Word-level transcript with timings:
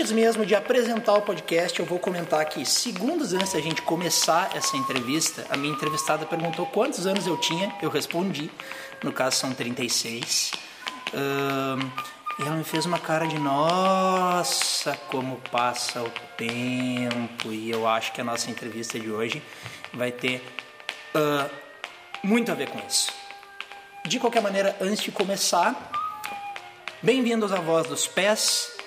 Antes 0.00 0.12
mesmo 0.12 0.46
de 0.46 0.54
apresentar 0.54 1.14
o 1.14 1.22
podcast, 1.22 1.80
eu 1.80 1.84
vou 1.84 1.98
comentar 1.98 2.40
aqui. 2.40 2.64
Segundos 2.64 3.32
antes 3.32 3.52
da 3.52 3.60
gente 3.60 3.82
começar 3.82 4.48
essa 4.54 4.76
entrevista, 4.76 5.44
a 5.50 5.56
minha 5.56 5.74
entrevistada 5.74 6.24
perguntou 6.24 6.66
quantos 6.66 7.04
anos 7.04 7.26
eu 7.26 7.36
tinha. 7.36 7.74
Eu 7.82 7.90
respondi. 7.90 8.48
No 9.02 9.12
caso, 9.12 9.38
são 9.38 9.52
36. 9.52 10.52
Um, 11.12 11.80
e 12.38 12.46
ela 12.46 12.54
me 12.54 12.62
fez 12.62 12.86
uma 12.86 13.00
cara 13.00 13.26
de 13.26 13.40
nossa, 13.40 14.96
como 15.08 15.40
passa 15.50 16.00
o 16.00 16.10
tempo. 16.36 17.50
E 17.50 17.68
eu 17.68 17.84
acho 17.88 18.12
que 18.12 18.20
a 18.20 18.24
nossa 18.24 18.48
entrevista 18.48 19.00
de 19.00 19.10
hoje 19.10 19.42
vai 19.92 20.12
ter 20.12 20.40
uh, 21.12 21.50
muito 22.22 22.52
a 22.52 22.54
ver 22.54 22.68
com 22.68 22.78
isso. 22.86 23.12
De 24.06 24.20
qualquer 24.20 24.42
maneira, 24.42 24.76
antes 24.80 25.02
de 25.02 25.10
começar, 25.10 25.90
bem-vindos 27.02 27.50
à 27.50 27.56
Voz 27.56 27.88
dos 27.88 28.06
Pés, 28.06 28.77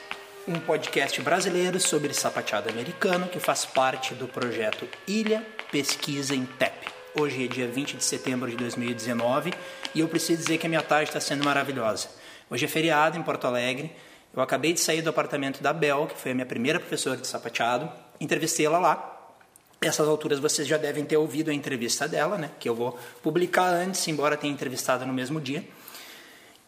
um 0.52 0.60
podcast 0.60 1.22
brasileiro 1.22 1.80
sobre 1.80 2.14
sapateado 2.14 2.70
americano 2.70 3.30
que 3.30 3.40
faz 3.40 3.64
parte 3.64 4.14
do 4.14 4.28
projeto 4.28 4.86
Ilha 5.08 5.46
Pesquisa 5.72 6.36
em 6.36 6.46
TEP. 6.46 6.90
Hoje 7.18 7.46
é 7.46 7.48
dia 7.48 7.68
20 7.70 7.96
de 7.96 8.04
setembro 8.04 8.50
de 8.50 8.58
2019 8.58 9.54
e 9.96 10.02
eu 10.02 10.10
preciso 10.10 10.42
dizer 10.42 10.58
que 10.58 10.66
a 10.66 10.70
minha 10.70 10.82
tarde 10.82 11.10
está 11.10 11.22
sendo 11.22 11.46
maravilhosa. 11.46 12.10
Hoje 12.50 12.66
é 12.66 12.68
feriado 12.68 13.18
em 13.18 13.24
Porto 13.24 13.48
Alegre. 13.48 13.96
Eu 14.36 14.42
acabei 14.42 14.74
de 14.74 14.82
sair 14.82 15.02
do 15.02 15.10
apartamento 15.10 15.64
da 15.64 15.72
Bel, 15.72 16.08
que 16.08 16.20
foi 16.20 16.32
a 16.32 16.36
minha 16.36 16.46
primeira 16.46 16.82
professora 16.82 17.16
de 17.16 17.28
sapateado. 17.28 17.90
Entrevistei 18.20 18.66
ela 18.66 18.80
lá. 18.80 19.30
Essas 19.80 20.06
alturas 20.06 20.40
vocês 20.40 20.68
já 20.68 20.78
devem 20.78 21.06
ter 21.06 21.16
ouvido 21.16 21.50
a 21.50 21.54
entrevista 21.54 22.10
dela, 22.10 22.38
né? 22.38 22.52
Que 22.60 22.68
eu 22.68 22.76
vou 22.76 23.00
publicar 23.24 23.68
antes, 23.68 24.06
embora 24.10 24.36
tenha 24.36 24.54
entrevistado 24.54 25.06
no 25.06 25.14
mesmo 25.14 25.40
dia. 25.40 25.64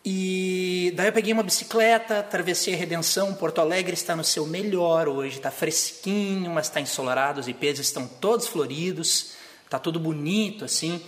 E 0.06 0.92
daí 0.98 1.08
eu 1.08 1.14
peguei 1.14 1.32
uma 1.32 1.44
bicicleta, 1.44 2.20
atravessei 2.20 2.74
a 2.74 2.78
Redenção, 2.78 3.34
Porto 3.36 3.62
Alegre 3.62 3.94
está 3.94 4.18
no 4.18 4.24
seu 4.24 4.46
melhor 4.46 5.08
hoje, 5.08 5.38
está 5.38 5.50
fresquinho, 5.50 6.52
mas 6.52 6.68
está 6.68 6.82
ensolarado, 6.82 7.40
os 7.40 7.48
ipês 7.48 7.80
estão 7.80 8.06
todos 8.06 8.46
floridos, 8.48 9.32
está 9.64 9.80
tudo 9.80 10.02
bonito 10.02 10.66
assim. 10.66 11.02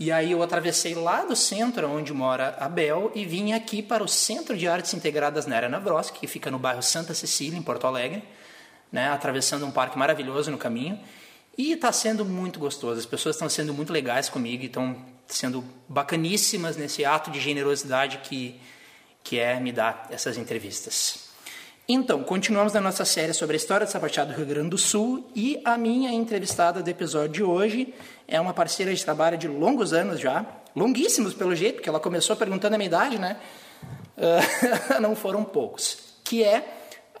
E 0.00 0.10
aí 0.10 0.32
eu 0.32 0.42
atravessei 0.42 0.94
lá 0.94 1.24
do 1.24 1.36
centro, 1.36 1.90
onde 1.90 2.12
mora 2.14 2.56
a 2.58 2.68
Bel, 2.68 3.12
e 3.14 3.26
vim 3.26 3.52
aqui 3.52 3.82
para 3.82 4.02
o 4.02 4.08
Centro 4.08 4.56
de 4.56 4.66
Artes 4.66 4.94
Integradas 4.94 5.44
Nera 5.44 5.68
Navroski, 5.68 6.20
que 6.20 6.26
fica 6.26 6.50
no 6.50 6.58
bairro 6.58 6.82
Santa 6.82 7.12
Cecília, 7.12 7.58
em 7.58 7.62
Porto 7.62 7.86
Alegre, 7.86 8.22
né, 8.92 9.10
atravessando 9.10 9.66
um 9.66 9.70
parque 9.70 9.98
maravilhoso 9.98 10.50
no 10.50 10.56
caminho. 10.56 10.98
E 11.58 11.72
está 11.72 11.90
sendo 11.90 12.24
muito 12.24 12.60
gostoso, 12.60 13.00
as 13.00 13.04
pessoas 13.04 13.34
estão 13.34 13.48
sendo 13.48 13.74
muito 13.74 13.92
legais 13.92 14.28
comigo, 14.28 14.62
estão 14.62 14.96
sendo 15.26 15.64
bacaníssimas 15.88 16.76
nesse 16.76 17.04
ato 17.04 17.32
de 17.32 17.40
generosidade 17.40 18.18
que, 18.18 18.60
que 19.24 19.40
é 19.40 19.58
me 19.58 19.72
dar 19.72 20.06
essas 20.08 20.38
entrevistas. 20.38 21.26
Então, 21.88 22.22
continuamos 22.22 22.72
na 22.72 22.80
nossa 22.80 23.04
série 23.04 23.34
sobre 23.34 23.54
a 23.54 23.56
história 23.56 23.84
do 23.84 23.90
sapateado 23.90 24.32
do 24.32 24.36
Rio 24.36 24.46
Grande 24.46 24.68
do 24.68 24.78
Sul 24.78 25.28
e 25.34 25.60
a 25.64 25.76
minha 25.76 26.12
entrevistada 26.12 26.80
do 26.80 26.88
episódio 26.88 27.32
de 27.32 27.42
hoje 27.42 27.92
é 28.28 28.40
uma 28.40 28.54
parceira 28.54 28.94
de 28.94 29.04
trabalho 29.04 29.36
de 29.36 29.48
longos 29.48 29.92
anos 29.92 30.20
já, 30.20 30.46
longuíssimos 30.76 31.34
pelo 31.34 31.56
jeito, 31.56 31.76
porque 31.76 31.88
ela 31.88 31.98
começou 31.98 32.36
perguntando 32.36 32.76
a 32.76 32.78
minha 32.78 32.86
idade, 32.86 33.18
né? 33.18 33.36
Uh, 34.16 35.00
não 35.02 35.16
foram 35.16 35.42
poucos, 35.42 35.98
que 36.22 36.44
é 36.44 36.62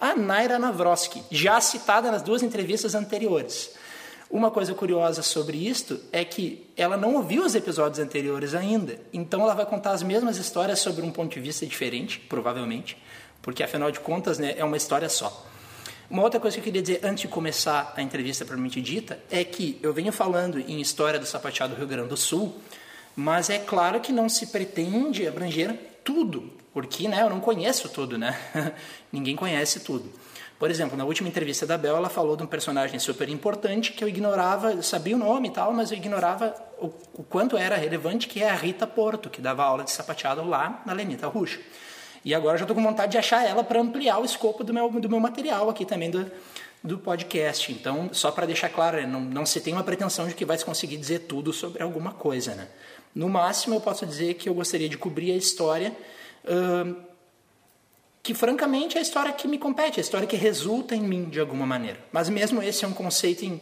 a 0.00 0.14
Naira 0.14 0.60
Navroski, 0.60 1.24
já 1.28 1.60
citada 1.60 2.12
nas 2.12 2.22
duas 2.22 2.40
entrevistas 2.40 2.94
anteriores. 2.94 3.76
Uma 4.30 4.50
coisa 4.50 4.74
curiosa 4.74 5.22
sobre 5.22 5.56
isto 5.56 5.98
é 6.12 6.22
que 6.22 6.66
ela 6.76 6.98
não 6.98 7.14
ouviu 7.14 7.44
os 7.44 7.54
episódios 7.54 7.98
anteriores 7.98 8.54
ainda, 8.54 9.00
então 9.10 9.40
ela 9.40 9.54
vai 9.54 9.64
contar 9.64 9.92
as 9.92 10.02
mesmas 10.02 10.36
histórias 10.36 10.80
sobre 10.80 11.02
um 11.02 11.10
ponto 11.10 11.32
de 11.32 11.40
vista 11.40 11.64
diferente, 11.64 12.20
provavelmente, 12.20 12.98
porque 13.40 13.62
afinal 13.62 13.90
de 13.90 14.00
contas 14.00 14.38
né, 14.38 14.54
é 14.58 14.64
uma 14.64 14.76
história 14.76 15.08
só. 15.08 15.46
Uma 16.10 16.22
outra 16.22 16.38
coisa 16.38 16.56
que 16.56 16.60
eu 16.60 16.64
queria 16.64 16.82
dizer 16.82 17.00
antes 17.02 17.22
de 17.22 17.28
começar 17.28 17.94
a 17.96 18.02
entrevista 18.02 18.44
propriamente 18.44 18.82
dita 18.82 19.18
é 19.30 19.42
que 19.44 19.78
eu 19.82 19.94
venho 19.94 20.12
falando 20.12 20.58
em 20.58 20.78
história 20.78 21.18
do 21.18 21.24
sapateado 21.24 21.74
do 21.74 21.78
Rio 21.78 21.86
Grande 21.86 22.08
do 22.10 22.16
Sul, 22.16 22.54
mas 23.16 23.48
é 23.48 23.58
claro 23.58 23.98
que 23.98 24.12
não 24.12 24.28
se 24.28 24.48
pretende 24.48 25.26
abranger 25.26 25.74
tudo, 26.04 26.52
porque 26.72 27.08
né, 27.08 27.22
eu 27.22 27.30
não 27.30 27.40
conheço 27.40 27.88
tudo, 27.88 28.18
né? 28.18 28.38
Ninguém 29.10 29.34
conhece 29.36 29.80
tudo. 29.80 30.10
Por 30.58 30.70
exemplo, 30.70 30.96
na 30.96 31.04
última 31.04 31.28
entrevista 31.28 31.64
da 31.64 31.78
Bel, 31.78 31.96
ela 31.96 32.08
falou 32.08 32.36
de 32.36 32.42
um 32.42 32.46
personagem 32.46 32.98
super 32.98 33.28
importante 33.28 33.92
que 33.92 34.02
eu 34.02 34.08
ignorava, 34.08 34.72
eu 34.72 34.82
sabia 34.82 35.14
o 35.14 35.18
nome 35.18 35.48
e 35.48 35.52
tal, 35.52 35.72
mas 35.72 35.92
eu 35.92 35.96
ignorava 35.96 36.52
o, 36.80 36.86
o, 37.14 37.22
quanto 37.22 37.56
era 37.56 37.76
relevante, 37.76 38.26
que 38.26 38.42
é 38.42 38.50
a 38.50 38.54
Rita 38.54 38.84
Porto, 38.84 39.30
que 39.30 39.40
dava 39.40 39.62
aula 39.62 39.84
de 39.84 39.92
sapateado 39.92 40.44
lá 40.44 40.82
na 40.84 40.92
Lenita 40.92 41.28
Ruxa. 41.28 41.60
E 42.24 42.34
agora 42.34 42.58
já 42.58 42.64
estou 42.64 42.74
com 42.74 42.82
vontade 42.82 43.12
de 43.12 43.18
achar 43.18 43.46
ela 43.46 43.62
para 43.62 43.80
ampliar 43.80 44.18
o 44.18 44.24
escopo 44.24 44.64
do 44.64 44.74
meu, 44.74 44.90
do 44.90 45.08
meu 45.08 45.20
material 45.20 45.70
aqui 45.70 45.84
também 45.84 46.10
do, 46.10 46.28
do 46.82 46.98
podcast. 46.98 47.70
Então, 47.70 48.10
só 48.12 48.32
para 48.32 48.44
deixar 48.44 48.68
claro, 48.68 48.96
né, 48.96 49.06
não, 49.06 49.20
não 49.20 49.46
se 49.46 49.60
tem 49.60 49.72
uma 49.72 49.84
pretensão 49.84 50.26
de 50.26 50.34
que 50.34 50.44
vai 50.44 50.58
conseguir 50.58 50.96
dizer 50.96 51.20
tudo 51.20 51.52
sobre 51.52 51.84
alguma 51.84 52.12
coisa. 52.12 52.56
Né? 52.56 52.66
No 53.14 53.28
máximo, 53.28 53.76
eu 53.76 53.80
posso 53.80 54.04
dizer 54.04 54.34
que 54.34 54.48
eu 54.48 54.54
gostaria 54.54 54.88
de 54.88 54.98
cobrir 54.98 55.30
a 55.30 55.36
história. 55.36 55.96
Uh, 56.44 57.07
que 58.22 58.34
francamente 58.34 58.96
é 58.96 59.00
a 59.00 59.02
história 59.02 59.32
que 59.32 59.48
me 59.48 59.58
compete, 59.58 59.98
a 59.98 60.02
história 60.02 60.26
que 60.26 60.36
resulta 60.36 60.94
em 60.94 61.00
mim 61.00 61.24
de 61.24 61.40
alguma 61.40 61.66
maneira. 61.66 61.98
Mas 62.12 62.28
mesmo 62.28 62.62
esse 62.62 62.84
é 62.84 62.88
um 62.88 62.92
conceito 62.92 63.44
em, 63.44 63.60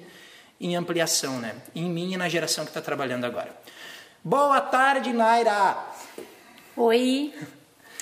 em 0.61 0.77
ampliação, 0.77 1.39
né? 1.39 1.55
Em 1.75 1.89
mim 1.89 2.13
e 2.13 2.17
na 2.17 2.29
geração 2.29 2.65
que 2.65 2.71
está 2.71 2.81
trabalhando 2.81 3.25
agora. 3.25 3.57
Boa 4.25 4.61
tarde, 4.61 5.13
Naira! 5.13 5.77
Oi, 6.77 7.33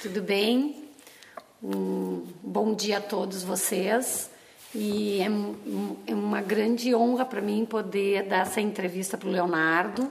tudo 0.00 0.22
bem? 0.22 0.88
Um 1.62 2.26
bom 2.42 2.75
dia 2.75 2.98
a 2.98 3.00
todos 3.00 3.42
vocês. 3.42 4.31
E 4.75 5.21
é, 5.21 5.26
é 6.10 6.15
uma 6.15 6.41
grande 6.41 6.94
honra 6.94 7.25
para 7.25 7.41
mim 7.41 7.65
poder 7.65 8.25
dar 8.25 8.42
essa 8.42 8.60
entrevista 8.60 9.16
para 9.16 9.28
o 9.28 9.32
Leonardo 9.32 10.10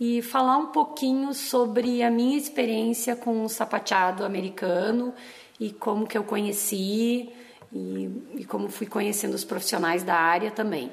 e 0.00 0.22
falar 0.22 0.56
um 0.56 0.66
pouquinho 0.66 1.34
sobre 1.34 2.02
a 2.02 2.10
minha 2.10 2.38
experiência 2.38 3.16
com 3.16 3.44
o 3.44 3.48
sapateado 3.48 4.24
americano 4.24 5.12
e 5.58 5.70
como 5.70 6.06
que 6.06 6.16
eu 6.16 6.24
conheci 6.24 7.30
e, 7.72 8.10
e 8.36 8.44
como 8.44 8.68
fui 8.68 8.86
conhecendo 8.86 9.34
os 9.34 9.44
profissionais 9.44 10.02
da 10.02 10.14
área 10.14 10.50
também. 10.50 10.92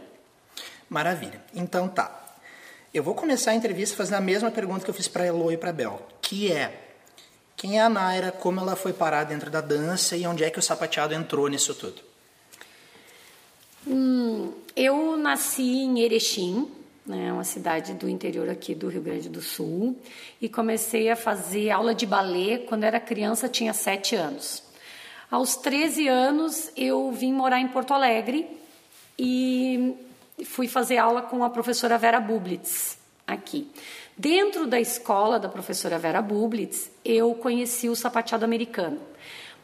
Maravilha. 0.90 1.42
Então 1.54 1.88
tá. 1.88 2.24
Eu 2.94 3.04
vou 3.04 3.14
começar 3.14 3.52
a 3.52 3.56
entrevista 3.56 3.96
fazendo 3.96 4.16
a 4.16 4.22
mesma 4.22 4.50
pergunta 4.50 4.84
que 4.84 4.90
eu 4.90 4.94
fiz 4.94 5.08
para 5.08 5.26
Elo 5.26 5.52
e 5.52 5.58
para 5.58 5.74
Bel, 5.74 6.02
que 6.22 6.52
é 6.52 6.86
quem 7.56 7.80
é 7.80 7.82
a 7.82 7.90
Naira, 7.90 8.32
como 8.32 8.60
ela 8.60 8.76
foi 8.76 8.94
parar 8.94 9.24
dentro 9.24 9.50
da 9.50 9.62
dança 9.62 10.16
e 10.16 10.28
onde 10.28 10.44
é 10.44 10.50
que 10.50 10.60
o 10.60 10.62
sapateado 10.62 11.14
entrou 11.14 11.48
nisso 11.48 11.74
tudo? 11.74 12.02
Hum, 13.88 14.54
eu 14.76 15.16
nasci 15.18 15.62
em 15.64 16.00
Erechim, 16.00 16.72
né, 17.06 17.32
uma 17.32 17.44
cidade 17.44 17.94
do 17.94 18.10
interior 18.10 18.50
aqui 18.50 18.74
do 18.74 18.88
Rio 18.88 19.02
Grande 19.02 19.30
do 19.30 19.42
Sul, 19.42 19.96
e 20.42 20.50
comecei 20.50 21.10
a 21.10 21.16
fazer 21.16 21.70
aula 21.70 21.94
de 21.94 22.06
balé 22.06 22.60
quando 22.60 22.84
era 22.84 23.00
criança, 23.00 23.48
tinha 23.48 23.74
sete 23.74 24.16
anos. 24.16 24.64
Aos 25.30 25.56
13 25.56 26.08
anos, 26.08 26.72
eu 26.76 27.12
vim 27.12 27.34
morar 27.34 27.60
em 27.60 27.68
Porto 27.68 27.94
Alegre 27.94 28.48
e 29.18 29.96
fui 30.46 30.68
fazer 30.68 30.98
aula 30.98 31.22
com 31.22 31.44
a 31.44 31.50
professora 31.50 31.98
Vera 31.98 32.20
Bublitz 32.20 32.98
aqui. 33.26 33.68
Dentro 34.18 34.68
da 34.68 34.80
escola 34.80 35.40
da 35.40 35.50
professora 35.50 35.98
Vera 35.98 36.22
Bublitz, 36.22 36.92
eu 37.04 37.34
conheci 37.36 37.90
o 37.90 37.96
sapateado 37.96 38.46
americano. 38.46 39.00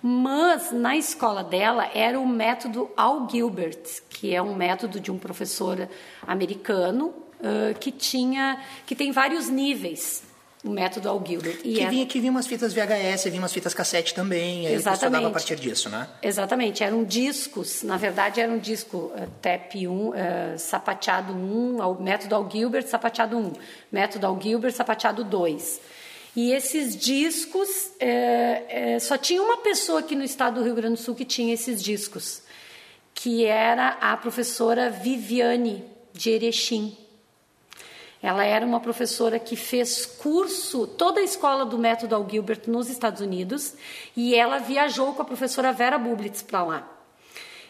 Mas 0.01 0.71
na 0.71 0.97
escola 0.97 1.44
dela 1.44 1.87
era 1.94 2.19
o 2.19 2.27
método 2.27 2.89
Al 2.97 3.29
Gilbert, 3.29 4.01
que 4.09 4.33
é 4.33 4.41
um 4.41 4.55
método 4.55 4.99
de 4.99 5.11
um 5.11 5.17
professor 5.17 5.87
americano 6.25 7.13
uh, 7.41 7.77
que 7.79 7.91
tinha, 7.91 8.59
que 8.85 8.95
tem 8.95 9.11
vários 9.11 9.49
níveis. 9.49 10.23
O 10.63 10.69
método 10.69 11.09
Al 11.09 11.23
Gilbert. 11.25 11.59
E 11.63 11.73
que, 11.73 11.81
é... 11.81 11.89
vinha, 11.89 12.05
que 12.05 12.19
vinha 12.19 12.31
umas 12.31 12.45
fitas 12.45 12.71
VHS, 12.71 13.23
vinha 13.23 13.41
umas 13.41 13.51
fitas 13.51 13.73
cassete 13.73 14.13
também, 14.13 14.67
e 14.67 14.73
Exatamente. 14.73 15.25
a 15.25 15.29
partir 15.31 15.55
disso, 15.55 15.89
né? 15.89 16.07
Exatamente, 16.21 16.83
eram 16.83 17.03
discos, 17.03 17.81
na 17.81 17.97
verdade 17.97 18.39
era 18.39 18.51
um 18.51 18.59
disco 18.59 19.11
uh, 19.15 19.27
TEP 19.41 19.88
1, 19.88 20.09
uh, 20.09 20.13
sapateado 20.57 21.33
1, 21.33 21.79
o 21.79 22.01
método 22.03 22.35
Al 22.35 22.47
Gilbert, 22.47 22.85
sapateado 22.85 23.39
1, 23.39 23.53
método 23.91 24.27
Al 24.27 24.39
Gilbert, 24.39 24.73
sapateado 24.73 25.23
2. 25.23 25.81
E 26.35 26.53
esses 26.53 26.95
discos, 26.95 27.91
é, 27.99 28.94
é, 28.94 28.99
só 28.99 29.17
tinha 29.17 29.41
uma 29.41 29.57
pessoa 29.57 29.99
aqui 29.99 30.15
no 30.15 30.23
estado 30.23 30.59
do 30.59 30.63
Rio 30.63 30.75
Grande 30.75 30.95
do 30.95 31.01
Sul 31.01 31.13
que 31.13 31.25
tinha 31.25 31.53
esses 31.53 31.83
discos, 31.83 32.41
que 33.13 33.45
era 33.45 33.97
a 33.99 34.15
professora 34.15 34.89
Viviane 34.89 35.83
de 36.13 36.29
Erechim. 36.29 36.97
Ela 38.21 38.45
era 38.45 38.65
uma 38.65 38.79
professora 38.79 39.39
que 39.39 39.56
fez 39.56 40.06
curso, 40.06 40.85
toda 40.85 41.19
a 41.19 41.23
escola 41.23 41.65
do 41.65 41.77
método 41.77 42.13
Al 42.13 42.27
Gilbert 42.29 42.62
nos 42.68 42.88
Estados 42.88 43.19
Unidos, 43.19 43.73
e 44.15 44.35
ela 44.35 44.59
viajou 44.59 45.13
com 45.13 45.23
a 45.23 45.25
professora 45.25 45.73
Vera 45.73 45.97
Bublitz 45.97 46.44
para 46.44 46.63
lá. 46.63 46.97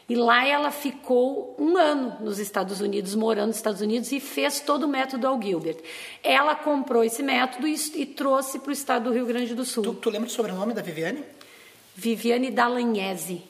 E 0.10 0.16
lá 0.16 0.46
ela 0.46 0.72
ficou 0.72 1.56
um 1.58 1.78
ano 1.78 2.18
nos 2.20 2.38
Estados 2.38 2.82
Unidos, 2.82 3.16
morando 3.16 3.48
nos 3.48 3.56
Estados 3.56 3.80
Unidos, 3.80 4.12
e 4.12 4.20
fez 4.20 4.60
todo 4.60 4.84
o 4.84 4.88
método 4.90 5.26
Al 5.26 5.42
Gilbert. 5.42 5.78
Ela 6.22 6.54
comprou 6.54 7.02
esse 7.02 7.24
método 7.24 7.66
e, 7.66 7.76
e 7.96 8.06
trouxe 8.06 8.60
para 8.60 8.72
o 8.72 8.74
estado 8.74 9.06
do 9.06 9.14
Rio 9.14 9.26
Grande 9.26 9.56
do 9.56 9.64
Sul. 9.64 9.84
Tu, 9.84 9.94
tu 9.94 10.10
lembra 10.10 10.28
o 10.28 10.32
sobrenome 10.32 10.74
da 10.74 10.82
Viviane? 10.82 11.24
Viviane 11.96 12.52
Dalagnese. 12.52 13.42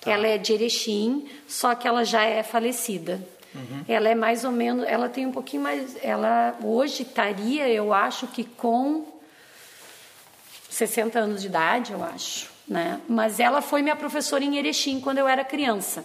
Tá. 0.00 0.12
Ela 0.12 0.28
é 0.28 0.38
de 0.38 0.52
Erechim, 0.52 1.28
só 1.48 1.74
que 1.74 1.88
ela 1.88 2.04
já 2.04 2.22
é 2.22 2.44
falecida. 2.44 3.20
Uhum. 3.54 3.84
Ela 3.88 4.08
é 4.08 4.14
mais 4.14 4.44
ou 4.44 4.52
menos, 4.52 4.86
ela 4.86 5.08
tem 5.08 5.26
um 5.26 5.32
pouquinho 5.32 5.62
mais, 5.62 5.96
ela 6.02 6.56
hoje 6.62 7.02
estaria, 7.02 7.68
eu 7.68 7.92
acho 7.92 8.26
que 8.28 8.44
com 8.44 9.06
60 10.68 11.18
anos 11.18 11.40
de 11.42 11.48
idade, 11.48 11.92
eu 11.92 12.02
acho, 12.02 12.48
né? 12.66 13.00
Mas 13.08 13.40
ela 13.40 13.60
foi 13.60 13.82
minha 13.82 13.96
professora 13.96 14.44
em 14.44 14.56
Erechim 14.56 15.00
quando 15.00 15.18
eu 15.18 15.26
era 15.26 15.44
criança. 15.44 16.04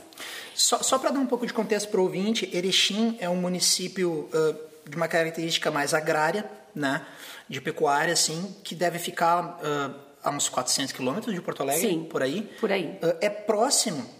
Só, 0.56 0.81
só 0.81 0.97
para 0.97 1.12
dar 1.12 1.19
um 1.19 1.27
pouco 1.27 1.45
de 1.45 1.53
contexto 1.53 1.89
para 1.89 2.00
o 2.00 2.03
ouvinte, 2.03 2.50
Erechim 2.51 3.15
é 3.19 3.30
um 3.30 3.36
município 3.36 4.30
uh, 4.33 4.89
de 4.89 4.95
uma 4.95 5.07
característica 5.07 5.69
mais 5.69 5.94
agrária, 5.94 6.50
né? 6.74 7.06
De 7.48 7.62
pecuária, 7.62 8.13
assim, 8.13 8.56
que 8.63 8.74
deve 8.74 8.98
ficar 8.98 9.59
uh, 9.62 9.95
a 10.24 10.31
uns 10.31 10.50
400 10.50 10.91
quilômetros 10.91 11.33
de 11.36 11.41
Porto 11.41 11.62
Alegre, 11.62 11.88
Sim, 11.88 12.07
por 12.09 12.24
aí. 12.24 12.41
Por 12.59 12.71
aí. 12.71 12.98
Uh, 13.03 13.15
é 13.21 13.30
próximo 13.30 14.14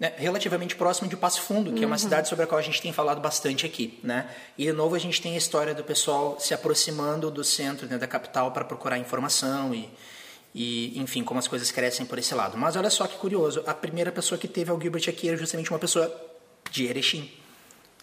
né, 0.00 0.14
relativamente 0.16 0.74
próximo 0.74 1.10
de 1.10 1.14
Passo 1.14 1.42
Fundo, 1.42 1.70
que 1.70 1.80
uhum. 1.80 1.84
é 1.84 1.86
uma 1.86 1.92
uhum. 1.92 1.98
cidade 1.98 2.26
sobre 2.26 2.44
a 2.44 2.48
qual 2.48 2.58
a 2.58 2.62
gente 2.62 2.80
tem 2.80 2.90
falado 2.90 3.20
bastante 3.20 3.66
aqui, 3.66 4.00
né? 4.02 4.30
E 4.56 4.64
de 4.64 4.72
novo 4.72 4.94
a 4.94 4.98
gente 4.98 5.20
tem 5.20 5.34
a 5.34 5.36
história 5.36 5.74
do 5.74 5.84
pessoal 5.84 6.40
se 6.40 6.54
aproximando 6.54 7.30
do 7.30 7.44
centro, 7.44 7.86
né, 7.86 7.98
da 7.98 8.06
capital 8.06 8.50
para 8.50 8.64
procurar 8.64 8.96
informação 8.96 9.74
e, 9.74 9.90
e, 10.54 10.98
enfim, 10.98 11.22
como 11.22 11.38
as 11.38 11.46
coisas 11.46 11.70
crescem 11.70 12.06
por 12.06 12.18
esse 12.18 12.34
lado. 12.34 12.56
Mas 12.56 12.76
olha 12.76 12.88
só 12.88 13.06
que 13.06 13.18
curioso, 13.18 13.62
a 13.66 13.74
primeira 13.74 14.10
pessoa 14.10 14.38
que 14.38 14.48
teve 14.48 14.70
ao 14.70 14.80
Gilbert 14.80 15.04
aqui 15.06 15.28
era 15.28 15.36
justamente 15.36 15.68
uma 15.68 15.78
pessoa 15.78 16.10
de 16.70 16.86
Erechim. 16.86 17.30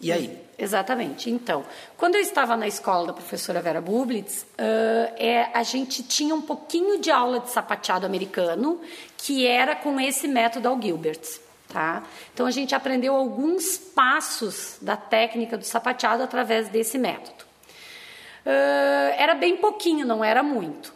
E 0.00 0.12
aí? 0.12 0.40
Exatamente. 0.56 1.28
Então, 1.28 1.64
quando 1.96 2.14
eu 2.14 2.20
estava 2.20 2.56
na 2.56 2.68
escola 2.68 3.08
da 3.08 3.12
professora 3.12 3.60
Vera 3.60 3.80
Bublitz, 3.80 4.42
uh, 4.42 5.14
é, 5.16 5.50
a 5.52 5.64
gente 5.64 6.04
tinha 6.04 6.32
um 6.32 6.42
pouquinho 6.42 7.00
de 7.00 7.10
aula 7.10 7.40
de 7.40 7.50
sapateado 7.50 8.06
americano, 8.06 8.80
que 9.16 9.44
era 9.44 9.74
com 9.74 10.00
esse 10.00 10.28
método 10.28 10.68
ao 10.68 10.80
Gilbert. 10.80 11.40
Tá? 11.68 12.02
Então 12.32 12.46
a 12.46 12.50
gente 12.50 12.74
aprendeu 12.74 13.14
alguns 13.14 13.76
passos 13.76 14.78
da 14.80 14.96
técnica 14.96 15.58
do 15.58 15.64
sapateado 15.64 16.22
através 16.22 16.68
desse 16.68 16.96
método. 16.96 17.44
Uh, 18.46 19.12
era 19.18 19.34
bem 19.34 19.58
pouquinho, 19.58 20.06
não 20.06 20.24
era 20.24 20.42
muito. 20.42 20.94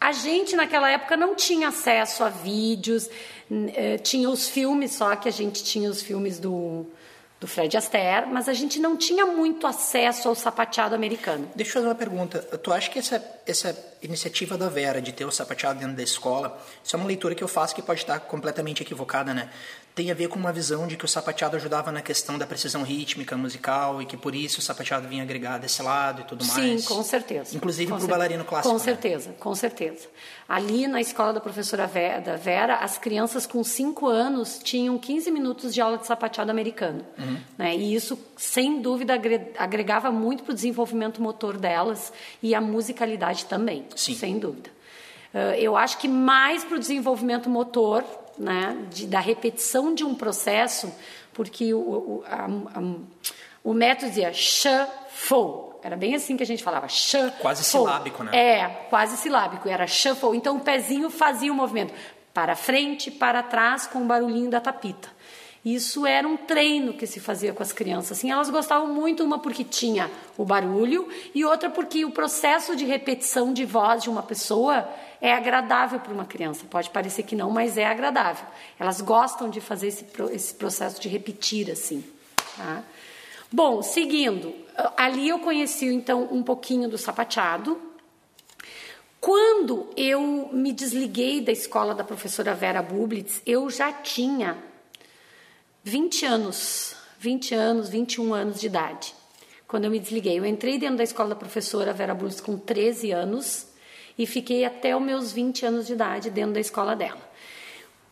A 0.00 0.12
gente 0.12 0.54
naquela 0.54 0.88
época 0.88 1.16
não 1.16 1.34
tinha 1.34 1.68
acesso 1.68 2.22
a 2.22 2.28
vídeos, 2.28 3.06
uh, 3.50 3.98
tinha 4.04 4.30
os 4.30 4.48
filmes, 4.48 4.92
só 4.92 5.16
que 5.16 5.28
a 5.28 5.32
gente 5.32 5.64
tinha 5.64 5.90
os 5.90 6.00
filmes 6.00 6.38
do, 6.38 6.86
do 7.40 7.48
Fred 7.48 7.76
Astaire, 7.76 8.26
mas 8.26 8.48
a 8.48 8.52
gente 8.52 8.78
não 8.78 8.96
tinha 8.96 9.26
muito 9.26 9.66
acesso 9.66 10.28
ao 10.28 10.34
sapateado 10.34 10.94
americano. 10.94 11.50
Deixa 11.56 11.70
eu 11.70 11.74
fazer 11.74 11.86
uma 11.88 11.94
pergunta. 11.94 12.38
Tu 12.40 12.72
acha 12.72 12.88
que 12.88 12.98
essa, 12.98 13.40
essa 13.46 13.96
iniciativa 14.00 14.56
da 14.56 14.68
Vera 14.68 15.02
de 15.02 15.12
ter 15.12 15.24
o 15.24 15.30
sapateado 15.32 15.80
dentro 15.80 15.96
da 15.96 16.02
escola, 16.02 16.56
isso 16.84 16.94
é 16.94 16.98
uma 16.98 17.06
leitura 17.06 17.34
que 17.34 17.42
eu 17.42 17.48
faço 17.48 17.74
que 17.74 17.82
pode 17.82 18.00
estar 18.00 18.20
completamente 18.20 18.82
equivocada, 18.82 19.34
né? 19.34 19.50
Tem 19.94 20.10
a 20.10 20.14
ver 20.14 20.28
com 20.28 20.38
uma 20.38 20.52
visão 20.52 20.88
de 20.88 20.96
que 20.96 21.04
o 21.04 21.08
sapateado 21.08 21.54
ajudava 21.56 21.92
na 21.92 22.02
questão 22.02 22.36
da 22.36 22.44
precisão 22.44 22.82
rítmica 22.82 23.36
musical 23.36 24.02
e 24.02 24.06
que 24.06 24.16
por 24.16 24.34
isso 24.34 24.58
o 24.58 24.62
sapateado 24.62 25.06
vinha 25.06 25.22
agregar 25.22 25.58
desse 25.58 25.80
lado 25.82 26.22
e 26.22 26.24
tudo 26.24 26.44
mais. 26.44 26.82
Sim, 26.82 26.94
com 26.94 27.00
certeza. 27.04 27.56
Inclusive 27.56 27.92
para 27.92 28.04
o 28.04 28.08
bailarino 28.08 28.44
clássico. 28.44 28.72
Com 28.72 28.78
né? 28.78 28.84
certeza, 28.84 29.34
com 29.38 29.54
certeza. 29.54 30.08
Ali 30.48 30.88
na 30.88 31.00
escola 31.00 31.32
da 31.32 31.40
professora 31.40 31.86
Vera, 31.86 32.36
Vera, 32.36 32.76
as 32.78 32.98
crianças 32.98 33.46
com 33.46 33.62
5 33.62 34.08
anos 34.08 34.58
tinham 34.62 34.98
15 34.98 35.30
minutos 35.30 35.72
de 35.72 35.80
aula 35.80 35.96
de 35.96 36.06
sapateado 36.06 36.50
americano. 36.50 37.06
Uhum. 37.16 37.36
Né? 37.56 37.76
E 37.76 37.94
isso, 37.94 38.18
sem 38.36 38.82
dúvida, 38.82 39.14
agregava 39.56 40.10
muito 40.10 40.42
para 40.42 40.50
o 40.50 40.54
desenvolvimento 40.54 41.22
motor 41.22 41.56
delas 41.56 42.12
e 42.42 42.52
a 42.52 42.60
musicalidade 42.60 43.46
também, 43.46 43.86
Sim. 43.94 44.14
sem 44.14 44.38
dúvida. 44.40 44.70
Eu 45.58 45.76
acho 45.76 45.98
que 45.98 46.06
mais 46.06 46.62
para 46.64 46.76
o 46.76 46.80
desenvolvimento 46.80 47.50
motor 47.50 48.04
né, 48.38 48.76
de, 48.90 49.06
da 49.06 49.20
repetição 49.20 49.94
de 49.94 50.04
um 50.04 50.14
processo, 50.14 50.92
porque 51.32 51.72
o, 51.72 51.78
o, 51.78 52.24
a, 52.26 52.44
a, 52.44 52.94
o 53.62 53.72
método 53.72 54.08
dizia 54.08 54.32
shuffle. 54.32 55.74
Era 55.82 55.96
bem 55.96 56.14
assim 56.14 56.36
que 56.36 56.42
a 56.42 56.46
gente 56.46 56.62
falava, 56.62 56.88
shuffle. 56.88 57.40
Quase 57.40 57.64
silábico, 57.64 58.22
né? 58.22 58.30
É, 58.36 58.68
quase 58.88 59.16
silábico, 59.16 59.68
era 59.68 59.86
shuffle. 59.86 60.36
Então 60.36 60.56
o 60.56 60.60
pezinho 60.60 61.10
fazia 61.10 61.52
o 61.52 61.54
movimento 61.54 61.92
para 62.32 62.56
frente, 62.56 63.10
para 63.10 63.42
trás, 63.42 63.86
com 63.86 64.02
o 64.02 64.04
barulhinho 64.04 64.50
da 64.50 64.60
tapita. 64.60 65.08
Isso 65.64 66.04
era 66.04 66.28
um 66.28 66.36
treino 66.36 66.92
que 66.92 67.06
se 67.06 67.18
fazia 67.18 67.54
com 67.54 67.62
as 67.62 67.72
crianças. 67.72 68.18
Assim, 68.18 68.30
elas 68.30 68.50
gostavam 68.50 68.86
muito, 68.88 69.24
uma 69.24 69.38
porque 69.38 69.64
tinha 69.64 70.10
o 70.36 70.44
barulho 70.44 71.08
e 71.34 71.42
outra 71.42 71.70
porque 71.70 72.04
o 72.04 72.10
processo 72.10 72.76
de 72.76 72.84
repetição 72.84 73.52
de 73.52 73.64
voz 73.64 74.02
de 74.02 74.10
uma 74.10 74.22
pessoa 74.22 74.86
é 75.20 75.32
agradável 75.32 76.00
para 76.00 76.12
uma 76.12 76.24
criança. 76.24 76.64
Pode 76.68 76.90
parecer 76.90 77.22
que 77.22 77.36
não, 77.36 77.50
mas 77.50 77.76
é 77.76 77.84
agradável. 77.84 78.46
Elas 78.78 79.00
gostam 79.00 79.48
de 79.48 79.60
fazer 79.60 79.88
esse, 79.88 80.06
esse 80.32 80.54
processo 80.54 81.00
de 81.00 81.08
repetir 81.08 81.70
assim. 81.70 82.04
Tá? 82.56 82.82
Bom, 83.50 83.82
seguindo, 83.82 84.54
ali 84.96 85.28
eu 85.28 85.38
conheci 85.38 85.86
então 85.86 86.28
um 86.30 86.42
pouquinho 86.42 86.88
do 86.88 86.98
sapateado. 86.98 87.80
Quando 89.20 89.88
eu 89.96 90.50
me 90.52 90.72
desliguei 90.72 91.40
da 91.40 91.52
escola 91.52 91.94
da 91.94 92.04
professora 92.04 92.54
Vera 92.54 92.82
Bublitz, 92.82 93.40
eu 93.46 93.70
já 93.70 93.92
tinha 93.92 94.58
20 95.82 96.26
anos, 96.26 96.94
20 97.18 97.54
anos, 97.54 97.88
21 97.88 98.34
anos 98.34 98.60
de 98.60 98.66
idade. 98.66 99.14
Quando 99.66 99.84
eu 99.84 99.90
me 99.90 99.98
desliguei, 99.98 100.38
eu 100.38 100.44
entrei 100.44 100.78
dentro 100.78 100.98
da 100.98 101.04
escola 101.04 101.30
da 101.30 101.36
professora 101.36 101.92
Vera 101.92 102.14
Bublitz 102.14 102.40
com 102.40 102.58
13 102.58 103.12
anos 103.12 103.73
e 104.18 104.26
fiquei 104.26 104.64
até 104.64 104.96
os 104.96 105.02
meus 105.02 105.32
20 105.32 105.66
anos 105.66 105.86
de 105.86 105.92
idade 105.92 106.30
dentro 106.30 106.54
da 106.54 106.60
escola 106.60 106.94
dela. 106.94 107.20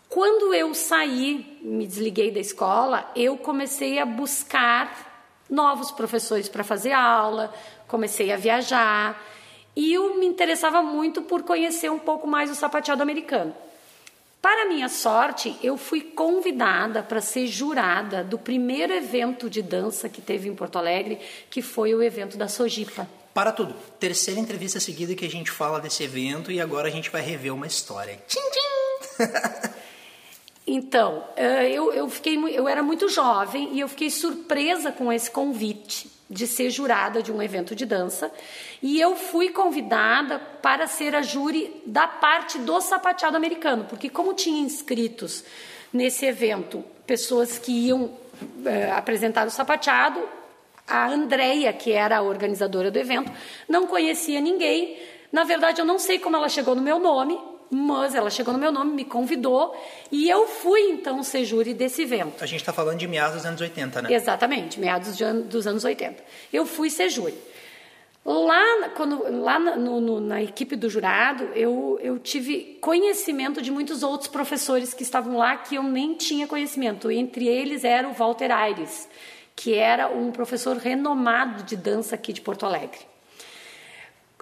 Quando 0.09 0.53
eu 0.53 0.75
saí, 0.75 1.59
me 1.63 1.87
desliguei 1.87 2.31
da 2.31 2.41
escola, 2.41 3.11
eu 3.17 3.37
comecei 3.39 3.99
a 3.99 4.05
buscar 4.05 5.31
novos 5.49 5.91
professores 5.91 6.49
para 6.49 6.63
fazer 6.63 6.93
aula, 6.93 7.53
comecei 7.89 8.33
a 8.33 8.37
viajar 8.37 9.23
e 9.75 9.93
eu 9.93 10.19
me 10.19 10.27
interessava 10.27 10.83
muito 10.83 11.23
por 11.23 11.43
conhecer 11.43 11.91
um 11.91 11.99
pouco 11.99 12.27
mais 12.27 12.51
o 12.51 12.55
sapateado 12.55 13.03
americano. 13.03 13.55
Para 14.43 14.67
minha 14.67 14.89
sorte, 14.89 15.57
eu 15.63 15.77
fui 15.77 16.01
convidada 16.01 17.03
para 17.03 17.21
ser 17.21 17.47
jurada 17.47 18.25
do 18.25 18.37
primeiro 18.37 18.93
evento 18.93 19.49
de 19.49 19.63
dança 19.63 20.09
que 20.09 20.21
teve 20.21 20.49
em 20.49 20.55
Porto 20.55 20.77
Alegre, 20.77 21.21
que 21.49 21.63
foi 21.63 21.95
o 21.95 22.03
evento 22.03 22.37
da 22.37 22.49
Sojipa. 22.49 23.09
Para 23.35 23.53
tudo. 23.53 23.75
Terceira 23.99 24.39
entrevista 24.39 24.79
seguida 24.79 25.15
que 25.15 25.25
a 25.25 25.31
gente 25.31 25.51
fala 25.51 25.81
desse 25.81 26.03
evento 26.03 26.53
e 26.53 26.61
agora 26.61 26.89
a 26.89 26.91
gente 26.91 27.11
vai 27.11 27.23
rever 27.23 27.55
uma 27.55 27.67
história. 27.67 28.21
Tchim, 28.29 28.41
tchim. 28.51 29.73
então, 30.67 31.25
eh, 31.37 31.71
eu, 31.71 31.93
eu, 31.93 32.09
fiquei, 32.11 32.37
eu 32.37 32.69
era 32.69 32.83
muito 32.83 33.09
jovem 33.09 33.71
e 33.73 33.81
eu 33.81 33.89
fiquei 33.89 34.11
surpresa 34.11 34.93
com 34.93 35.13
esse 35.13 35.31
convite 35.31 36.11
de 36.29 36.47
ser 36.47 36.71
jurada 36.71 37.23
de 37.23 37.31
um 37.31 37.43
evento 37.43 37.75
de 37.75 37.85
dança. 37.87 38.31
E 38.83 39.01
eu 39.01 39.15
fui 39.17 39.51
convidada 39.51 40.39
para 40.39 40.87
ser 40.87 41.15
a 41.15 41.23
júri 41.23 41.83
da 41.87 42.09
parte 42.09 42.59
do 42.59 42.81
sapateado 42.81 43.37
americano, 43.37 43.87
porque 43.89 44.09
como 44.09 44.33
tinha 44.33 44.61
inscritos 44.61 45.45
nesse 45.93 46.25
evento 46.25 46.83
pessoas 47.07 47.59
que 47.59 47.71
iam 47.71 48.11
é, 48.65 48.91
apresentar 48.93 49.47
o 49.47 49.51
sapateado, 49.51 50.21
a 50.93 51.09
Andreia, 51.09 51.73
que 51.73 51.91
era 51.91 52.19
a 52.19 52.23
organizadora 52.23 52.91
do 52.91 52.99
evento, 52.99 53.33
não 53.67 53.87
conhecia 53.87 54.41
ninguém. 54.41 54.99
Na 55.33 55.43
verdade, 55.43 55.81
eu 55.81 55.87
não 55.87 55.99
sei 55.99 56.19
como 56.19 56.37
ela 56.37 56.51
chegou 56.51 56.75
no 56.75 56.83
meu 56.83 56.99
nome, 56.99 57.39
mas 57.71 58.15
ela 58.15 58.29
chegou 58.29 58.53
no 58.53 58.61
meu 58.61 58.71
nome, 58.71 58.93
me 58.93 59.05
convidou 59.07 59.75
e 60.11 60.29
eu 60.29 60.47
fui 60.47 60.91
então 60.91 61.23
ser 61.23 61.47
júri 61.47 61.73
desse 61.73 62.03
evento. 62.03 62.45
A 62.45 62.47
gente 62.47 62.61
está 62.61 62.75
falando 62.75 62.99
de 62.99 63.09
meados 63.09 63.37
dos 63.37 63.47
anos 63.47 63.59
80, 63.59 64.03
né? 64.03 64.13
Exatamente, 64.13 64.79
meados 64.79 65.17
dos 65.47 65.67
anos 65.67 65.83
80. 65.83 66.23
Eu 66.53 66.67
fui 66.67 66.91
ser 66.91 67.09
júri. 67.09 67.35
Lá, 68.25 68.91
quando, 68.95 69.43
lá 69.43 69.59
no, 69.59 70.01
no, 70.01 70.21
na 70.21 70.43
equipe 70.43 70.77
do 70.77 70.91
jurado, 70.91 71.45
eu, 71.55 71.99
eu 72.03 72.19
tive 72.19 72.79
conhecimento 72.81 73.63
de 73.63 73.71
muitos 73.71 74.03
outros 74.03 74.29
professores 74.29 74.93
que 74.93 75.03
estavam 75.03 75.39
lá 75.39 75.57
que 75.57 75.75
eu 75.75 75.83
nem 75.83 76.15
tinha 76.15 76.47
conhecimento. 76.47 77.11
Entre 77.11 77.49
eles 77.49 77.83
era 77.83 78.07
o 78.07 78.13
Walter 78.13 78.53
Aires, 78.53 79.09
que 79.55 79.75
era 79.75 80.09
um 80.09 80.31
professor 80.31 80.77
renomado 80.77 81.63
de 81.63 81.77
dança 81.77 82.15
aqui 82.15 82.33
de 82.33 82.41
Porto 82.41 82.67
Alegre. 82.67 83.01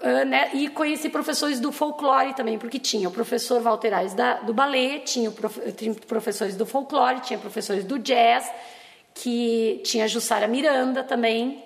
Uh, 0.01 0.25
né? 0.25 0.49
E 0.53 0.67
conheci 0.67 1.09
professores 1.09 1.59
do 1.59 1.71
folclore 1.71 2.33
também, 2.33 2.57
porque 2.57 2.79
tinha 2.79 3.07
o 3.07 3.11
professor 3.11 3.61
Walter 3.61 3.93
Aires 3.93 4.15
da, 4.15 4.35
do 4.35 4.51
ballet, 4.51 5.03
tinha, 5.05 5.29
prof, 5.29 5.59
tinha, 5.73 5.93
professores 5.93 6.55
do 6.55 6.65
folclore, 6.65 7.19
tinha 7.19 7.37
professores 7.37 7.83
do 7.83 7.99
jazz, 7.99 8.51
que 9.13 9.79
tinha 9.83 10.07
Jussara 10.07 10.47
Miranda 10.47 11.03
também. 11.03 11.63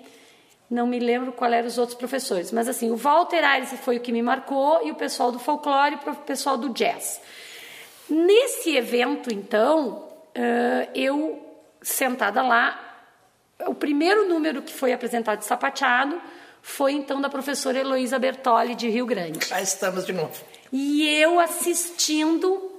Não 0.68 0.86
me 0.86 0.98
lembro 0.98 1.32
qual 1.32 1.50
eram 1.50 1.66
os 1.66 1.78
outros 1.78 1.96
professores, 1.96 2.52
mas 2.52 2.68
assim, 2.68 2.90
o 2.90 2.96
Walter 2.96 3.42
Aires 3.42 3.72
foi 3.80 3.96
o 3.96 4.00
que 4.00 4.12
me 4.12 4.20
marcou 4.20 4.86
e 4.86 4.90
o 4.90 4.94
pessoal 4.96 5.32
do 5.32 5.38
folclore 5.38 5.94
e 5.94 6.10
o 6.10 6.14
pessoal 6.16 6.58
do 6.58 6.68
jazz. 6.70 7.20
Nesse 8.10 8.76
evento, 8.76 9.32
então, 9.32 10.08
uh, 10.36 10.90
eu 10.94 11.42
sentada 11.80 12.42
lá, 12.42 12.85
o 13.60 13.74
primeiro 13.74 14.28
número 14.28 14.62
que 14.62 14.72
foi 14.72 14.92
apresentado 14.92 15.38
de 15.38 15.44
sapateado 15.44 16.20
foi 16.62 16.92
então 16.92 17.20
da 17.20 17.28
professora 17.28 17.78
Heloísa 17.78 18.18
Bertoli 18.18 18.74
de 18.74 18.88
Rio 18.88 19.06
Grande. 19.06 19.38
Cá 19.38 19.62
estamos 19.62 20.04
de 20.04 20.12
novo. 20.12 20.34
E 20.72 21.08
eu 21.08 21.38
assistindo 21.38 22.72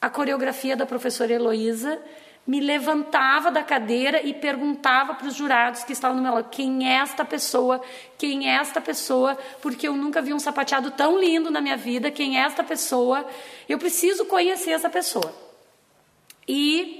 a 0.00 0.10
coreografia 0.10 0.76
da 0.76 0.86
professora 0.86 1.32
Heloísa, 1.32 1.98
me 2.46 2.60
levantava 2.60 3.50
da 3.50 3.62
cadeira 3.62 4.22
e 4.22 4.34
perguntava 4.34 5.14
para 5.14 5.26
os 5.26 5.34
jurados 5.34 5.84
que 5.84 5.92
estavam 5.92 6.16
no 6.16 6.22
meu 6.22 6.34
lado: 6.34 6.48
quem 6.50 6.88
é 6.88 6.96
esta 6.96 7.24
pessoa? 7.24 7.80
Quem 8.18 8.48
é 8.48 8.56
esta 8.56 8.80
pessoa? 8.80 9.36
Porque 9.62 9.86
eu 9.88 9.94
nunca 9.94 10.20
vi 10.20 10.32
um 10.32 10.38
sapateado 10.38 10.90
tão 10.90 11.18
lindo 11.18 11.50
na 11.50 11.60
minha 11.60 11.76
vida. 11.76 12.10
Quem 12.10 12.38
é 12.38 12.42
esta 12.42 12.64
pessoa? 12.64 13.26
Eu 13.68 13.78
preciso 13.78 14.24
conhecer 14.24 14.70
essa 14.70 14.90
pessoa. 14.90 15.32
E 16.48 16.99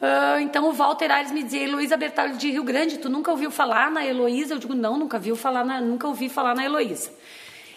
uh, 0.00 0.40
então 0.40 0.68
o 0.68 0.72
Walter 0.72 1.10
Aires 1.10 1.32
me 1.32 1.42
dizia: 1.42 1.62
Heloísa 1.62 1.96
Bertalho 1.96 2.36
de 2.36 2.50
Rio 2.50 2.64
Grande, 2.64 2.98
tu 2.98 3.08
nunca 3.08 3.30
ouviu 3.30 3.50
falar 3.50 3.90
na 3.90 4.04
Heloísa? 4.04 4.54
Eu 4.54 4.58
digo: 4.58 4.74
não, 4.74 4.98
nunca, 4.98 5.18
viu 5.18 5.36
falar 5.36 5.64
na, 5.64 5.80
nunca 5.80 6.06
ouvi 6.06 6.28
falar 6.28 6.54
na 6.54 6.64
Heloísa. 6.64 7.10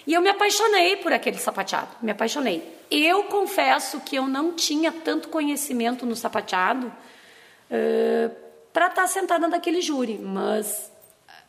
E 0.06 0.14
eu 0.14 0.22
me 0.22 0.30
apaixonei 0.30 0.98
por 0.98 1.14
aquele 1.14 1.38
sapateado, 1.38 1.90
me 2.02 2.12
apaixonei. 2.12 2.62
Eu 2.92 3.24
confesso 3.26 4.02
que 4.02 4.16
eu 4.16 4.28
não 4.28 4.54
tinha 4.54 4.92
tanto 4.92 5.30
conhecimento 5.30 6.06
no 6.06 6.16
sapateado 6.16 6.88
uh, 6.88 8.36
para 8.74 8.88
estar 8.88 9.04
tá 9.04 9.08
sentada 9.08 9.48
naquele 9.48 9.82
júri, 9.82 10.18
mas 10.18 10.92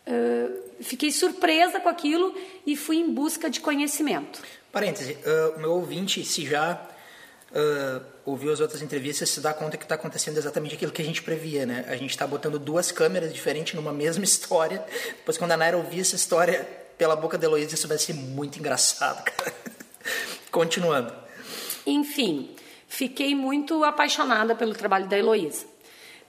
uh, 0.06 0.62
fiquei 0.80 1.10
surpresa 1.10 1.80
com 1.80 1.88
aquilo 1.88 2.34
e 2.66 2.76
fui 2.76 2.98
em 2.98 3.10
busca 3.10 3.50
de 3.50 3.60
conhecimento. 3.60 4.40
Parêntese, 4.70 5.16
o 5.56 5.60
meu 5.60 5.72
ouvinte, 5.72 6.24
se 6.24 6.44
já 6.46 6.80
uh, 7.54 8.04
ouviu 8.24 8.52
as 8.52 8.60
outras 8.60 8.82
entrevistas, 8.82 9.30
se 9.30 9.40
dá 9.40 9.54
conta 9.54 9.76
que 9.76 9.84
está 9.84 9.94
acontecendo 9.94 10.36
exatamente 10.36 10.74
aquilo 10.74 10.92
que 10.92 11.00
a 11.00 11.04
gente 11.04 11.22
previa, 11.22 11.64
né? 11.64 11.84
A 11.88 11.96
gente 11.96 12.10
está 12.10 12.26
botando 12.26 12.58
duas 12.58 12.90
câmeras 12.90 13.32
diferentes 13.32 13.74
numa 13.74 13.92
mesma 13.94 14.24
história. 14.24 14.84
Depois, 15.16 15.38
quando 15.38 15.52
a 15.52 15.56
Naira 15.56 15.76
ouvir 15.76 16.00
essa 16.00 16.16
história 16.16 16.66
pela 16.98 17.16
boca 17.16 17.38
da 17.38 17.46
Heloísa, 17.46 17.74
isso 17.74 17.88
vai 17.88 17.98
ser 17.98 18.14
muito 18.14 18.58
engraçado, 18.58 19.24
cara. 19.30 19.54
Continuando. 20.50 21.12
Enfim, 21.86 22.50
fiquei 22.86 23.34
muito 23.34 23.82
apaixonada 23.84 24.54
pelo 24.54 24.74
trabalho 24.74 25.06
da 25.06 25.18
Heloísa. 25.18 25.66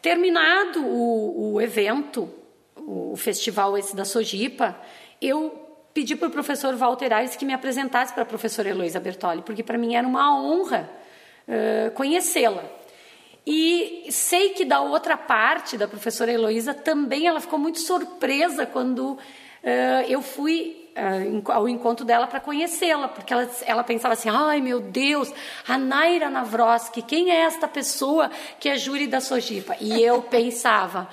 Terminado 0.01 0.86
o, 0.86 1.53
o 1.53 1.62
evento, 1.62 2.29
o 2.75 3.15
festival 3.15 3.77
esse 3.77 3.96
da 3.96 4.05
Sojipa, 4.05 4.79
eu 5.22 5.62
pedi 5.94 6.15
para 6.15 6.27
o 6.27 6.32
professor 6.32 6.75
Walter 6.75 7.13
Aires 7.13 7.36
que 7.36 7.46
me 7.46 7.53
apresentasse 7.53 8.13
para 8.13 8.24
a 8.24 8.25
professora 8.25 8.70
Heloísa 8.70 9.00
Bertoli, 9.00 9.41
porque 9.41 9.63
para 9.63 9.77
mim 9.77 9.96
era 9.96 10.05
uma 10.05 10.38
honra 10.39 10.89
conhecê-la. 11.94 12.64
E 13.46 14.08
sei 14.10 14.50
que 14.50 14.66
da 14.66 14.82
outra 14.82 15.16
parte 15.16 15.78
da 15.78 15.88
professora 15.88 16.32
Heloísa 16.32 16.74
também 16.74 17.28
ela 17.28 17.40
ficou 17.40 17.60
muito 17.60 17.80
surpresa 17.80 18.66
quando 18.66 19.12
uh, 19.12 19.20
eu 20.08 20.22
fui 20.22 20.84
ao 21.48 21.68
encontro 21.68 22.06
dela 22.06 22.25
para 22.25 22.40
conhecê-la, 22.40 23.10
porque 23.10 23.34
ela, 23.34 23.50
ela 23.66 23.84
pensava 23.84 24.14
assim: 24.14 24.30
ai 24.30 24.62
meu 24.62 24.80
Deus, 24.80 25.32
a 25.68 25.78
Naira 25.78 26.30
Navroski, 26.30 27.02
quem 27.02 27.32
é 27.32 27.42
esta 27.42 27.68
pessoa 27.68 28.32
que 28.60 28.70
é 28.70 28.78
júri 28.78 29.06
da 29.06 29.20
Sojipa? 29.20 29.75
E 29.82 30.02
eu 30.02 30.22
pensava: 30.32 31.10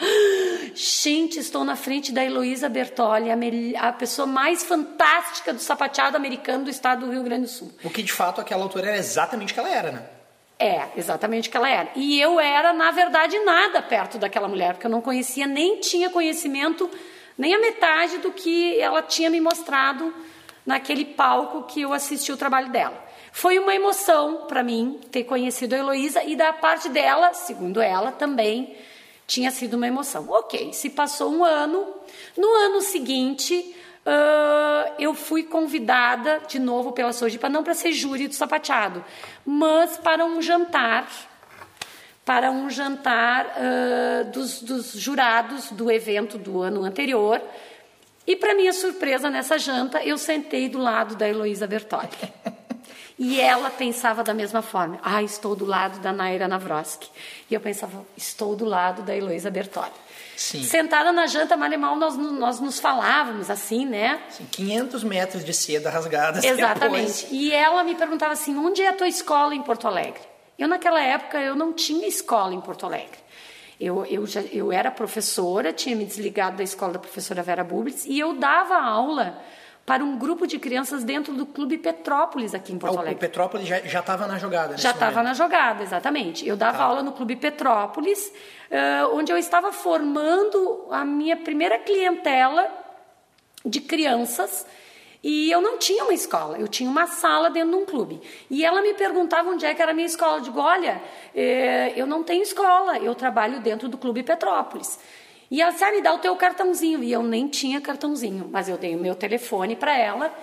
gente, 0.75 1.41
estou 1.41 1.65
na 1.65 1.75
frente 1.75 2.13
da 2.13 2.25
Heloísa 2.25 2.69
Bertoli, 2.69 3.29
a, 3.31 3.89
a 3.89 3.93
pessoa 3.93 4.25
mais 4.25 4.63
fantástica 4.63 5.53
do 5.53 5.61
sapateado 5.61 6.17
americano 6.17 6.65
do 6.65 6.71
estado 6.71 7.05
do 7.05 7.13
Rio 7.13 7.25
Grande 7.25 7.43
do 7.43 7.51
Sul. 7.51 7.73
O 7.83 7.91
que 7.91 8.03
de 8.03 8.13
fato 8.13 8.41
aquela 8.41 8.63
altura 8.63 8.89
era 8.89 8.97
exatamente 8.97 9.51
o 9.51 9.55
que 9.55 9.61
ela 9.61 9.71
era, 9.71 9.91
né? 9.91 10.22
É, 10.63 10.93
exatamente 10.97 11.49
o 11.49 11.51
que 11.51 11.57
ela 11.57 11.69
era. 11.69 11.91
E 11.97 12.21
eu 12.21 12.39
era, 12.39 12.73
na 12.73 12.93
verdade, 12.93 13.37
nada 13.41 13.83
perto 13.83 14.17
daquela 14.17 14.47
mulher, 14.47 14.75
porque 14.75 14.87
eu 14.87 14.91
não 14.91 15.01
conhecia, 15.01 15.45
nem 15.45 15.81
tinha 15.81 16.09
conhecimento 16.09 16.89
nem 17.37 17.53
a 17.53 17.59
metade 17.59 18.19
do 18.19 18.31
que 18.31 18.79
ela 18.79 19.03
tinha 19.03 19.29
me 19.29 19.41
mostrado 19.41 20.15
naquele 20.65 21.05
palco 21.05 21.65
que 21.65 21.81
eu 21.81 21.93
assisti 21.93 22.31
o 22.31 22.37
trabalho 22.37 22.71
dela. 22.71 23.05
Foi 23.33 23.59
uma 23.59 23.75
emoção 23.75 24.45
para 24.47 24.63
mim 24.63 25.01
ter 25.11 25.25
conhecido 25.25 25.75
a 25.75 25.79
Heloísa 25.79 26.23
e 26.23 26.37
da 26.37 26.53
parte 26.53 26.89
dela, 26.89 27.35
segundo 27.35 27.81
ela, 27.81 28.13
também 28.13 28.77
tinha 29.27 29.51
sido 29.51 29.75
uma 29.75 29.89
emoção. 29.89 30.27
Ok, 30.29 30.73
se 30.73 30.91
passou 30.91 31.33
um 31.33 31.45
ano, 31.45 31.85
no 32.37 32.47
ano 32.47 32.81
seguinte 32.83 33.75
uh, 34.07 34.95
eu 34.99 35.15
fui 35.15 35.43
convidada 35.43 36.41
de 36.47 36.59
novo 36.59 36.93
pela 36.93 37.13
Sojipa, 37.13 37.49
não 37.49 37.63
para 37.63 37.75
ser 37.75 37.93
júri 37.93 38.29
do 38.29 38.35
sapateado, 38.35 39.05
mas 39.45 39.97
para 39.97 40.25
um 40.25 40.41
jantar 40.41 41.07
para 42.25 42.51
um 42.53 42.71
jantar 42.71 43.47
uh, 43.47 44.31
dos, 44.31 44.63
dos, 44.63 44.93
jurados 44.93 45.73
do 45.73 45.91
evento 45.91 46.39
do 46.39 46.63
ano 46.63 46.85
anterior. 46.85 47.43
E, 48.25 48.37
para 48.37 48.55
minha 48.55 48.73
surpresa, 48.73 49.29
nessa 49.29 49.59
janta, 49.59 50.01
eu 50.05 50.17
sentei 50.17 50.69
do 50.69 50.79
lado 50.79 51.17
da 51.17 51.29
Heloísa 51.29 51.67
Bertoli. 51.67 52.09
E 53.19 53.41
ela 53.41 53.71
pensava 53.71 54.25
da 54.25 54.35
mesma 54.35 54.63
forma. 54.63 54.99
Ah, 55.03 55.23
estou 55.23 55.55
do 55.55 55.65
lado 55.65 56.01
da 56.01 56.13
Naira 56.13 56.49
Navroski. 56.49 57.09
E 57.49 57.55
eu 57.55 57.61
pensava, 57.61 58.05
estou 58.17 58.57
do 58.57 58.65
lado 58.65 59.03
da 59.03 59.15
Heloísa 59.15 59.51
Bertoli. 59.51 59.93
Sim. 60.43 60.65
Sentada 60.65 61.13
na 61.13 61.29
janta, 61.29 61.57
mal 61.57 61.73
e 61.73 61.77
mal, 61.77 61.95
nós, 61.95 62.17
nós 62.17 62.59
nos 62.59 62.81
falávamos 62.81 63.49
assim, 63.49 63.87
né? 63.87 64.21
Sim, 64.29 64.45
500 64.51 65.05
metros 65.05 65.45
de 65.45 65.55
seda 65.55 65.89
rasgada. 65.89 66.41
Exatamente. 66.45 67.23
Depois. 67.23 67.29
E 67.31 67.53
ela 67.53 67.85
me 67.85 67.95
perguntava 67.95 68.33
assim, 68.33 68.57
onde 68.57 68.83
é 68.83 68.89
a 68.89 68.93
tua 68.93 69.07
escola 69.07 69.55
em 69.55 69.63
Porto 69.63 69.87
Alegre? 69.87 70.21
Eu, 70.59 70.67
naquela 70.67 71.01
época, 71.01 71.39
eu 71.39 71.55
não 71.55 71.73
tinha 71.73 72.09
escola 72.09 72.53
em 72.53 72.61
Porto 72.61 72.85
Alegre. 72.85 73.21
Eu, 73.79 74.05
eu, 74.07 74.27
já, 74.27 74.41
eu 74.41 74.73
era 74.73 74.91
professora, 74.91 75.73
tinha 75.73 75.95
me 75.95 76.05
desligado 76.05 76.57
da 76.57 76.65
escola 76.65 76.95
da 76.95 76.99
professora 76.99 77.41
Vera 77.41 77.63
Bublitz 77.63 78.05
e 78.05 78.19
eu 78.19 78.35
dava 78.35 78.75
aula 78.75 79.39
para 79.85 80.05
um 80.05 80.17
grupo 80.17 80.47
de 80.47 80.59
crianças 80.59 81.03
dentro 81.03 81.35
do 81.35 81.45
Clube 81.45 81.77
Petrópolis 81.77 82.55
aqui 82.55 82.73
em 82.73 82.79
Porto 82.79 82.99
Alegre. 82.99 83.17
O 83.17 83.19
Petrópolis 83.19 83.67
já 83.67 84.01
estava 84.01 84.27
na 84.27 84.39
jogada. 84.39 84.77
Já 84.79 84.91
estava 84.91 85.23
na 85.23 85.35
jogada, 85.35 85.83
exatamente. 85.83 86.47
Eu 86.47 86.57
dava 86.57 86.79
tá. 86.79 86.85
aula 86.85 87.03
no 87.03 87.13
Clube 87.13 87.37
Petrópolis, 87.37 88.33
uh, 88.71 89.15
onde 89.17 89.33
eu 89.33 89.37
estava 89.37 89.73
formando 89.73 90.87
a 90.91 91.05
minha 91.05 91.37
primeira 91.37 91.79
clientela 91.79 92.69
de 93.65 93.81
crianças 93.81 94.67
e 95.23 95.51
eu 95.53 95.61
não 95.61 95.79
tinha 95.79 96.03
uma 96.03 96.13
escola, 96.13 96.59
eu 96.59 96.67
tinha 96.67 96.91
uma 96.91 97.07
sala 97.07 97.49
dentro 97.49 97.71
de 97.71 97.77
um 97.77 97.85
clube. 97.85 98.21
E 98.51 98.65
ela 98.65 98.83
me 98.83 98.93
perguntava 98.95 99.51
onde 99.51 99.65
é 99.65 99.73
que 99.73 99.81
era 99.81 99.93
a 99.93 99.95
minha 99.95 100.07
escola. 100.07 100.39
Eu 100.39 100.43
digo, 100.43 100.59
olha, 100.59 101.01
é, 101.33 101.93
eu 101.95 102.07
não 102.07 102.25
tenho 102.25 102.43
escola, 102.43 102.99
eu 102.99 103.15
trabalho 103.15 103.61
dentro 103.61 103.89
do 103.89 103.97
Clube 103.97 104.25
Petrópolis. 104.25 104.99
E 105.53 105.61
ela 105.61 105.71
disse, 105.71 105.85
ah, 105.85 105.93
me 105.93 106.01
dá 106.01 106.15
o 106.15 106.19
teu 106.19 106.35
cartãozinho. 106.35 107.05
E 107.05 107.13
eu 107.13 107.23
nem 107.23 107.47
tinha 107.47 107.79
cartãozinho, 107.79 108.49
mas 108.51 108.71
eu 108.71 108.79
dei 108.79 108.97
o 108.97 108.99
meu 108.99 109.15
telefone 109.15 109.77
para 109.77 109.95
ela. 109.95 110.35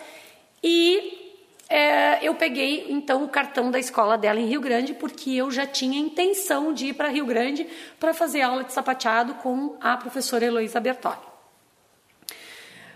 E 0.63 1.33
é, 1.67 2.23
eu 2.23 2.35
peguei, 2.35 2.85
então, 2.89 3.23
o 3.23 3.27
cartão 3.27 3.71
da 3.71 3.79
escola 3.79 4.19
dela 4.19 4.39
em 4.39 4.45
Rio 4.45 4.61
Grande, 4.61 4.93
porque 4.93 5.31
eu 5.31 5.49
já 5.49 5.65
tinha 5.65 5.99
intenção 5.99 6.71
de 6.71 6.89
ir 6.89 6.93
para 6.93 7.07
Rio 7.07 7.25
Grande 7.25 7.67
para 7.99 8.13
fazer 8.13 8.41
aula 8.41 8.63
de 8.63 8.71
sapateado 8.71 9.33
com 9.33 9.75
a 9.81 9.97
professora 9.97 10.45
Heloísa 10.45 10.79
Bertoli. 10.79 11.17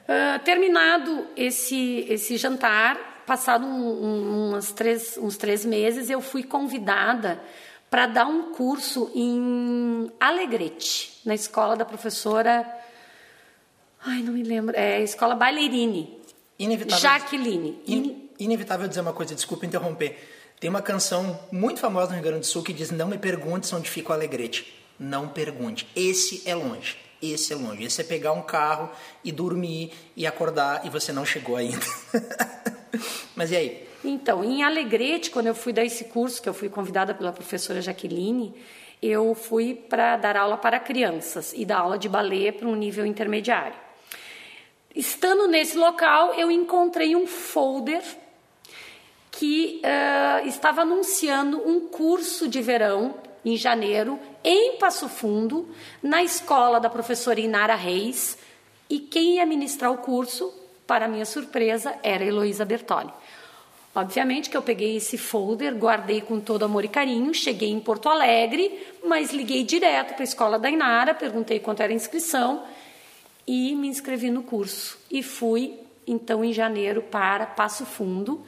Uh, 0.04 0.38
terminado 0.44 1.26
esse, 1.36 2.06
esse 2.08 2.38
jantar, 2.38 3.24
passado 3.26 3.66
um, 3.66 4.56
um, 4.56 4.60
três, 4.76 5.18
uns 5.18 5.36
três 5.36 5.66
meses, 5.66 6.12
eu 6.12 6.22
fui 6.22 6.44
convidada 6.44 7.42
para 7.94 8.08
dar 8.08 8.26
um 8.26 8.52
curso 8.54 9.12
em 9.14 10.12
Alegrete, 10.20 11.22
na 11.24 11.36
escola 11.36 11.76
da 11.76 11.86
professora. 11.86 12.68
Ai, 14.04 14.24
não 14.24 14.34
me 14.34 14.42
lembro. 14.42 14.76
É 14.76 15.00
escola 15.04 15.36
Baileirini. 15.36 16.20
Inevitável. 16.58 17.00
Jaqueline. 17.00 17.84
In, 17.86 18.30
inevitável 18.40 18.88
dizer 18.88 19.02
uma 19.02 19.14
coisa, 19.14 19.36
desculpa 19.36 19.68
interromper. 19.68 20.18
Tem 20.60 20.72
uma 20.72 20.82
canção 20.82 21.40
muito 21.52 21.80
famosa 21.80 22.08
no 22.08 22.14
Rio 22.16 22.24
Grande 22.24 22.40
do 22.40 22.46
Sul 22.48 22.64
que 22.64 22.74
diz: 22.74 22.90
Não 22.90 23.08
me 23.08 23.20
pergunte 23.20 23.76
onde 23.76 23.88
fica 23.88 24.10
o 24.10 24.14
Alegrete. 24.16 24.74
Não 24.98 25.28
pergunte. 25.28 25.88
Esse 25.96 26.42
é 26.50 26.56
longe. 26.56 26.98
Esse 27.22 27.54
é 27.54 27.56
longe. 27.56 27.84
Esse 27.84 28.02
é 28.02 28.04
pegar 28.04 28.32
um 28.32 28.42
carro 28.42 28.90
e 29.24 29.32
dormir 29.32 29.92
e 30.16 30.26
acordar 30.26 30.84
e 30.84 30.90
você 30.90 31.14
não 31.14 31.28
chegou 31.28 31.58
ainda. 31.58 31.86
Mas 33.38 33.52
e 33.52 33.56
aí? 33.56 33.93
Então, 34.04 34.44
em 34.44 34.64
Alegrete, 34.64 35.32
quando 35.32 35.48
eu 35.48 35.56
fui 35.56 35.72
dar 35.72 35.86
esse 35.86 36.06
curso, 36.06 36.42
que 36.42 36.50
eu 36.50 36.54
fui 36.54 36.68
convidada 36.68 37.14
pela 37.14 37.32
professora 37.32 37.82
Jaqueline, 37.82 38.54
eu 39.02 39.34
fui 39.34 39.74
para 39.74 40.18
dar 40.18 40.36
aula 40.36 40.58
para 40.58 40.80
crianças 40.80 41.54
e 41.56 41.66
dar 41.66 41.80
aula 41.80 41.98
de 41.98 42.10
balé 42.10 42.52
para 42.52 42.68
um 42.68 42.76
nível 42.76 43.06
intermediário. 43.06 43.76
Estando 44.96 45.48
nesse 45.48 45.78
local, 45.78 46.34
eu 46.34 46.52
encontrei 46.52 47.16
um 47.16 47.26
folder 47.26 48.04
que 49.32 49.82
uh, 49.84 50.48
estava 50.48 50.82
anunciando 50.82 51.58
um 51.68 51.88
curso 51.88 52.48
de 52.48 52.62
verão 52.62 53.16
em 53.44 53.58
janeiro, 53.58 54.20
em 54.44 54.78
Passo 54.78 55.10
Fundo, 55.10 55.68
na 56.02 56.24
escola 56.24 56.80
da 56.80 56.90
professora 56.90 57.40
Inara 57.40 57.76
Reis, 57.76 58.38
e 58.90 59.00
quem 59.00 59.36
ia 59.38 59.46
ministrar 59.46 59.92
o 59.92 59.98
curso, 59.98 60.54
para 60.86 61.08
minha 61.08 61.26
surpresa, 61.26 61.96
era 62.04 62.24
Heloísa 62.24 62.64
Bertoli. 62.64 63.12
Obviamente 63.96 64.50
que 64.50 64.58
eu 64.58 64.62
peguei 64.62 64.96
esse 64.96 65.18
folder, 65.18 65.76
guardei 65.76 66.20
com 66.20 66.40
todo 66.40 66.66
amor 66.66 66.84
e 66.84 66.88
carinho, 66.88 67.32
cheguei 67.34 67.70
em 67.70 67.80
Porto 67.80 68.10
Alegre, 68.10 68.88
mas 69.06 69.32
liguei 69.32 69.64
direto 69.64 70.14
para 70.14 70.24
a 70.24 70.26
escola 70.26 70.58
da 70.58 70.70
Inara, 70.70 71.14
perguntei 71.14 71.60
quanto 71.60 71.84
era 71.84 71.94
a 71.94 71.96
inscrição 71.96 72.64
e 73.46 73.76
me 73.76 73.88
inscrevi 73.88 74.32
no 74.32 74.42
curso. 74.42 74.98
E 75.12 75.22
fui, 75.22 75.80
então, 76.08 76.44
em 76.44 76.52
janeiro 76.52 77.04
para 77.04 77.46
Passo 77.46 77.86
Fundo 77.86 78.44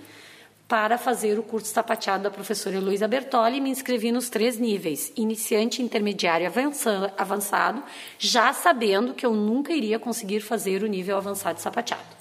para 0.68 0.98
fazer 0.98 1.38
o 1.38 1.44
curso 1.44 1.72
sapateado 1.72 2.24
da 2.24 2.32
professora 2.32 2.78
Heloísa 2.78 3.08
Bertoli 3.08 3.58
e 3.58 3.62
me 3.62 3.70
inscrevi 3.70 4.12
nos 4.12 4.30
três 4.30 4.58
níveis, 4.58 5.14
iniciante, 5.16 5.82
intermediário 5.82 6.46
e 6.46 7.12
avançado, 7.18 7.84
já 8.18 8.52
sabendo 8.52 9.14
que 9.14 9.26
eu 9.26 9.34
nunca 9.36 9.72
iria 9.72 10.00
conseguir 10.00 10.40
fazer 10.40 10.82
o 10.82 10.88
nível 10.88 11.18
avançado 11.18 11.58
de 11.58 11.62
sapateado. 11.62 12.15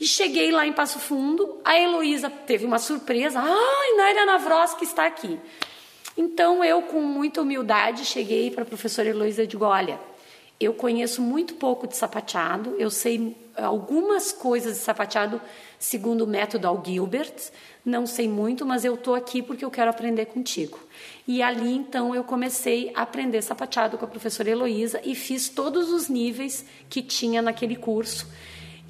E 0.00 0.06
cheguei 0.06 0.50
lá 0.50 0.66
em 0.66 0.72
Passo 0.72 0.98
Fundo, 0.98 1.60
a 1.62 1.78
Heloísa 1.78 2.30
teve 2.30 2.64
uma 2.64 2.78
surpresa, 2.78 3.38
ai, 3.38 3.96
Naira 3.98 4.24
Navroski 4.24 4.84
está 4.84 5.04
aqui. 5.04 5.38
Então 6.16 6.64
eu, 6.64 6.80
com 6.80 7.02
muita 7.02 7.42
humildade, 7.42 8.06
cheguei 8.06 8.50
para 8.50 8.62
a 8.62 8.66
professora 8.66 9.10
Heloísa 9.10 9.42
e 9.42 9.46
digo, 9.46 9.66
olha, 9.66 10.00
eu 10.58 10.72
conheço 10.72 11.20
muito 11.20 11.54
pouco 11.54 11.86
de 11.86 11.96
sapateado, 11.96 12.74
eu 12.78 12.90
sei 12.90 13.36
algumas 13.56 14.32
coisas 14.32 14.74
de 14.74 14.80
sapateado 14.80 15.40
segundo 15.78 16.24
o 16.24 16.26
método 16.26 16.66
Al 16.66 16.82
Gilbert, 16.84 17.34
não 17.84 18.06
sei 18.06 18.26
muito, 18.26 18.64
mas 18.64 18.84
eu 18.84 18.94
estou 18.94 19.14
aqui 19.14 19.42
porque 19.42 19.64
eu 19.64 19.70
quero 19.70 19.90
aprender 19.90 20.26
contigo. 20.26 20.78
E 21.26 21.42
ali 21.42 21.74
então 21.74 22.14
eu 22.14 22.24
comecei 22.24 22.90
a 22.94 23.02
aprender 23.02 23.42
sapateado 23.42 23.98
com 23.98 24.04
a 24.04 24.08
professora 24.08 24.48
Heloísa 24.48 25.00
e 25.04 25.14
fiz 25.14 25.50
todos 25.50 25.90
os 25.90 26.08
níveis 26.08 26.64
que 26.88 27.02
tinha 27.02 27.42
naquele 27.42 27.76
curso. 27.76 28.26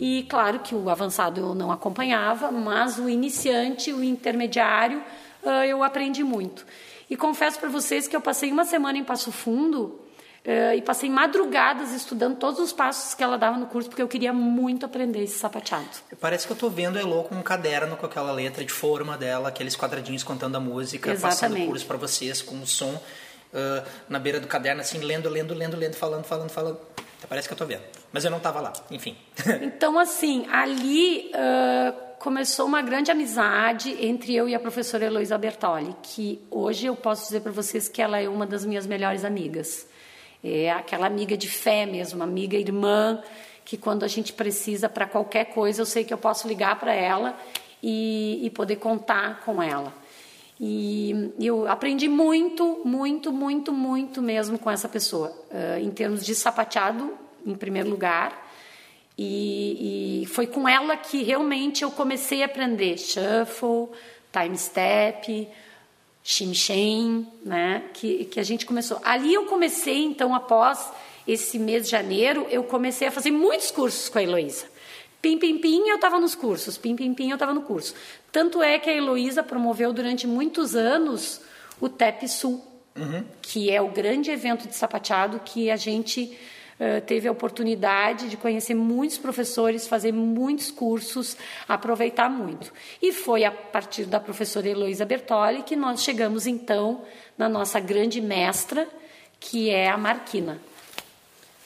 E 0.00 0.24
claro 0.30 0.60
que 0.60 0.74
o 0.74 0.88
avançado 0.88 1.38
eu 1.40 1.54
não 1.54 1.70
acompanhava, 1.70 2.50
mas 2.50 2.98
o 2.98 3.06
iniciante, 3.06 3.92
o 3.92 4.02
intermediário, 4.02 5.04
ah, 5.44 5.66
eu 5.66 5.84
aprendi 5.84 6.24
muito. 6.24 6.64
E 7.10 7.16
confesso 7.16 7.58
para 7.58 7.68
vocês 7.68 8.08
que 8.08 8.16
eu 8.16 8.20
passei 8.20 8.50
uma 8.50 8.64
semana 8.64 8.96
em 8.96 9.04
Passo 9.04 9.30
Fundo 9.30 10.00
Uh, 10.40 10.72
e 10.74 10.80
passei 10.80 11.10
madrugadas 11.10 11.92
estudando 11.92 12.38
todos 12.38 12.58
os 12.60 12.72
passos 12.72 13.12
que 13.12 13.22
ela 13.22 13.36
dava 13.36 13.58
no 13.58 13.66
curso, 13.66 13.90
porque 13.90 14.00
eu 14.00 14.08
queria 14.08 14.32
muito 14.32 14.86
aprender 14.86 15.22
esse 15.22 15.38
sapateado. 15.38 15.86
Parece 16.18 16.46
que 16.46 16.52
eu 16.52 16.54
estou 16.54 16.70
vendo 16.70 16.96
a 16.96 17.00
Elo 17.02 17.24
com 17.24 17.34
um 17.34 17.42
caderno 17.42 17.94
com 17.94 18.06
aquela 18.06 18.32
letra 18.32 18.64
de 18.64 18.72
forma 18.72 19.18
dela, 19.18 19.50
aqueles 19.50 19.76
quadradinhos 19.76 20.24
contando 20.24 20.56
a 20.56 20.60
música, 20.60 21.12
Exatamente. 21.12 21.40
passando 21.40 21.62
o 21.62 21.66
curso 21.66 21.86
para 21.86 21.98
vocês 21.98 22.40
com 22.40 22.58
o 22.58 22.66
som 22.66 22.94
uh, 22.94 23.86
na 24.08 24.18
beira 24.18 24.40
do 24.40 24.46
caderno, 24.46 24.80
assim, 24.80 24.96
lendo, 25.00 25.28
lendo, 25.28 25.52
lendo, 25.52 25.76
lendo, 25.76 25.94
falando, 25.94 26.24
falando, 26.24 26.48
falando. 26.48 26.78
Parece 27.28 27.46
que 27.46 27.52
eu 27.52 27.56
estou 27.56 27.66
vendo. 27.66 27.99
Mas 28.12 28.24
eu 28.24 28.30
não 28.30 28.38
estava 28.38 28.60
lá, 28.60 28.72
enfim. 28.90 29.16
então, 29.62 29.98
assim, 29.98 30.46
ali 30.50 31.30
uh, 31.30 32.10
começou 32.18 32.66
uma 32.66 32.82
grande 32.82 33.10
amizade 33.10 33.96
entre 34.04 34.34
eu 34.34 34.48
e 34.48 34.54
a 34.54 34.60
professora 34.60 35.04
Heloísa 35.04 35.38
Bertoli, 35.38 35.94
que 36.02 36.40
hoje 36.50 36.86
eu 36.86 36.96
posso 36.96 37.24
dizer 37.24 37.40
para 37.40 37.52
vocês 37.52 37.88
que 37.88 38.02
ela 38.02 38.20
é 38.20 38.28
uma 38.28 38.46
das 38.46 38.64
minhas 38.66 38.86
melhores 38.86 39.24
amigas. 39.24 39.88
É 40.42 40.70
aquela 40.70 41.06
amiga 41.06 41.36
de 41.36 41.48
fé 41.48 41.86
mesmo, 41.86 42.22
amiga 42.22 42.56
irmã, 42.56 43.22
que 43.64 43.76
quando 43.76 44.04
a 44.04 44.08
gente 44.08 44.32
precisa 44.32 44.88
para 44.88 45.06
qualquer 45.06 45.46
coisa, 45.46 45.82
eu 45.82 45.86
sei 45.86 46.02
que 46.02 46.12
eu 46.12 46.18
posso 46.18 46.48
ligar 46.48 46.78
para 46.80 46.92
ela 46.92 47.38
e, 47.82 48.40
e, 48.42 48.50
poder 48.50 48.76
contar 48.76 49.40
com 49.44 49.62
ela. 49.62 49.92
E 50.58 51.32
eu 51.38 51.66
aprendi 51.68 52.08
muito, 52.08 52.82
muito, 52.84 53.32
muito, 53.32 53.72
muito 53.72 54.20
mesmo 54.20 54.58
com 54.58 54.70
essa 54.70 54.88
pessoa, 54.88 55.30
uh, 55.50 55.78
em 55.78 55.90
termos 55.90 56.24
de 56.24 56.34
sapateado, 56.34 57.16
em 57.46 57.54
primeiro 57.54 57.88
lugar. 57.88 58.50
E, 59.16 60.22
e, 60.22 60.26
foi 60.26 60.46
com 60.46 60.66
ela 60.66 60.96
que 60.96 61.22
realmente 61.22 61.82
eu 61.82 61.90
comecei 61.90 62.42
a 62.42 62.46
aprender 62.46 62.96
shuffle, 62.96 63.88
time 64.32 64.56
step, 64.56 65.48
Xinchen, 66.22 67.26
né? 67.44 67.84
Que, 67.92 68.24
que 68.26 68.40
a 68.40 68.42
gente 68.42 68.64
começou. 68.64 69.00
Ali 69.04 69.34
eu 69.34 69.46
comecei, 69.46 70.04
então, 70.04 70.34
após 70.34 70.90
esse 71.26 71.58
mês 71.58 71.84
de 71.84 71.90
janeiro, 71.90 72.46
eu 72.50 72.64
comecei 72.64 73.08
a 73.08 73.10
fazer 73.10 73.30
muitos 73.30 73.70
cursos 73.70 74.08
com 74.08 74.18
a 74.18 74.22
Heloísa. 74.22 74.66
Pim, 75.20 75.38
pim, 75.38 75.58
pim, 75.58 75.88
eu 75.88 75.96
estava 75.96 76.18
nos 76.18 76.34
cursos. 76.34 76.78
Pim, 76.78 76.96
pim, 76.96 77.12
pim, 77.12 77.30
eu 77.30 77.34
estava 77.34 77.52
no 77.52 77.62
curso. 77.62 77.94
Tanto 78.32 78.62
é 78.62 78.78
que 78.78 78.88
a 78.88 78.94
Heloísa 78.94 79.42
promoveu 79.42 79.92
durante 79.92 80.26
muitos 80.26 80.74
anos 80.74 81.40
o 81.80 81.88
TEP 81.88 82.26
Sul, 82.28 82.64
uhum. 82.96 83.24
que 83.42 83.70
é 83.70 83.80
o 83.82 83.88
grande 83.88 84.30
evento 84.30 84.66
de 84.66 84.74
sapateado 84.74 85.40
que 85.44 85.70
a 85.70 85.76
gente 85.76 86.38
teve 87.06 87.28
a 87.28 87.32
oportunidade 87.32 88.28
de 88.28 88.36
conhecer 88.36 88.74
muitos 88.74 89.18
professores, 89.18 89.86
fazer 89.86 90.12
muitos 90.12 90.70
cursos, 90.70 91.36
aproveitar 91.68 92.30
muito. 92.30 92.72
E 93.02 93.12
foi 93.12 93.44
a 93.44 93.50
partir 93.50 94.04
da 94.04 94.18
professora 94.18 94.68
Heloísa 94.68 95.04
Bertoli 95.04 95.62
que 95.62 95.76
nós 95.76 96.02
chegamos 96.02 96.46
então 96.46 97.02
na 97.36 97.48
nossa 97.48 97.78
grande 97.78 98.20
mestra, 98.20 98.88
que 99.38 99.68
é 99.68 99.88
a 99.88 99.98
Marquina, 99.98 100.58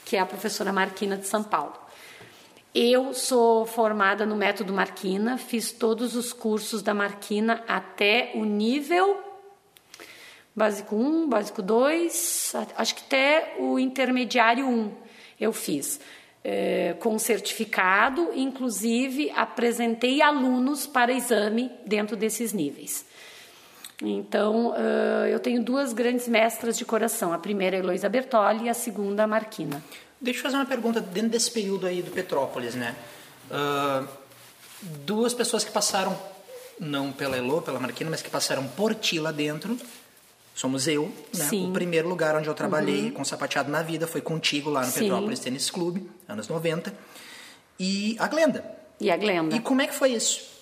que 0.04 0.16
é 0.16 0.20
a 0.20 0.26
professora 0.26 0.72
Marquina 0.72 1.16
de 1.16 1.26
São 1.26 1.44
Paulo. 1.44 1.74
Eu 2.74 3.14
sou 3.14 3.64
formada 3.64 4.26
no 4.26 4.34
método 4.34 4.72
Marquina, 4.72 5.38
fiz 5.38 5.70
todos 5.70 6.16
os 6.16 6.32
cursos 6.32 6.82
da 6.82 6.92
Marquina 6.92 7.62
até 7.68 8.32
o 8.34 8.44
nível 8.44 9.22
básico 10.56 10.96
1, 10.96 11.28
básico 11.28 11.62
2, 11.62 12.52
acho 12.76 12.94
que 12.96 13.02
até 13.06 13.56
o 13.58 13.78
intermediário 13.78 14.66
1 14.66 15.03
eu 15.40 15.52
fiz. 15.52 16.00
É, 16.42 16.94
com 17.00 17.18
certificado, 17.18 18.30
inclusive 18.34 19.30
apresentei 19.30 20.20
alunos 20.20 20.86
para 20.86 21.12
exame 21.12 21.70
dentro 21.86 22.16
desses 22.16 22.52
níveis. 22.52 23.06
Então, 24.02 24.72
uh, 24.72 25.26
eu 25.30 25.38
tenho 25.40 25.62
duas 25.62 25.92
grandes 25.92 26.28
mestras 26.28 26.76
de 26.76 26.84
coração. 26.84 27.32
A 27.32 27.38
primeira 27.38 27.76
é 27.76 27.78
a 27.78 27.82
Heloísa 27.82 28.08
Bertoli 28.08 28.64
e 28.64 28.68
a 28.68 28.74
segunda 28.74 29.24
a 29.24 29.26
Marquina. 29.26 29.82
Deixa 30.20 30.40
eu 30.40 30.42
fazer 30.42 30.56
uma 30.56 30.66
pergunta 30.66 31.00
dentro 31.00 31.30
desse 31.30 31.50
período 31.50 31.86
aí 31.86 32.02
do 32.02 32.10
Petrópolis, 32.10 32.74
né? 32.74 32.94
Uh, 33.50 34.06
duas 34.82 35.32
pessoas 35.32 35.64
que 35.64 35.70
passaram, 35.70 36.18
não 36.78 37.12
pela 37.12 37.36
Elo, 37.36 37.62
pela 37.62 37.78
Marquina, 37.78 38.10
mas 38.10 38.20
que 38.20 38.30
passaram 38.30 38.66
por 38.68 38.94
ti 38.94 39.18
lá 39.18 39.30
dentro, 39.30 39.78
somos 40.54 40.86
eu, 40.86 41.12
né? 41.36 41.44
Sim. 41.44 41.68
O 41.68 41.72
primeiro 41.72 42.08
lugar 42.08 42.36
onde 42.36 42.48
eu 42.48 42.54
trabalhei 42.54 43.06
uhum. 43.06 43.10
com 43.10 43.24
sapateado 43.24 43.70
na 43.70 43.82
vida 43.82 44.06
foi 44.06 44.20
contigo 44.20 44.70
lá 44.70 44.80
no 44.80 44.86
Sim. 44.86 45.00
Petrópolis 45.00 45.40
Tênis 45.40 45.70
Clube, 45.70 46.08
anos 46.28 46.48
90. 46.48 46.94
E 47.78 48.16
a 48.18 48.28
Glenda. 48.28 48.64
E 49.00 49.10
a 49.10 49.16
Glenda. 49.16 49.56
E 49.56 49.60
como 49.60 49.82
é 49.82 49.86
que 49.86 49.94
foi 49.94 50.12
isso? 50.12 50.54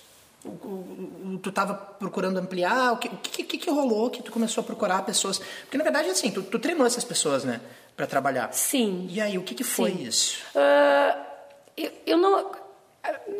tu 1.41 1.49
estava 1.49 1.73
procurando 1.73 2.37
ampliar? 2.37 2.93
O 2.93 2.97
que, 2.97 3.07
o 3.07 3.17
que, 3.17 3.43
que, 3.43 3.57
que, 3.57 3.69
rolou 3.69 4.09
que 4.09 4.21
tu 4.21 4.31
começou 4.31 4.61
a 4.61 4.65
procurar 4.65 5.01
pessoas? 5.03 5.39
Porque 5.39 5.77
na 5.77 5.83
verdade, 5.83 6.09
assim, 6.09 6.31
tu, 6.31 6.43
tu 6.43 6.59
treinou 6.59 6.85
essas 6.85 7.03
pessoas, 7.03 7.43
né? 7.43 7.61
Para 7.95 8.05
trabalhar. 8.05 8.51
Sim. 8.51 9.07
E 9.09 9.21
aí, 9.21 9.37
o 9.37 9.43
que, 9.43 9.55
que 9.55 9.63
foi 9.63 9.91
Sim. 9.91 10.03
isso? 10.03 10.41
Uh, 10.53 11.21
eu, 11.77 11.91
eu 12.05 12.17
não. 12.17 12.51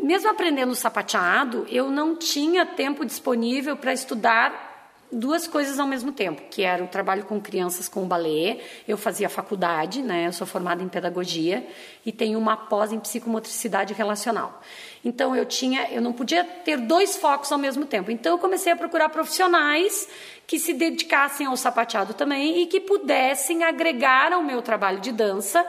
Mesmo 0.02 0.30
aprendendo 0.30 0.76
sapateado, 0.76 1.66
eu 1.70 1.90
não 1.90 2.16
tinha 2.16 2.66
tempo 2.66 3.06
disponível 3.06 3.78
para 3.78 3.94
estudar 3.94 4.73
duas 5.14 5.48
coisas 5.48 5.80
ao 5.80 5.88
mesmo 5.88 6.12
tempo, 6.12 6.42
que 6.50 6.64
era 6.64 6.84
o 6.84 6.88
trabalho 6.88 7.24
com 7.24 7.40
crianças 7.40 7.88
com 7.88 8.08
balé, 8.08 8.60
eu 8.88 8.98
fazia 8.98 9.30
faculdade, 9.30 10.02
né, 10.02 10.28
eu 10.28 10.34
sou 10.34 10.46
formada 10.46 10.84
em 10.84 10.90
pedagogia 10.90 11.66
e 12.06 12.12
tenho 12.12 12.40
uma 12.40 12.58
pós 12.58 12.92
em 12.92 13.00
psicomotricidade 13.00 13.94
relacional. 13.94 14.62
Então 15.06 15.36
eu 15.36 15.46
tinha, 15.46 15.90
eu 15.92 16.02
não 16.02 16.14
podia 16.14 16.44
ter 16.44 16.78
dois 16.78 17.18
focos 17.18 17.52
ao 17.52 17.58
mesmo 17.58 17.86
tempo. 17.86 18.10
Então 18.12 18.34
eu 18.34 18.40
comecei 18.40 18.72
a 18.72 18.76
procurar 18.76 19.10
profissionais 19.10 20.08
que 20.48 20.58
se 20.58 20.74
dedicassem 20.74 21.46
ao 21.46 21.56
sapateado 21.56 22.14
também 22.14 22.62
e 22.62 22.66
que 22.66 22.80
pudessem 22.80 23.64
agregar 23.64 24.34
ao 24.34 24.44
meu 24.44 24.62
trabalho 24.62 25.00
de 25.00 25.12
dança 25.12 25.66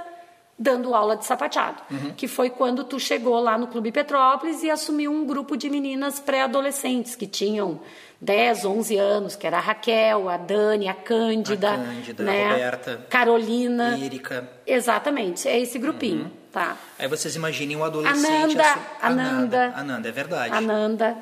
dando 0.59 0.95
aula 0.95 1.17
de 1.17 1.25
sapateado, 1.25 1.83
uhum. 1.91 2.13
que 2.17 2.29
foi 2.29 2.49
quando 2.49 2.85
tu 2.85 2.99
chegou 3.01 3.41
lá 3.41 3.59
no 3.59 3.67
Clube 3.67 3.91
Petrópolis 3.91 4.63
e 4.63 4.71
assumiu 4.71 5.11
um 5.13 5.27
grupo 5.27 5.57
de 5.57 5.69
meninas 5.69 6.21
pré-adolescentes 6.21 7.17
que 7.17 7.27
tinham 7.27 7.81
10, 8.21 8.65
11 8.65 8.97
anos, 8.97 9.37
que 9.37 9.47
era 9.47 9.59
a 9.59 9.61
Raquel, 9.61 10.29
a 10.29 10.37
Dani, 10.37 10.89
a 10.89 10.95
Cândida, 10.95 11.73
a 11.73 11.77
Cândida 11.79 12.23
né? 12.23 12.45
a 12.45 12.51
Roberta, 12.53 13.07
Carolina, 13.11 13.99
Írica. 13.99 14.49
Exatamente, 14.67 15.49
é 15.49 15.59
esse 15.59 15.79
grupinho, 15.79 16.25
uhum. 16.25 16.31
tá? 16.53 16.77
Aí 16.99 17.09
vocês 17.09 17.35
imaginem 17.35 17.77
um 17.77 17.85
adolescente... 17.85 18.27
Ananda, 18.27 18.65
su... 18.65 18.81
Ananda. 19.03 19.73
Ananda, 19.77 20.09
é 20.09 20.13
verdade. 20.13 20.55
Ananda. 20.55 21.17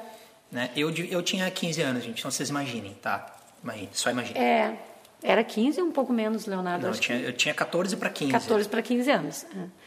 Né? 0.51 0.71
Eu, 0.77 0.90
eu 0.90 1.23
tinha 1.23 1.51
15 1.51 1.81
anos, 1.81 2.05
gente, 2.05 2.18
então 2.18 2.31
vocês 2.31 2.51
imaginem, 2.51 2.92
tá? 3.01 3.35
Imagine, 3.64 3.88
só 3.92 4.11
imaginem. 4.11 4.42
É, 4.42 4.77
era 5.23 5.45
15 5.45 5.81
ou 5.81 5.89
um 5.89 5.93
pouco 5.93 6.13
menos, 6.13 6.47
Leonardo? 6.47 6.87
Não, 6.87 6.95
eu 6.95 7.01
tinha, 7.01 7.19
eu 7.19 7.33
tinha 7.33 7.55
14 7.55 7.97
para 7.97 8.11
15. 8.11 8.33
14 8.33 8.69
para 8.69 8.83
15 8.83 9.11
anos. 9.11 9.47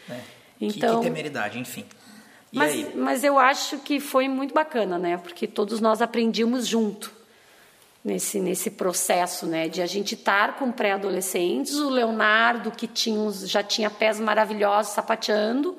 É. 0.09 0.19
Então, 0.59 0.95
que, 0.95 1.03
que 1.03 1.09
temeridade, 1.09 1.59
enfim. 1.59 1.85
E 2.51 2.57
mas, 2.57 2.71
aí? 2.71 2.91
mas 2.95 3.23
eu 3.23 3.37
acho 3.37 3.79
que 3.79 3.99
foi 3.99 4.29
muito 4.29 4.53
bacana, 4.53 4.97
né? 4.97 5.17
Porque 5.17 5.45
todos 5.45 5.81
nós 5.81 6.01
aprendimos 6.01 6.65
junto 6.65 7.11
nesse, 8.03 8.39
nesse 8.39 8.71
processo, 8.71 9.45
né? 9.45 9.67
De 9.67 9.81
a 9.81 9.85
gente 9.85 10.15
estar 10.15 10.55
com 10.55 10.71
pré-adolescentes. 10.71 11.75
O 11.75 11.89
Leonardo, 11.89 12.71
que 12.71 12.87
tinha, 12.87 13.29
já 13.31 13.61
tinha 13.61 13.89
pés 13.89 14.19
maravilhosos 14.19 14.93
sapateando, 14.93 15.75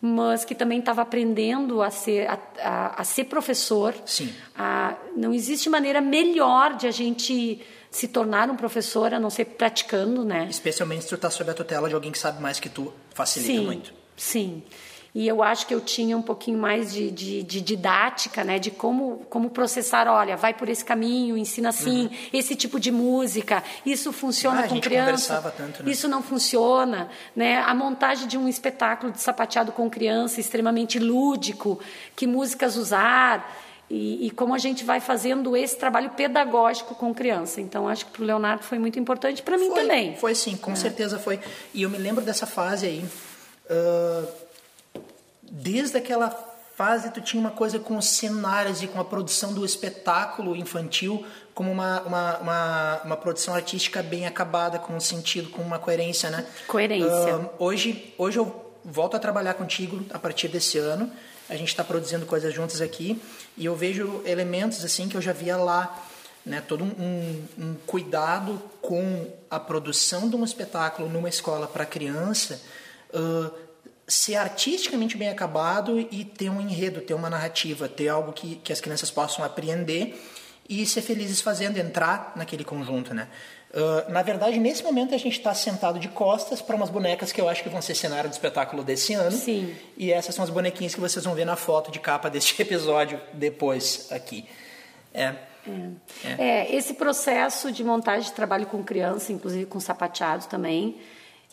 mas 0.00 0.44
que 0.44 0.54
também 0.54 0.78
estava 0.78 1.02
aprendendo 1.02 1.82
a 1.82 1.90
ser, 1.90 2.26
a, 2.28 2.38
a, 2.62 3.00
a 3.02 3.04
ser 3.04 3.24
professor. 3.24 3.94
Sim. 4.06 4.32
A, 4.56 4.94
não 5.14 5.34
existe 5.34 5.68
maneira 5.68 6.00
melhor 6.00 6.74
de 6.74 6.86
a 6.86 6.90
gente 6.90 7.60
se 7.94 8.08
tornar 8.08 8.50
um 8.50 8.56
professor 8.56 9.14
a 9.14 9.20
não 9.20 9.30
ser 9.30 9.44
praticando, 9.44 10.24
né? 10.24 10.48
Especialmente 10.50 11.04
se 11.04 11.08
tu 11.10 11.14
está 11.14 11.30
sob 11.30 11.48
a 11.48 11.54
tutela 11.54 11.88
de 11.88 11.94
alguém 11.94 12.10
que 12.10 12.18
sabe 12.18 12.42
mais 12.42 12.58
que 12.58 12.68
tu, 12.68 12.92
facilita 13.14 13.52
sim, 13.52 13.64
muito. 13.64 13.94
Sim. 14.16 14.64
e 15.14 15.28
eu 15.28 15.44
acho 15.44 15.64
que 15.68 15.72
eu 15.72 15.80
tinha 15.80 16.16
um 16.16 16.22
pouquinho 16.22 16.58
mais 16.58 16.92
de, 16.92 17.08
de, 17.12 17.44
de, 17.44 17.60
didática, 17.60 18.42
né, 18.42 18.58
de 18.58 18.72
como, 18.72 19.24
como 19.30 19.48
processar, 19.48 20.08
olha, 20.08 20.36
vai 20.36 20.52
por 20.52 20.68
esse 20.68 20.84
caminho, 20.84 21.36
ensina 21.36 21.68
assim, 21.68 22.06
uhum. 22.06 22.10
esse 22.32 22.56
tipo 22.56 22.80
de 22.80 22.90
música, 22.90 23.62
isso 23.86 24.12
funciona 24.12 24.64
ah, 24.64 24.68
com 24.68 24.80
criança, 24.80 25.54
tanto, 25.56 25.84
né? 25.84 25.92
isso 25.92 26.08
não 26.08 26.20
funciona, 26.20 27.08
né, 27.36 27.58
a 27.58 27.72
montagem 27.76 28.26
de 28.26 28.36
um 28.36 28.48
espetáculo 28.48 29.12
de 29.12 29.20
sapateado 29.20 29.70
com 29.70 29.88
criança 29.88 30.40
extremamente 30.40 30.98
lúdico, 30.98 31.78
que 32.16 32.26
músicas 32.26 32.76
usar, 32.76 33.63
e, 33.94 34.26
e, 34.26 34.30
como 34.30 34.54
a 34.54 34.58
gente 34.58 34.84
vai 34.84 35.00
fazendo 35.00 35.56
esse 35.56 35.76
trabalho 35.76 36.10
pedagógico 36.10 36.94
com 36.96 37.14
criança. 37.14 37.60
Então, 37.60 37.88
acho 37.88 38.06
que 38.06 38.12
para 38.12 38.22
o 38.22 38.26
Leonardo 38.26 38.64
foi 38.64 38.78
muito 38.78 38.98
importante, 38.98 39.40
para 39.42 39.56
mim 39.56 39.68
foi, 39.68 39.80
também. 39.80 40.16
Foi 40.16 40.34
sim, 40.34 40.56
com 40.56 40.72
é. 40.72 40.74
certeza 40.74 41.18
foi. 41.18 41.38
E 41.72 41.82
eu 41.82 41.90
me 41.90 41.96
lembro 41.96 42.24
dessa 42.24 42.44
fase 42.44 42.86
aí. 42.86 43.04
Uh, 43.70 44.28
desde 45.42 45.96
aquela 45.96 46.28
fase, 46.76 47.12
tu 47.12 47.20
tinha 47.20 47.40
uma 47.40 47.52
coisa 47.52 47.78
com 47.78 47.96
os 47.96 48.06
cenários 48.06 48.82
e 48.82 48.88
com 48.88 49.00
a 49.00 49.04
produção 49.04 49.52
do 49.52 49.64
espetáculo 49.64 50.56
infantil 50.56 51.24
como 51.54 51.70
uma, 51.70 52.00
uma, 52.02 52.38
uma, 52.38 53.00
uma 53.04 53.16
produção 53.16 53.54
artística 53.54 54.02
bem 54.02 54.26
acabada, 54.26 54.76
com 54.76 54.92
um 54.94 55.00
sentido, 55.00 55.50
com 55.50 55.62
uma 55.62 55.78
coerência, 55.78 56.30
né? 56.30 56.44
Coerência. 56.66 57.36
Uh, 57.36 57.50
hoje, 57.60 58.12
hoje 58.18 58.40
eu 58.40 58.63
volto 58.84 59.16
a 59.16 59.18
trabalhar 59.18 59.54
contigo 59.54 60.04
a 60.10 60.18
partir 60.18 60.48
desse 60.48 60.78
ano 60.78 61.10
a 61.48 61.56
gente 61.56 61.68
está 61.68 61.84
produzindo 61.84 62.24
coisas 62.26 62.52
juntas 62.54 62.80
aqui 62.80 63.20
e 63.56 63.66
eu 63.66 63.76
vejo 63.76 64.22
elementos 64.24 64.84
assim 64.84 65.08
que 65.08 65.16
eu 65.16 65.20
já 65.20 65.32
via 65.32 65.56
lá, 65.56 66.02
né? 66.44 66.62
Todo 66.66 66.84
um, 66.84 67.46
um 67.58 67.74
cuidado 67.86 68.60
com 68.80 69.30
a 69.50 69.60
produção 69.60 70.28
de 70.28 70.36
um 70.36 70.44
espetáculo 70.44 71.08
numa 71.08 71.28
escola 71.28 71.66
para 71.66 71.84
criança 71.84 72.60
uh, 73.12 73.50
ser 74.06 74.36
artisticamente 74.36 75.16
bem 75.16 75.28
acabado 75.28 75.98
e 75.98 76.24
ter 76.24 76.48
um 76.48 76.60
enredo, 76.60 77.00
ter 77.00 77.14
uma 77.14 77.28
narrativa, 77.28 77.88
ter 77.88 78.08
algo 78.08 78.32
que, 78.32 78.56
que 78.56 78.72
as 78.72 78.80
crianças 78.80 79.10
possam 79.10 79.44
apreender 79.44 80.18
e 80.68 80.86
ser 80.86 81.02
felizes 81.02 81.42
fazendo, 81.42 81.76
entrar 81.76 82.32
naquele 82.36 82.64
conjunto, 82.64 83.12
né? 83.12 83.28
Uh, 83.72 84.10
na 84.10 84.22
verdade, 84.22 84.58
nesse 84.60 84.84
momento 84.84 85.14
a 85.14 85.18
gente 85.18 85.36
está 85.36 85.52
sentado 85.52 85.98
de 85.98 86.08
costas 86.08 86.62
para 86.62 86.76
umas 86.76 86.90
bonecas 86.90 87.32
que 87.32 87.40
eu 87.40 87.48
acho 87.48 87.62
que 87.62 87.68
vão 87.68 87.82
ser 87.82 87.96
cenário 87.96 88.30
do 88.30 88.32
espetáculo 88.32 88.84
desse 88.84 89.14
ano. 89.14 89.32
Sim. 89.32 89.74
E 89.96 90.12
essas 90.12 90.34
são 90.34 90.44
as 90.44 90.50
bonequinhas 90.50 90.94
que 90.94 91.00
vocês 91.00 91.24
vão 91.24 91.34
ver 91.34 91.44
na 91.44 91.56
foto 91.56 91.90
de 91.90 91.98
capa 91.98 92.30
deste 92.30 92.54
episódio 92.62 93.20
depois 93.32 94.06
aqui. 94.12 94.44
É. 95.12 95.34
É. 95.66 96.24
é. 96.24 96.48
é. 96.48 96.76
esse 96.76 96.94
processo 96.94 97.72
de 97.72 97.82
montagem 97.82 98.28
de 98.28 98.32
trabalho 98.32 98.66
com 98.66 98.82
criança, 98.82 99.32
inclusive 99.32 99.66
com 99.66 99.80
sapateado 99.80 100.46
também, 100.46 101.00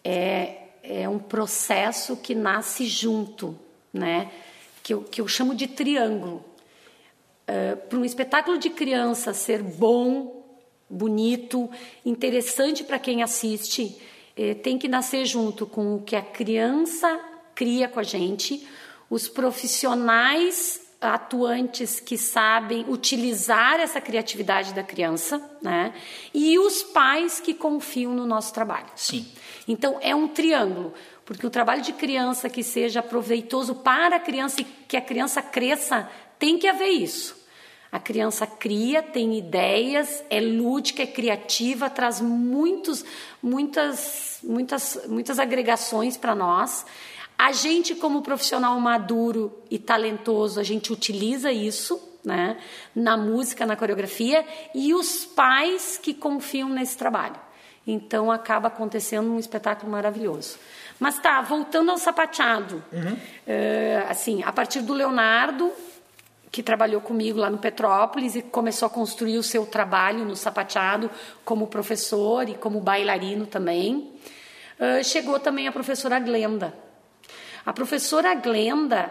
é, 0.03 0.57
é 0.83 1.09
um 1.09 1.19
processo 1.19 2.17
que 2.17 2.35
nasce 2.35 2.85
junto, 2.85 3.57
né? 3.93 4.29
Que 4.83 4.93
eu, 4.93 5.03
que 5.03 5.21
eu 5.21 5.27
chamo 5.27 5.55
de 5.55 5.67
triângulo. 5.67 6.43
Uh, 7.47 7.77
para 7.87 7.97
um 7.97 8.05
espetáculo 8.05 8.57
de 8.57 8.69
criança 8.69 9.33
ser 9.33 9.61
bom, 9.61 10.40
bonito, 10.91 11.69
interessante 12.05 12.83
para 12.83 12.99
quem 12.99 13.23
assiste, 13.23 13.97
eh, 14.35 14.53
tem 14.53 14.77
que 14.77 14.87
nascer 14.87 15.25
junto 15.25 15.65
com 15.65 15.95
o 15.95 16.01
que 16.01 16.15
a 16.15 16.21
criança 16.21 17.19
cria 17.55 17.87
com 17.87 17.99
a 17.99 18.03
gente, 18.03 18.67
os 19.09 19.27
profissionais 19.27 20.81
atuantes 20.99 21.99
que 21.99 22.15
sabem 22.15 22.85
utilizar 22.87 23.79
essa 23.79 23.99
criatividade 23.99 24.71
da 24.73 24.83
criança, 24.83 25.41
né? 25.61 25.93
E 26.31 26.59
os 26.59 26.83
pais 26.83 27.39
que 27.39 27.55
confiam 27.55 28.13
no 28.13 28.27
nosso 28.27 28.53
trabalho. 28.53 28.85
Sim. 28.95 29.25
Então 29.67 29.97
é 29.99 30.15
um 30.15 30.27
triângulo, 30.27 30.93
porque 31.25 31.45
o 31.45 31.49
trabalho 31.49 31.81
de 31.81 31.91
criança 31.93 32.49
que 32.49 32.61
seja 32.61 33.01
proveitoso 33.01 33.75
para 33.75 34.17
a 34.17 34.19
criança 34.19 34.61
e 34.61 34.63
que 34.63 34.95
a 34.95 35.01
criança 35.01 35.41
cresça, 35.41 36.07
tem 36.37 36.59
que 36.59 36.67
haver 36.67 36.89
isso. 36.89 37.40
A 37.91 37.99
criança 37.99 38.47
cria, 38.47 39.03
tem 39.03 39.37
ideias, 39.37 40.23
é 40.29 40.39
lúdica, 40.39 41.03
é 41.03 41.07
criativa, 41.07 41.89
traz 41.89 42.21
muitos, 42.21 43.03
muitas, 43.43 44.39
muitas, 44.41 45.01
muitas 45.09 45.39
agregações 45.39 46.15
para 46.15 46.33
nós. 46.33 46.85
A 47.37 47.51
gente, 47.51 47.93
como 47.95 48.21
profissional 48.21 48.79
maduro 48.79 49.61
e 49.69 49.77
talentoso, 49.77 50.59
a 50.59 50.63
gente 50.63 50.93
utiliza 50.93 51.51
isso, 51.51 52.01
né, 52.23 52.57
na 52.95 53.17
música, 53.17 53.65
na 53.65 53.75
coreografia, 53.75 54.45
e 54.73 54.93
os 54.93 55.25
pais 55.25 55.99
que 56.01 56.13
confiam 56.13 56.69
nesse 56.69 56.95
trabalho. 56.95 57.35
Então 57.85 58.31
acaba 58.31 58.67
acontecendo 58.67 59.31
um 59.31 59.39
espetáculo 59.39 59.91
maravilhoso. 59.91 60.57
Mas 60.99 61.19
tá, 61.19 61.41
voltando 61.41 61.91
ao 61.91 61.97
sapateado. 61.97 62.81
Uhum. 62.93 63.13
Uh, 63.13 64.07
assim, 64.07 64.43
a 64.43 64.51
partir 64.53 64.81
do 64.81 64.93
Leonardo, 64.93 65.71
que 66.51 66.61
trabalhou 66.61 66.99
comigo 66.99 67.39
lá 67.39 67.49
no 67.49 67.57
Petrópolis 67.57 68.35
e 68.35 68.41
começou 68.41 68.85
a 68.85 68.89
construir 68.89 69.37
o 69.37 69.43
seu 69.43 69.65
trabalho 69.65 70.25
no 70.25 70.35
sapateado 70.35 71.09
como 71.45 71.67
professor 71.67 72.49
e 72.49 72.55
como 72.55 72.81
bailarino 72.81 73.45
também. 73.45 74.11
Uh, 74.77 75.03
chegou 75.03 75.39
também 75.39 75.67
a 75.67 75.71
professora 75.71 76.19
Glenda. 76.19 76.73
A 77.65 77.71
professora 77.71 78.33
Glenda, 78.35 79.09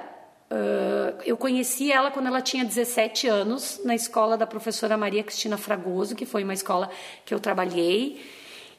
uh, 0.51 1.23
eu 1.25 1.37
conheci 1.37 1.91
ela 1.91 2.11
quando 2.11 2.27
ela 2.27 2.43
tinha 2.43 2.65
17 2.65 3.27
anos, 3.29 3.81
na 3.85 3.95
escola 3.95 4.37
da 4.37 4.47
professora 4.47 4.99
Maria 4.99 5.23
Cristina 5.23 5.57
Fragoso, 5.57 6.15
que 6.15 6.27
foi 6.27 6.45
uma 6.45 6.53
escola 6.53 6.91
que 7.25 7.33
eu 7.33 7.41
trabalhei. 7.41 8.23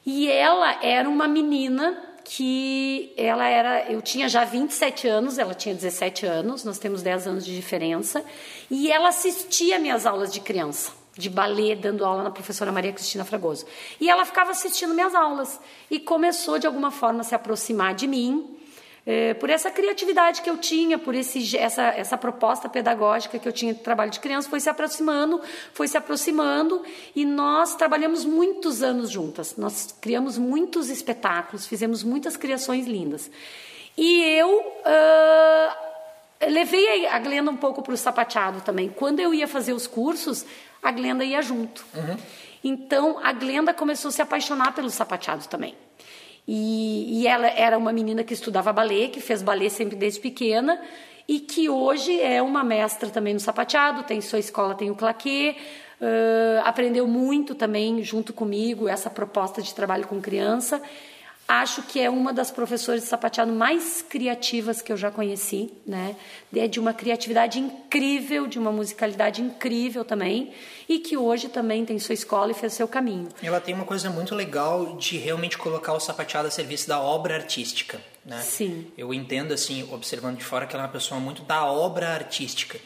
E 0.06 0.30
ela 0.30 0.84
era 0.84 1.08
uma 1.08 1.26
menina 1.26 2.11
que 2.24 3.12
ela 3.16 3.46
era, 3.46 3.90
eu 3.90 4.00
tinha 4.00 4.28
já 4.28 4.44
27 4.44 5.06
anos, 5.08 5.38
ela 5.38 5.54
tinha 5.54 5.74
17 5.74 6.26
anos, 6.26 6.64
nós 6.64 6.78
temos 6.78 7.02
10 7.02 7.26
anos 7.26 7.44
de 7.44 7.54
diferença, 7.54 8.24
e 8.70 8.90
ela 8.90 9.08
assistia 9.08 9.78
minhas 9.78 10.06
aulas 10.06 10.32
de 10.32 10.40
criança, 10.40 10.92
de 11.16 11.28
balé, 11.28 11.74
dando 11.74 12.04
aula 12.04 12.22
na 12.22 12.30
professora 12.30 12.72
Maria 12.72 12.92
Cristina 12.92 13.24
Fragoso. 13.24 13.66
E 14.00 14.08
ela 14.08 14.24
ficava 14.24 14.50
assistindo 14.50 14.94
minhas 14.94 15.14
aulas 15.14 15.60
e 15.90 15.98
começou 15.98 16.58
de 16.58 16.66
alguma 16.66 16.90
forma 16.90 17.20
a 17.20 17.24
se 17.24 17.34
aproximar 17.34 17.94
de 17.94 18.06
mim 18.06 18.61
é, 19.04 19.34
por 19.34 19.50
essa 19.50 19.70
criatividade 19.70 20.42
que 20.42 20.48
eu 20.48 20.56
tinha, 20.56 20.96
por 20.96 21.14
esse, 21.14 21.56
essa, 21.56 21.82
essa 21.82 22.16
proposta 22.16 22.68
pedagógica 22.68 23.38
que 23.38 23.48
eu 23.48 23.52
tinha 23.52 23.74
de 23.74 23.80
trabalho 23.80 24.10
de 24.12 24.20
criança, 24.20 24.48
foi 24.48 24.60
se 24.60 24.68
aproximando, 24.68 25.40
foi 25.74 25.88
se 25.88 25.96
aproximando 25.96 26.82
e 27.14 27.24
nós 27.24 27.74
trabalhamos 27.74 28.24
muitos 28.24 28.82
anos 28.82 29.10
juntas. 29.10 29.56
Nós 29.56 29.92
criamos 30.00 30.38
muitos 30.38 30.88
espetáculos, 30.88 31.66
fizemos 31.66 32.04
muitas 32.04 32.36
criações 32.36 32.86
lindas. 32.86 33.28
E 33.96 34.22
eu 34.22 34.60
uh, 34.60 36.48
levei 36.48 37.06
a 37.06 37.18
Glenda 37.18 37.50
um 37.50 37.56
pouco 37.56 37.82
para 37.82 37.94
o 37.94 37.96
sapateado 37.96 38.60
também. 38.60 38.88
Quando 38.88 39.18
eu 39.18 39.34
ia 39.34 39.48
fazer 39.48 39.72
os 39.72 39.88
cursos, 39.88 40.46
a 40.80 40.92
Glenda 40.92 41.24
ia 41.24 41.42
junto. 41.42 41.84
Uhum. 41.94 42.16
Então 42.62 43.18
a 43.20 43.32
Glenda 43.32 43.74
começou 43.74 44.10
a 44.10 44.12
se 44.12 44.22
apaixonar 44.22 44.72
pelo 44.74 44.90
sapateado 44.90 45.48
também. 45.48 45.74
E, 46.46 47.20
e 47.20 47.26
ela 47.26 47.46
era 47.46 47.78
uma 47.78 47.92
menina 47.92 48.24
que 48.24 48.34
estudava 48.34 48.72
balé, 48.72 49.08
que 49.08 49.20
fez 49.20 49.42
balé 49.42 49.68
sempre 49.68 49.96
desde 49.96 50.20
pequena 50.20 50.80
e 51.28 51.38
que 51.38 51.68
hoje 51.68 52.20
é 52.20 52.42
uma 52.42 52.64
mestra 52.64 53.08
também 53.08 53.32
no 53.32 53.40
sapateado, 53.40 54.02
tem 54.02 54.20
sua 54.20 54.38
escola, 54.38 54.74
tem 54.74 54.90
o 54.90 54.94
claquê, 54.94 55.56
uh, 56.00 56.60
aprendeu 56.64 57.06
muito 57.06 57.54
também 57.54 58.02
junto 58.02 58.32
comigo 58.32 58.88
essa 58.88 59.08
proposta 59.08 59.62
de 59.62 59.72
trabalho 59.74 60.06
com 60.06 60.20
criança 60.20 60.82
Acho 61.46 61.82
que 61.82 62.00
é 62.00 62.08
uma 62.08 62.32
das 62.32 62.50
professoras 62.50 63.02
de 63.02 63.08
sapateado 63.08 63.52
mais 63.52 64.00
criativas 64.00 64.80
que 64.80 64.90
eu 64.90 64.96
já 64.96 65.10
conheci, 65.10 65.70
né? 65.86 66.16
É 66.54 66.66
de 66.66 66.80
uma 66.80 66.94
criatividade 66.94 67.58
incrível, 67.58 68.46
de 68.46 68.58
uma 68.58 68.72
musicalidade 68.72 69.42
incrível 69.42 70.04
também, 70.04 70.52
e 70.88 70.98
que 70.98 71.16
hoje 71.16 71.48
também 71.48 71.84
tem 71.84 71.98
sua 71.98 72.14
escola 72.14 72.52
e 72.52 72.54
fez 72.54 72.72
seu 72.72 72.88
caminho. 72.88 73.28
Ela 73.42 73.60
tem 73.60 73.74
uma 73.74 73.84
coisa 73.84 74.08
muito 74.08 74.34
legal 74.34 74.96
de 74.96 75.18
realmente 75.18 75.58
colocar 75.58 75.92
o 75.92 76.00
sapateado 76.00 76.48
a 76.48 76.50
serviço 76.50 76.88
da 76.88 77.00
obra 77.00 77.34
artística, 77.34 78.00
né? 78.24 78.40
Sim. 78.40 78.86
Eu 78.96 79.12
entendo 79.12 79.52
assim, 79.52 79.86
observando 79.92 80.38
de 80.38 80.44
fora 80.44 80.66
que 80.66 80.74
ela 80.74 80.84
é 80.84 80.86
uma 80.86 80.92
pessoa 80.92 81.20
muito 81.20 81.42
da 81.42 81.66
obra 81.66 82.14
artística. 82.14 82.78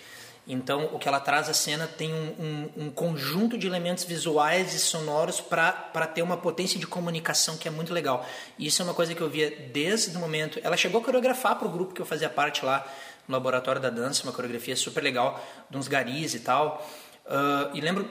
Então, 0.49 0.91
o 0.93 0.99
que 0.99 1.09
ela 1.09 1.19
traz 1.19 1.49
à 1.49 1.55
cena 1.55 1.89
tem 1.89 2.15
um, 2.15 2.71
um, 2.77 2.85
um 2.85 2.91
conjunto 2.91 3.59
de 3.59 3.67
elementos 3.67 4.05
visuais 4.05 4.75
e 4.75 4.79
sonoros 4.79 5.41
para 5.41 6.07
ter 6.07 6.23
uma 6.23 6.37
potência 6.37 6.79
de 6.79 6.87
comunicação 6.87 7.57
que 7.57 7.67
é 7.67 7.71
muito 7.71 7.93
legal. 7.93 8.25
Isso 8.57 8.81
é 8.81 8.85
uma 8.85 8.95
coisa 8.95 9.13
que 9.13 9.21
eu 9.21 9.29
via 9.29 9.51
desde 9.73 10.17
o 10.17 10.21
momento. 10.21 10.61
Ela 10.63 10.77
chegou 10.77 11.01
a 11.01 11.05
coreografar 11.05 11.57
para 11.57 11.67
o 11.67 11.71
grupo 11.71 11.93
que 11.93 12.01
eu 12.01 12.07
fazia 12.07 12.31
parte 12.31 12.65
lá 12.65 12.87
no 13.27 13.35
Laboratório 13.35 13.83
da 13.83 13.91
Dança, 13.91 14.23
uma 14.23 14.33
coreografia 14.33 14.77
super 14.77 15.03
legal, 15.03 15.45
de 15.69 15.77
uns 15.77 15.89
garis 15.89 16.35
e 16.35 16.41
tal. 16.41 16.87
Uh, 17.27 17.75
e 17.77 17.81
lembro 17.81 18.09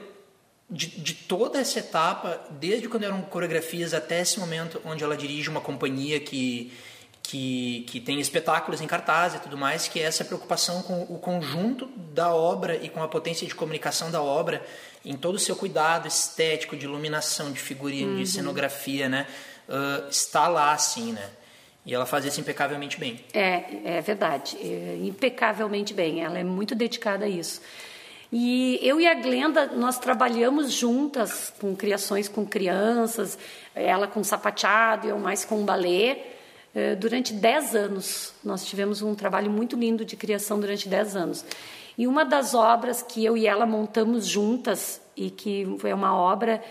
de, 0.68 0.88
de, 0.88 1.14
toda 1.14 1.58
essa 1.58 1.78
etapa, 1.78 2.38
desde 2.50 2.86
quando 2.86 3.04
eram 3.04 3.22
coreografias 3.22 3.94
até 3.94 4.20
esse 4.20 4.38
momento 4.38 4.78
onde 4.84 5.02
ela 5.02 5.16
dirige 5.16 5.48
uma 5.48 5.60
companhia 5.62 6.20
que 6.20 6.70
que, 7.26 7.84
que 7.88 8.00
tem 8.00 8.20
espetáculos 8.20 8.80
em 8.80 8.86
cartaz 8.86 9.34
e 9.34 9.40
tudo 9.40 9.56
mais, 9.58 9.88
que 9.88 9.98
é 9.98 10.04
essa 10.04 10.24
preocupação 10.24 10.80
com 10.82 11.02
o 11.02 11.18
conjunto 11.18 11.86
da 12.14 12.32
obra 12.32 12.76
e 12.76 12.88
com 12.88 13.02
a 13.02 13.08
potência 13.08 13.44
de 13.46 13.54
comunicação 13.54 14.12
da 14.12 14.22
obra 14.22 14.64
em 15.04 15.16
todo 15.16 15.34
o 15.34 15.38
seu 15.38 15.56
cuidado 15.56 16.06
estético, 16.06 16.76
de 16.76 16.84
iluminação, 16.84 17.50
de 17.50 17.58
figurino, 17.58 18.12
uhum. 18.12 18.22
de 18.22 18.28
cenografia, 18.28 19.08
né? 19.08 19.26
Uh, 19.68 20.08
está 20.08 20.46
lá, 20.46 20.72
assim, 20.72 21.12
né? 21.12 21.28
E 21.84 21.92
ela 21.92 22.06
faz 22.06 22.24
isso 22.24 22.40
impecavelmente 22.40 22.98
bem. 22.98 23.24
É, 23.32 23.96
é 23.96 24.00
verdade, 24.00 24.56
é, 24.60 24.98
impecavelmente 25.02 25.94
bem. 25.94 26.22
Ela 26.22 26.38
é 26.38 26.44
muito 26.44 26.74
dedicada 26.74 27.24
a 27.24 27.28
isso. 27.28 27.60
E 28.32 28.78
eu 28.82 29.00
e 29.00 29.06
a 29.06 29.14
Glenda, 29.14 29.66
nós 29.66 29.98
trabalhamos 29.98 30.72
juntas 30.72 31.52
com 31.60 31.74
criações 31.74 32.28
com 32.28 32.44
crianças, 32.44 33.38
ela 33.74 34.06
com 34.06 34.22
sapateado, 34.22 35.08
eu 35.08 35.18
mais 35.18 35.44
com 35.44 35.64
balé, 35.64 36.35
durante 36.98 37.32
10 37.32 37.74
anos. 37.74 38.34
Nós 38.44 38.64
tivemos 38.66 39.02
um 39.02 39.14
trabalho 39.14 39.50
muito 39.50 39.76
lindo 39.76 40.04
de 40.04 40.16
criação 40.16 40.60
durante 40.60 40.88
10 40.88 41.16
anos. 41.16 41.44
E 41.96 42.06
uma 42.06 42.24
das 42.24 42.54
obras 42.54 43.02
que 43.02 43.24
eu 43.24 43.36
e 43.36 43.46
ela 43.46 43.64
montamos 43.64 44.26
juntas, 44.26 45.00
e 45.16 45.30
que 45.30 45.66
foi 45.78 45.92
uma 45.92 46.14
obra 46.14 46.62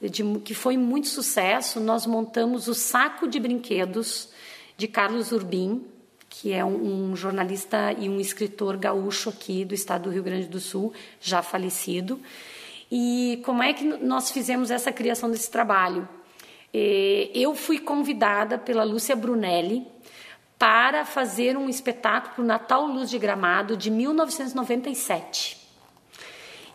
de, 0.00 0.22
que 0.40 0.54
foi 0.54 0.76
muito 0.76 1.08
sucesso, 1.08 1.80
nós 1.80 2.06
montamos 2.06 2.68
o 2.68 2.74
Saco 2.74 3.26
de 3.26 3.40
Brinquedos 3.40 4.28
de 4.76 4.86
Carlos 4.86 5.32
Urbim, 5.32 5.84
que 6.28 6.52
é 6.52 6.64
um, 6.64 7.10
um, 7.10 7.16
jornalista 7.16 7.92
e 7.98 8.08
um 8.08 8.20
escritor 8.20 8.76
gaúcho 8.76 9.30
aqui 9.30 9.64
do 9.64 9.74
estado 9.74 10.04
do 10.04 10.10
Rio 10.10 10.22
Grande 10.22 10.46
do 10.46 10.60
Sul, 10.60 10.92
já 11.20 11.42
falecido. 11.42 12.20
E 12.90 13.42
como 13.44 13.62
é 13.62 13.72
que 13.72 13.84
nós 13.84 14.30
fizemos 14.30 14.70
essa 14.70 14.92
criação 14.92 15.28
desse 15.28 15.50
trabalho? 15.50 16.08
Eu 16.72 17.54
fui 17.54 17.78
convidada 17.78 18.58
pela 18.58 18.84
Lúcia 18.84 19.16
Brunelli 19.16 19.86
para 20.58 21.04
fazer 21.04 21.56
um 21.56 21.68
espetáculo 21.68 22.46
Natal 22.46 22.86
Luz 22.86 23.08
de 23.08 23.18
Gramado 23.18 23.76
de 23.76 23.90
1997. 23.90 25.56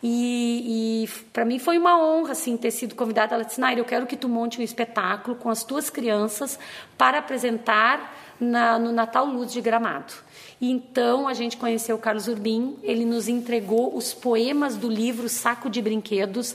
E, 0.05 1.05
e 1.05 1.09
para 1.31 1.45
mim 1.45 1.59
foi 1.59 1.77
uma 1.77 1.97
honra 1.97 2.33
assim 2.33 2.57
ter 2.57 2.71
sido 2.71 2.93
convidada. 2.93 3.35
Ela 3.35 3.45
disse: 3.45 3.59
Nair, 3.59 3.77
eu 3.77 3.85
quero 3.85 4.05
que 4.05 4.17
tu 4.17 4.27
monte 4.27 4.59
um 4.59 4.63
espetáculo 4.63 5.37
com 5.37 5.49
as 5.49 5.63
tuas 5.63 5.89
crianças 5.89 6.59
para 6.97 7.19
apresentar 7.19 8.13
na, 8.39 8.77
no 8.77 8.91
Natal 8.91 9.25
Luz 9.25 9.53
de 9.53 9.61
Gramado. 9.61 10.13
E 10.59 10.69
então 10.69 11.27
a 11.27 11.33
gente 11.33 11.55
conheceu 11.55 11.95
o 11.95 11.99
Carlos 11.99 12.27
Urbim. 12.27 12.77
Ele 12.83 13.05
nos 13.05 13.29
entregou 13.29 13.95
os 13.95 14.13
poemas 14.13 14.75
do 14.75 14.89
livro 14.89 15.29
Saco 15.29 15.69
de 15.69 15.81
Brinquedos, 15.81 16.53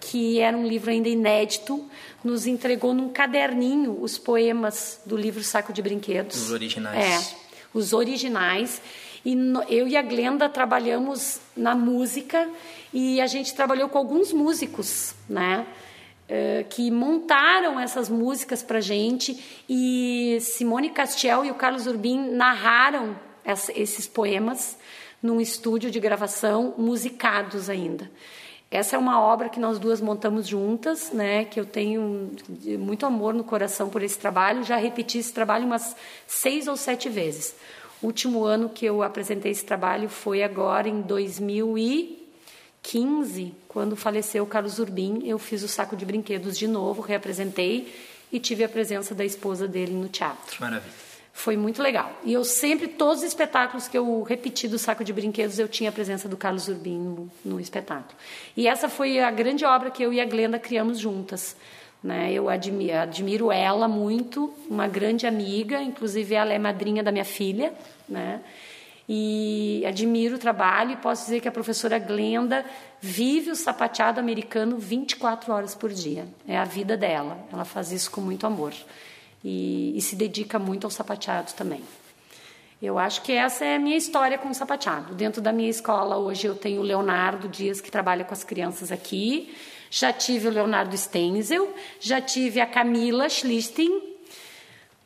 que 0.00 0.40
era 0.40 0.56
um 0.56 0.66
livro 0.66 0.90
ainda 0.90 1.08
inédito. 1.08 1.84
Nos 2.22 2.46
entregou 2.46 2.94
num 2.94 3.08
caderninho 3.08 4.00
os 4.00 4.18
poemas 4.18 5.00
do 5.04 5.16
livro 5.16 5.42
Saco 5.42 5.72
de 5.72 5.82
Brinquedos. 5.82 6.36
Os 6.36 6.50
originais. 6.50 7.32
É, 7.32 7.36
os 7.72 7.92
originais. 7.92 8.80
E 9.24 9.36
eu 9.68 9.88
e 9.88 9.96
a 9.96 10.02
Glenda 10.02 10.48
trabalhamos 10.48 11.40
na 11.56 11.74
música 11.74 12.48
e 12.92 13.20
a 13.20 13.26
gente 13.26 13.54
trabalhou 13.54 13.88
com 13.88 13.96
alguns 13.98 14.32
músicos, 14.32 15.14
né? 15.28 15.66
Uh, 16.24 16.64
que 16.70 16.90
montaram 16.90 17.78
essas 17.78 18.08
músicas 18.08 18.62
para 18.62 18.80
gente 18.80 19.62
e 19.68 20.38
Simone 20.40 20.88
Castiel 20.88 21.44
e 21.44 21.50
o 21.50 21.54
Carlos 21.54 21.86
Urbim 21.86 22.30
narraram 22.30 23.14
esses 23.74 24.06
poemas 24.06 24.78
num 25.22 25.40
estúdio 25.40 25.90
de 25.90 26.00
gravação 26.00 26.74
musicados 26.78 27.68
ainda. 27.68 28.10
Essa 28.74 28.96
é 28.96 28.98
uma 28.98 29.20
obra 29.20 29.48
que 29.48 29.60
nós 29.60 29.78
duas 29.78 30.00
montamos 30.00 30.48
juntas, 30.48 31.12
né? 31.12 31.44
Que 31.44 31.60
eu 31.60 31.64
tenho 31.64 32.32
muito 32.76 33.06
amor 33.06 33.32
no 33.32 33.44
coração 33.44 33.88
por 33.88 34.02
esse 34.02 34.18
trabalho. 34.18 34.64
Já 34.64 34.76
repeti 34.76 35.16
esse 35.16 35.32
trabalho 35.32 35.64
umas 35.64 35.94
seis 36.26 36.66
ou 36.66 36.76
sete 36.76 37.08
vezes. 37.08 37.54
O 38.02 38.06
último 38.06 38.42
ano 38.42 38.68
que 38.68 38.84
eu 38.84 39.04
apresentei 39.04 39.52
esse 39.52 39.64
trabalho 39.64 40.08
foi 40.08 40.42
agora 40.42 40.88
em 40.88 41.02
2015, 41.02 43.54
quando 43.68 43.94
faleceu 43.94 44.42
o 44.42 44.48
Carlos 44.48 44.80
Urbim. 44.80 45.22
Eu 45.24 45.38
fiz 45.38 45.62
o 45.62 45.68
saco 45.68 45.94
de 45.94 46.04
brinquedos 46.04 46.58
de 46.58 46.66
novo, 46.66 47.00
reapresentei 47.00 47.94
e 48.32 48.40
tive 48.40 48.64
a 48.64 48.68
presença 48.68 49.14
da 49.14 49.24
esposa 49.24 49.68
dele 49.68 49.92
no 49.92 50.08
teatro. 50.08 50.56
Maravilha. 50.58 51.03
Foi 51.36 51.56
muito 51.56 51.82
legal. 51.82 52.12
E 52.22 52.32
eu 52.32 52.44
sempre, 52.44 52.86
todos 52.86 53.18
os 53.18 53.24
espetáculos 53.24 53.88
que 53.88 53.98
eu 53.98 54.22
repeti 54.22 54.68
do 54.68 54.78
Saco 54.78 55.02
de 55.02 55.12
Brinquedos, 55.12 55.58
eu 55.58 55.66
tinha 55.66 55.90
a 55.90 55.92
presença 55.92 56.28
do 56.28 56.36
Carlos 56.36 56.68
Urbim 56.68 56.96
no, 56.96 57.30
no 57.44 57.60
espetáculo. 57.60 58.16
E 58.56 58.68
essa 58.68 58.88
foi 58.88 59.18
a 59.18 59.32
grande 59.32 59.64
obra 59.64 59.90
que 59.90 60.00
eu 60.00 60.12
e 60.12 60.20
a 60.20 60.24
Glenda 60.24 60.60
criamos 60.60 60.96
juntas. 61.00 61.56
Né? 62.00 62.32
Eu 62.32 62.48
admiro, 62.48 62.96
admiro 62.96 63.52
ela 63.52 63.88
muito, 63.88 64.54
uma 64.70 64.86
grande 64.86 65.26
amiga, 65.26 65.82
inclusive 65.82 66.36
ela 66.36 66.52
é 66.52 66.58
madrinha 66.58 67.02
da 67.02 67.10
minha 67.10 67.24
filha, 67.24 67.74
né? 68.08 68.40
E 69.06 69.84
admiro 69.86 70.36
o 70.36 70.38
trabalho 70.38 70.92
e 70.92 70.96
posso 70.96 71.24
dizer 71.24 71.40
que 71.40 71.48
a 71.48 71.52
professora 71.52 71.98
Glenda 71.98 72.64
vive 73.00 73.50
o 73.50 73.56
sapateado 73.56 74.18
americano 74.20 74.78
24 74.78 75.52
horas 75.52 75.74
por 75.74 75.92
dia. 75.92 76.26
É 76.48 76.56
a 76.56 76.64
vida 76.64 76.96
dela. 76.96 77.36
Ela 77.52 77.66
faz 77.66 77.92
isso 77.92 78.10
com 78.10 78.22
muito 78.22 78.46
amor 78.46 78.72
e, 79.44 79.92
e 79.96 80.00
se 80.00 80.16
dedica 80.16 80.58
muito 80.58 80.86
ao 80.86 80.90
sapateado 80.90 81.52
também. 81.52 81.82
Eu 82.80 82.98
acho 82.98 83.22
que 83.22 83.32
essa 83.32 83.64
é 83.64 83.76
a 83.76 83.78
minha 83.78 83.96
história 83.96 84.36
com 84.36 84.48
o 84.48 84.54
sapateado. 84.54 85.14
Dentro 85.14 85.40
da 85.40 85.52
minha 85.52 85.70
escola 85.70 86.16
hoje 86.16 86.46
eu 86.46 86.54
tenho 86.54 86.80
o 86.80 86.84
Leonardo 86.84 87.48
Dias 87.48 87.80
que 87.80 87.90
trabalha 87.90 88.24
com 88.24 88.32
as 88.32 88.42
crianças 88.42 88.90
aqui. 88.90 89.54
Já 89.90 90.12
tive 90.12 90.48
o 90.48 90.50
Leonardo 90.50 90.96
Stenzel, 90.96 91.72
já 92.00 92.20
tive 92.20 92.60
a 92.60 92.66
Camila 92.66 93.28
Schlichting. 93.28 94.02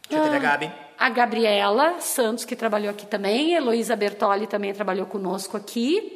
Já 0.09 0.23
teve 0.23 0.37
a 0.37 0.39
Gabi. 0.39 0.73
A 0.99 1.11
Gabriela 1.11 2.01
Santos, 2.01 2.45
que 2.45 2.57
trabalhou 2.57 2.91
aqui 2.91 3.07
também. 3.07 3.53
Heloísa 3.53 3.95
Bertoli 3.95 4.47
também 4.47 4.73
trabalhou 4.73 5.07
conosco 5.07 5.57
aqui. 5.57 6.15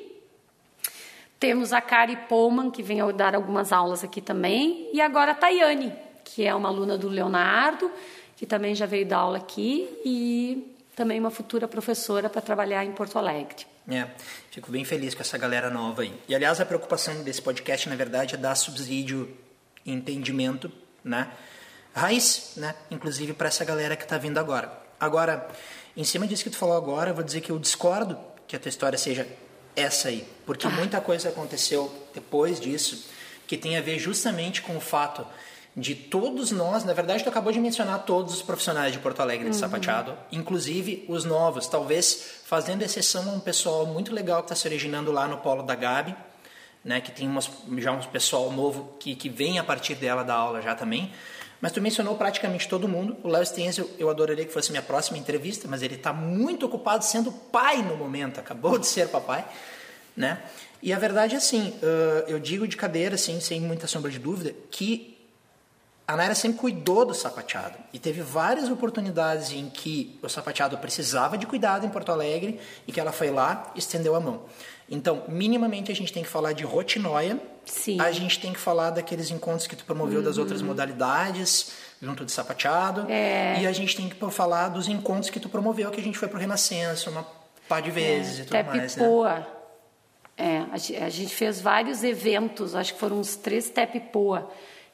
Temos 1.39 1.73
a 1.73 1.81
Kari 1.81 2.17
Pullman, 2.29 2.71
que 2.71 2.83
vem 2.83 2.99
dar 3.15 3.35
algumas 3.35 3.73
aulas 3.73 4.03
aqui 4.03 4.21
também. 4.21 4.89
E 4.93 5.01
agora 5.01 5.33
a 5.33 5.35
Tayane, 5.35 5.93
que 6.25 6.45
é 6.47 6.55
uma 6.55 6.69
aluna 6.69 6.97
do 6.97 7.09
Leonardo, 7.09 7.91
que 8.37 8.47
também 8.47 8.75
já 8.75 8.87
veio 8.87 9.07
dar 9.07 9.19
aula 9.19 9.39
aqui. 9.39 9.89
E 10.05 10.75
também 10.95 11.19
uma 11.19 11.31
futura 11.31 11.67
professora 11.67 12.29
para 12.29 12.41
trabalhar 12.41 12.85
em 12.85 12.93
Porto 12.93 13.19
Alegre. 13.19 13.67
É, 13.89 14.07
fico 14.51 14.71
bem 14.71 14.85
feliz 14.85 15.15
com 15.15 15.23
essa 15.23 15.37
galera 15.37 15.69
nova 15.69 16.03
aí. 16.03 16.13
E 16.29 16.35
aliás, 16.35 16.61
a 16.61 16.67
preocupação 16.67 17.23
desse 17.23 17.43
podcast, 17.43 17.89
na 17.89 17.97
verdade, 17.97 18.35
é 18.35 18.39
dar 18.39 18.55
subsídio 18.55 19.37
e 19.85 19.93
entendimento, 19.93 20.71
né? 21.03 21.31
Raiz, 21.95 22.53
né? 22.57 22.75
Inclusive 22.91 23.33
para 23.33 23.49
essa 23.49 23.65
galera 23.65 23.97
que 23.97 24.05
está 24.05 24.19
vindo 24.19 24.39
agora. 24.39 24.73
Agora, 25.01 25.49
em 25.97 26.05
cima 26.05 26.27
disso 26.27 26.45
que 26.45 26.51
tu 26.51 26.57
falou 26.57 26.77
agora, 26.77 27.11
eu 27.11 27.15
vou 27.15 27.25
dizer 27.25 27.41
que 27.41 27.51
eu 27.51 27.59
discordo 27.59 28.19
que 28.47 28.55
a 28.55 28.59
tua 28.59 28.69
história 28.69 28.99
seja 28.99 29.27
essa 29.75 30.09
aí, 30.09 30.27
porque 30.47 30.67
ah. 30.67 30.71
muita 30.71 31.01
coisa 31.01 31.31
aconteceu 31.31 31.93
depois 32.15 32.61
disso 32.61 33.11
que 33.47 33.57
tem 33.57 33.77
a 33.77 33.81
ver 33.81 33.99
justamente 33.99 34.63
com 34.63 34.77
o 34.77 34.81
fato 34.81 35.27
de 35.77 35.95
todos 35.95 36.51
nós, 36.51 36.85
na 36.85 36.93
verdade, 36.93 37.25
tu 37.25 37.31
acabou 37.31 37.51
de 37.51 37.59
mencionar 37.59 38.05
todos 38.05 38.35
os 38.35 38.43
profissionais 38.43 38.93
de 38.93 38.99
Porto 38.99 39.21
Alegre 39.21 39.49
de 39.49 39.55
uhum. 39.55 39.61
sapateado, 39.61 40.15
inclusive 40.31 41.05
os 41.09 41.25
novos, 41.25 41.67
talvez 41.67 42.41
fazendo 42.45 42.83
exceção 42.83 43.31
a 43.31 43.33
um 43.33 43.41
pessoal 43.41 43.87
muito 43.87 44.13
legal 44.15 44.43
que 44.43 44.53
está 44.53 44.55
se 44.55 44.69
originando 44.69 45.11
lá 45.11 45.27
no 45.27 45.39
Polo 45.39 45.63
da 45.63 45.75
Gabi, 45.75 46.15
né, 46.85 47.01
que 47.01 47.11
tem 47.11 47.27
umas, 47.27 47.49
já 47.79 47.93
um 47.93 48.01
pessoal 48.01 48.51
novo 48.53 48.97
que, 48.99 49.15
que 49.15 49.29
vem 49.29 49.59
a 49.59 49.65
partir 49.65 49.95
dela 49.95 50.23
da 50.23 50.35
aula 50.35 50.61
já 50.61 50.75
também. 50.75 51.11
Mas 51.61 51.71
tu 51.71 51.81
mencionou 51.81 52.17
praticamente 52.17 52.69
todo 52.69 52.89
mundo. 52.89 53.17
O 53.23 53.29
Léo 53.29 53.47
Stenzel, 53.47 53.89
eu 53.97 54.11
adoraria 54.11 54.45
que 54.45 54.53
fosse 54.53 54.73
minha 54.73 54.83
próxima 54.83 55.17
entrevista, 55.17 55.69
mas 55.69 55.81
ele 55.81 55.95
está 55.95 56.13
muito 56.13 56.67
ocupado 56.67 57.05
sendo 57.05 57.31
pai 57.31 57.77
no 57.83 57.97
momento, 57.97 58.41
acabou 58.41 58.77
de 58.79 58.87
ser 58.87 59.09
papai, 59.09 59.47
né? 60.17 60.43
E 60.83 60.93
a 60.93 60.99
verdade 60.99 61.37
é 61.37 61.39
assim, 61.39 61.73
eu 62.27 62.41
digo 62.41 62.67
de 62.67 62.77
cadeira, 62.77 63.15
assim, 63.15 63.39
sem 63.39 63.61
muita 63.61 63.87
sombra 63.87 64.11
de 64.11 64.19
dúvida, 64.19 64.53
que 64.69 65.12
a 66.07 66.17
Naira 66.17 66.35
sempre 66.35 66.59
cuidou 66.59 67.05
do 67.05 67.15
sapateado 67.15 67.77
e 67.93 67.99
teve 67.99 68.21
várias 68.21 68.69
oportunidades 68.69 69.53
em 69.53 69.71
que 69.71 70.19
o 70.23 70.29
sapateado 70.29 70.77
precisava 70.79 71.39
de 71.39 71.47
cuidado 71.47 71.87
em 71.87 71.89
Porto 71.89 72.11
Alegre 72.11 72.59
e 72.87 72.93
que 72.93 72.99
ela 72.99 73.13
foi 73.13 73.31
lá 73.31 73.71
e 73.75 73.79
estendeu 73.79 74.15
a 74.15 74.21
mão. 74.21 74.43
Então, 74.91 75.23
minimamente 75.29 75.91
a 75.93 75.95
gente 75.95 76.13
tem 76.13 76.23
que 76.23 76.29
falar 76.29 76.53
de 76.53 76.65
rotinóia, 76.65 77.41
Sim. 77.65 78.01
a 78.01 78.11
gente 78.11 78.41
tem 78.41 78.53
que 78.53 78.59
falar 78.59 78.91
daqueles 78.91 79.31
encontros 79.31 79.67
que 79.67 79.77
tu 79.77 79.85
promoveu 79.85 80.19
uhum. 80.19 80.25
das 80.25 80.39
outras 80.39 80.61
modalidades 80.61 81.73
junto 82.01 82.25
de 82.25 82.33
sapateado 82.33 83.07
é. 83.09 83.61
e 83.63 83.67
a 83.67 83.73
gente 83.73 83.97
tem 83.97 84.09
que 84.09 84.31
falar 84.31 84.69
dos 84.69 84.89
encontros 84.89 85.31
que 85.31 85.39
tu 85.39 85.49
promoveu 85.49 85.91
que 85.91 86.01
a 86.01 86.03
gente 86.03 86.19
foi 86.19 86.29
pro 86.29 86.39
Renascença 86.39 87.09
uma 87.09 87.25
par 87.69 87.81
de 87.81 87.91
vezes 87.93 88.41
é. 88.41 88.43
e 88.43 88.45
tudo 88.45 88.57
Até 88.57 88.77
mais, 88.77 88.95
Pipoa. 88.95 89.35
né? 89.35 89.47
É, 90.37 91.05
a 91.05 91.09
gente 91.09 91.35
fez 91.35 91.61
vários 91.61 92.03
eventos, 92.03 92.75
acho 92.75 92.95
que 92.95 93.01
foram 93.01 93.21
uns 93.21 93.37
três 93.37 93.71
Tepipoa 93.71 94.51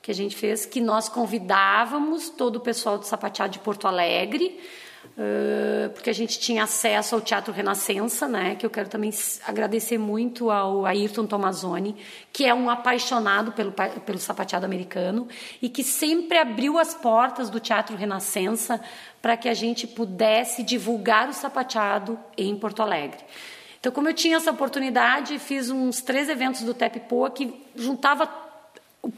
que 0.08 0.12
a 0.12 0.14
gente 0.14 0.34
fez, 0.34 0.64
que 0.64 0.80
nós 0.80 1.06
convidávamos 1.06 2.30
todo 2.30 2.56
o 2.56 2.60
pessoal 2.60 2.96
do 2.96 3.04
Sapateado 3.04 3.52
de 3.52 3.58
Porto 3.58 3.86
Alegre, 3.86 4.58
uh, 5.04 5.90
porque 5.90 6.08
a 6.08 6.14
gente 6.14 6.38
tinha 6.38 6.62
acesso 6.62 7.14
ao 7.14 7.20
Teatro 7.20 7.52
Renascença, 7.52 8.26
né? 8.26 8.54
Que 8.54 8.64
eu 8.64 8.70
quero 8.70 8.88
também 8.88 9.12
agradecer 9.46 9.98
muito 9.98 10.50
ao 10.50 10.86
Ayrton 10.86 11.26
Tomazoni, 11.26 11.94
que 12.32 12.46
é 12.46 12.54
um 12.54 12.70
apaixonado 12.70 13.52
pelo, 13.52 13.70
pelo 13.70 14.18
sapateado 14.18 14.64
americano 14.64 15.28
e 15.60 15.68
que 15.68 15.84
sempre 15.84 16.38
abriu 16.38 16.78
as 16.78 16.94
portas 16.94 17.50
do 17.50 17.60
Teatro 17.60 17.94
Renascença 17.94 18.80
para 19.20 19.36
que 19.36 19.46
a 19.46 19.52
gente 19.52 19.86
pudesse 19.86 20.62
divulgar 20.62 21.28
o 21.28 21.34
sapateado 21.34 22.18
em 22.34 22.56
Porto 22.56 22.80
Alegre. 22.80 23.20
Então, 23.78 23.92
como 23.92 24.08
eu 24.08 24.14
tinha 24.14 24.38
essa 24.38 24.52
oportunidade, 24.52 25.38
fiz 25.38 25.68
uns 25.68 26.00
três 26.00 26.30
eventos 26.30 26.62
do 26.62 26.72
Tepipoa 26.72 27.30
que 27.30 27.62
juntava 27.76 28.47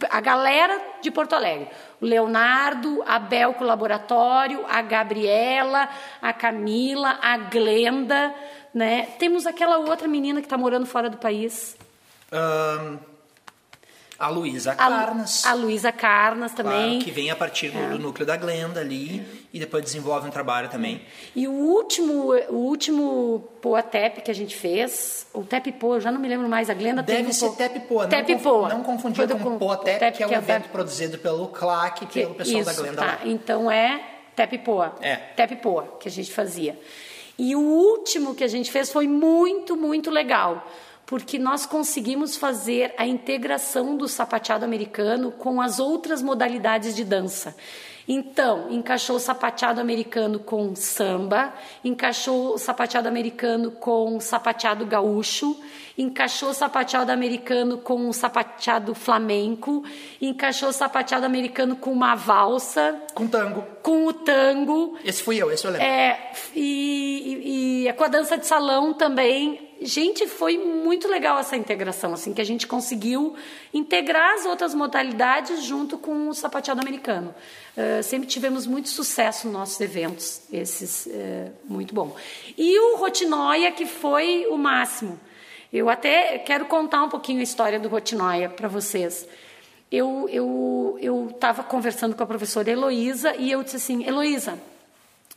a 0.08 0.20
galera 0.20 0.80
de 1.02 1.10
Porto 1.10 1.34
Alegre. 1.34 1.68
O 2.00 2.06
Leonardo, 2.06 3.02
a 3.06 3.18
Bel 3.18 3.54
com 3.54 3.64
o 3.64 3.66
laboratório, 3.66 4.64
a 4.68 4.82
Gabriela, 4.82 5.88
a 6.20 6.32
Camila, 6.32 7.18
a 7.20 7.36
Glenda, 7.36 8.34
né? 8.74 9.08
Temos 9.18 9.46
aquela 9.46 9.78
outra 9.78 10.06
menina 10.06 10.40
que 10.40 10.46
está 10.46 10.56
morando 10.56 10.86
fora 10.86 11.10
do 11.10 11.16
país. 11.16 11.76
Um, 12.32 12.98
a 14.20 14.28
Luísa 14.28 14.74
Carnas. 14.74 15.46
A, 15.46 15.54
Luísa 15.54 15.90
Carnas 15.90 16.52
também. 16.52 16.90
Claro, 16.90 17.04
que 17.04 17.10
vem 17.10 17.30
a 17.30 17.36
partir 17.36 17.70
do, 17.70 17.78
é. 17.78 17.88
do, 17.88 17.98
núcleo 17.98 18.26
da 18.26 18.36
Glenda 18.36 18.78
ali 18.78 19.26
e 19.50 19.58
depois 19.58 19.82
desenvolve 19.82 20.28
um 20.28 20.30
trabalho 20.30 20.68
também. 20.68 21.00
E 21.34 21.48
o 21.48 21.52
último, 21.52 22.34
o 22.50 22.56
último 22.56 23.48
Poa 23.62 23.82
Tep 23.82 24.20
que 24.20 24.30
a 24.30 24.34
gente 24.34 24.54
fez, 24.54 25.26
o 25.32 25.42
Tep 25.42 25.72
Poa, 25.72 25.96
eu 25.96 26.00
já 26.02 26.12
não 26.12 26.20
me 26.20 26.28
lembro 26.28 26.46
mais, 26.50 26.68
a 26.68 26.74
Glenda 26.74 27.02
Deve 27.02 27.22
tem 27.24 27.32
ser 27.32 27.46
um 27.46 27.54
Tep 27.54 27.80
Poa, 27.88 28.06
não, 28.06 28.38
Poa. 28.38 28.68
não 28.68 28.82
confundir 28.82 29.26
com 29.26 29.58
Poa 29.58 29.78
Tep, 29.78 30.12
que 30.12 30.22
é 30.22 30.26
um 30.28 30.32
evento 30.32 30.68
produzido 30.68 31.16
pelo 31.16 31.48
CLAC 31.48 32.04
e 32.04 32.06
pelo 32.06 32.34
pessoal 32.34 32.60
isso, 32.60 32.70
da 32.70 32.76
Glenda 32.76 32.96
tá. 32.98 33.06
lá. 33.06 33.18
Então 33.24 33.70
é 33.70 34.02
Tep 34.36 34.58
Poa. 34.58 34.96
É. 35.00 35.16
Tep 35.16 35.56
Poa, 35.56 35.96
que 35.98 36.08
a 36.08 36.12
gente 36.12 36.30
fazia. 36.30 36.78
E 37.38 37.56
o 37.56 37.60
último 37.60 38.34
que 38.34 38.44
a 38.44 38.48
gente 38.48 38.70
fez 38.70 38.92
foi 38.92 39.08
muito, 39.08 39.74
muito 39.74 40.10
legal 40.10 40.62
porque 41.10 41.40
nós 41.40 41.66
conseguimos 41.66 42.36
fazer 42.36 42.94
a 42.96 43.04
integração 43.04 43.96
do 43.96 44.06
sapateado 44.06 44.64
americano 44.64 45.32
com 45.32 45.60
as 45.60 45.80
outras 45.80 46.22
modalidades 46.22 46.94
de 46.94 47.02
dança. 47.02 47.56
Então, 48.12 48.66
encaixou 48.72 49.14
o 49.14 49.20
sapateado 49.20 49.80
americano 49.80 50.40
com 50.40 50.74
samba, 50.74 51.54
encaixou 51.84 52.54
o 52.54 52.58
sapateado 52.58 53.06
americano 53.06 53.70
com 53.70 54.18
sapateado 54.18 54.84
gaúcho, 54.84 55.56
encaixou 55.96 56.50
o 56.50 56.52
sapateado 56.52 57.12
americano 57.12 57.78
com 57.78 58.08
o 58.08 58.12
sapateado 58.12 58.96
flamenco, 58.96 59.84
encaixou 60.20 60.70
o 60.70 60.72
sapateado 60.72 61.24
americano 61.24 61.76
com 61.76 61.92
uma 61.92 62.16
valsa. 62.16 63.00
Com 63.14 63.28
tango. 63.28 63.64
Com 63.80 64.06
o 64.06 64.12
tango. 64.12 64.98
Esse 65.04 65.22
fui 65.22 65.40
eu, 65.40 65.48
esse 65.52 65.64
eu 65.64 65.70
lembro. 65.70 65.86
É, 65.86 66.32
e, 66.52 67.84
e, 67.84 67.88
e 67.88 67.92
com 67.92 68.02
a 68.02 68.08
dança 68.08 68.36
de 68.36 68.44
salão 68.44 68.92
também 68.92 69.70
gente, 69.80 70.26
foi 70.26 70.58
muito 70.58 71.08
legal 71.08 71.38
essa 71.38 71.56
integração, 71.56 72.12
assim, 72.12 72.34
que 72.34 72.40
a 72.40 72.44
gente 72.44 72.66
conseguiu 72.66 73.34
integrar 73.72 74.34
as 74.34 74.44
outras 74.44 74.74
modalidades 74.74 75.64
junto 75.64 75.96
com 75.96 76.28
o 76.28 76.34
sapateado 76.34 76.80
americano. 76.80 77.34
Uh, 77.76 78.02
sempre 78.02 78.28
tivemos 78.28 78.66
muito 78.66 78.88
sucesso 78.88 79.46
nos 79.46 79.54
nossos 79.54 79.80
eventos, 79.80 80.42
esses, 80.52 81.06
uh, 81.06 81.52
muito 81.64 81.94
bom. 81.94 82.16
E 82.58 82.78
o 82.78 82.96
Rotinoia, 82.96 83.70
que 83.72 83.86
foi 83.86 84.46
o 84.50 84.58
máximo. 84.58 85.18
Eu 85.72 85.88
até 85.88 86.38
quero 86.38 86.66
contar 86.66 87.04
um 87.04 87.08
pouquinho 87.08 87.40
a 87.40 87.44
história 87.44 87.78
do 87.78 87.88
Rotinoia 87.88 88.48
para 88.48 88.66
vocês. 88.66 89.26
Eu 89.90 90.26
estava 90.28 91.60
eu, 91.60 91.64
eu 91.64 91.68
conversando 91.68 92.14
com 92.14 92.22
a 92.22 92.26
professora 92.26 92.70
Heloísa 92.70 93.36
e 93.36 93.50
eu 93.50 93.62
disse 93.62 93.76
assim, 93.76 94.04
Heloísa, 94.04 94.58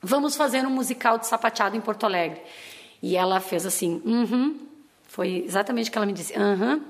vamos 0.01 0.35
fazer 0.35 0.65
um 0.65 0.71
musical 0.71 1.17
de 1.17 1.27
sapateado 1.27 1.77
em 1.77 1.81
Porto 1.81 2.05
Alegre. 2.05 2.41
E 3.01 3.15
ela 3.15 3.39
fez 3.39 3.65
assim, 3.65 4.01
uhum. 4.03 4.59
Foi 5.07 5.43
exatamente 5.45 5.89
o 5.89 5.91
que 5.91 5.97
ela 5.97 6.07
me 6.07 6.13
disse, 6.13 6.33
aham. 6.35 6.73
Uhum. 6.73 6.81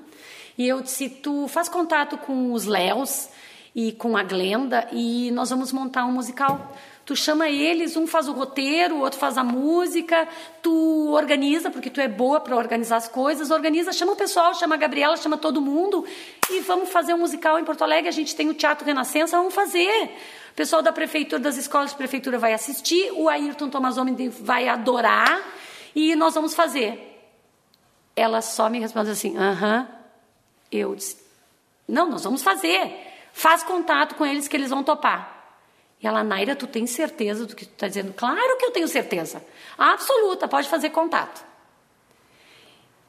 E 0.57 0.67
eu 0.67 0.81
disse, 0.81 1.09
tu 1.09 1.47
faz 1.47 1.67
contato 1.67 2.17
com 2.17 2.53
os 2.53 2.65
Léos 2.65 3.27
e 3.75 3.91
com 3.91 4.15
a 4.15 4.23
Glenda 4.23 4.87
e 4.91 5.31
nós 5.31 5.49
vamos 5.49 5.71
montar 5.71 6.05
um 6.05 6.11
musical. 6.11 6.71
Tu 7.05 7.15
chama 7.17 7.49
eles, 7.49 7.97
um 7.97 8.07
faz 8.07 8.29
o 8.29 8.31
roteiro, 8.31 8.95
o 8.95 8.99
outro 9.01 9.19
faz 9.19 9.37
a 9.37 9.43
música, 9.43 10.25
tu 10.61 11.11
organiza, 11.11 11.69
porque 11.69 11.89
tu 11.89 11.99
é 11.99 12.07
boa 12.07 12.39
para 12.39 12.55
organizar 12.55 12.95
as 12.95 13.09
coisas, 13.09 13.51
organiza, 13.51 13.91
chama 13.91 14.13
o 14.13 14.15
pessoal, 14.15 14.53
chama 14.53 14.75
a 14.75 14.77
Gabriela, 14.77 15.17
chama 15.17 15.37
todo 15.37 15.59
mundo 15.59 16.05
e 16.49 16.61
vamos 16.61 16.89
fazer 16.89 17.13
um 17.13 17.17
musical 17.17 17.59
em 17.59 17.65
Porto 17.65 17.83
Alegre. 17.83 18.07
A 18.07 18.13
gente 18.13 18.33
tem 18.35 18.49
o 18.49 18.53
Teatro 18.53 18.85
Renascença, 18.85 19.35
vamos 19.35 19.53
fazer. 19.53 20.11
O 20.51 20.55
pessoal 20.55 20.81
da 20.81 20.93
prefeitura, 20.93 21.41
das 21.41 21.57
escolas 21.57 21.89
de 21.89 21.97
prefeitura 21.97 22.37
vai 22.37 22.53
assistir, 22.53 23.11
o 23.13 23.27
Ayrton 23.27 23.69
Tomazoni 23.69 24.29
vai 24.29 24.69
adorar 24.69 25.41
e 25.93 26.15
nós 26.15 26.33
vamos 26.35 26.53
fazer. 26.53 27.09
Ela 28.15 28.41
só 28.41 28.69
me 28.69 28.79
respondeu 28.79 29.11
assim: 29.11 29.35
aham. 29.37 29.89
Eu 30.71 30.95
disse: 30.95 31.17
não, 31.87 32.09
nós 32.09 32.23
vamos 32.23 32.41
fazer. 32.41 33.12
Faz 33.33 33.63
contato 33.63 34.15
com 34.15 34.25
eles 34.25 34.47
que 34.47 34.55
eles 34.55 34.69
vão 34.69 34.83
topar. 34.83 35.33
E 36.01 36.07
ela, 36.07 36.23
Naira, 36.23 36.55
tu 36.55 36.67
tem 36.67 36.87
certeza 36.87 37.45
do 37.45 37.55
que 37.55 37.65
tu 37.65 37.73
está 37.73 37.87
dizendo? 37.87 38.13
Claro 38.13 38.57
que 38.57 38.65
eu 38.65 38.71
tenho 38.71 38.87
certeza. 38.87 39.43
Absoluta, 39.77 40.47
pode 40.47 40.69
fazer 40.69 40.91
contato. 40.91 41.43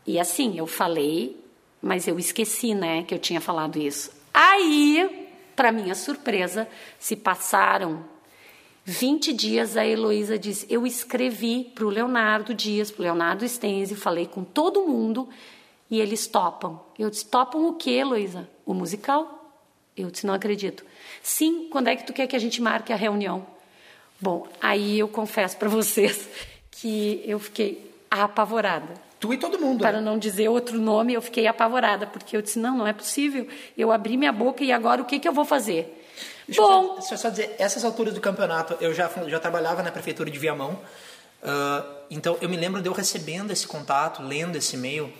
E 0.07 0.19
assim, 0.19 0.59
eu 0.59 0.67
falei, 0.67 1.41
mas 1.81 2.09
eu 2.09 2.19
esqueci, 2.19 2.75
né, 2.75 3.03
que 3.03 3.15
eu 3.15 3.19
tinha 3.19 3.41
falado 3.41 3.79
isso. 3.79 4.11
Aí, 4.33 5.29
para 5.55 5.71
minha 5.71 5.95
surpresa, 5.95 6.67
se 6.99 7.15
passaram 7.15 8.05
20 8.85 9.33
dias 9.33 9.77
a 9.77 9.87
Heloísa 9.87 10.39
disse: 10.39 10.67
Eu 10.69 10.87
escrevi 10.87 11.65
para 11.75 11.87
o 11.87 11.91
Leonardo 11.91 12.53
Dias, 12.53 12.91
para 12.91 13.01
o 13.01 13.05
Leonardo 13.05 13.49
Stenzi, 13.49 13.95
falei 13.95 14.27
com 14.27 14.45
todo 14.45 14.87
mundo 14.87 15.29
e 15.91 16.01
eles 16.01 16.27
topam. 16.27 16.81
Eu 16.99 17.09
disse: 17.09 17.25
Topam 17.25 17.67
o 17.67 17.75
que, 17.75 17.91
Heloísa? 17.91 18.49
O 18.67 18.75
musical? 18.75 19.44
Eu 19.97 20.11
disse: 20.11 20.27
Não 20.27 20.35
acredito. 20.35 20.85
Sim, 21.23 21.69
quando 21.71 21.89
é 21.89 21.97
que 21.97 22.05
tu 22.05 22.13
quer 22.13 22.27
que 22.27 22.37
a 22.37 22.39
gente 22.39 22.61
marque 22.61 22.93
a 22.93 22.97
reunião? 22.97 23.47
Bom, 24.21 24.49
aí 24.61 24.99
eu 24.99 25.09
confesso 25.09 25.57
para 25.57 25.69
vocês 25.69 26.29
que 26.71 27.23
eu 27.25 27.39
fiquei 27.39 27.91
apavorada. 28.11 28.95
Tu 29.21 29.33
e 29.33 29.39
todo 29.39 29.59
mundo. 29.59 29.81
Para 29.81 29.99
né? 29.99 30.05
não 30.05 30.19
dizer 30.19 30.49
outro 30.49 30.79
nome, 30.79 31.15
eu 31.15 31.23
fiquei 31.23 31.47
apavorada, 31.47 32.07
porque 32.07 32.37
eu 32.37 32.43
disse: 32.43 32.59
Não, 32.59 32.77
não 32.77 32.87
é 32.87 32.93
possível. 32.93 33.47
Eu 33.77 33.91
abri 33.93 34.17
minha 34.17 34.33
boca 34.33 34.63
e 34.63 34.73
agora 34.73 35.01
o 35.01 35.05
que, 35.05 35.19
que 35.19 35.29
eu 35.29 35.33
vou 35.33 35.45
fazer? 35.45 36.03
Deixa 36.47 36.61
Bom. 36.61 36.83
Eu 36.83 36.89
só, 36.89 36.95
deixa 36.95 37.15
eu 37.15 37.19
só 37.19 37.29
dizer, 37.31 37.57
essas 37.59 37.85
alturas 37.85 38.13
do 38.13 38.21
campeonato, 38.21 38.77
eu 38.81 38.93
já, 38.93 39.11
já 39.29 39.41
trabalhava 39.41 39.83
na 39.83 39.91
prefeitura 39.91 40.31
de 40.31 40.39
Viamão, 40.39 40.79
uh, 41.43 41.87
então 42.11 42.37
eu 42.41 42.49
me 42.49 42.57
lembro 42.57 42.83
de 42.83 42.89
eu 42.89 42.93
recebendo 42.93 43.51
esse 43.51 43.67
contato, 43.67 44.23
lendo 44.23 44.57
esse 44.57 44.77
e-mail 44.77 45.11